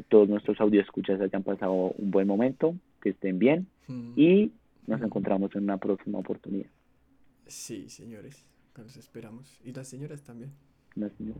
todos 0.07 0.27
nuestros 0.27 0.59
audio 0.61 0.81
escuchas 0.81 1.21
hayan 1.21 1.43
pasado 1.43 1.73
un 1.73 2.11
buen 2.11 2.27
momento, 2.27 2.75
que 3.01 3.09
estén 3.09 3.37
bien 3.37 3.67
Mm, 3.89 4.13
y 4.15 4.51
nos 4.87 5.01
encontramos 5.01 5.53
en 5.55 5.63
una 5.63 5.77
próxima 5.77 6.19
oportunidad. 6.19 6.69
Sí, 7.47 7.89
señores, 7.89 8.45
los 8.77 8.95
esperamos. 8.95 9.59
Y 9.65 9.73
las 9.73 9.87
señoras 9.87 10.23
también. 10.23 10.51
Nos 10.95 11.11
vemos. 11.17 11.37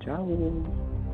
Chao. 0.00 1.11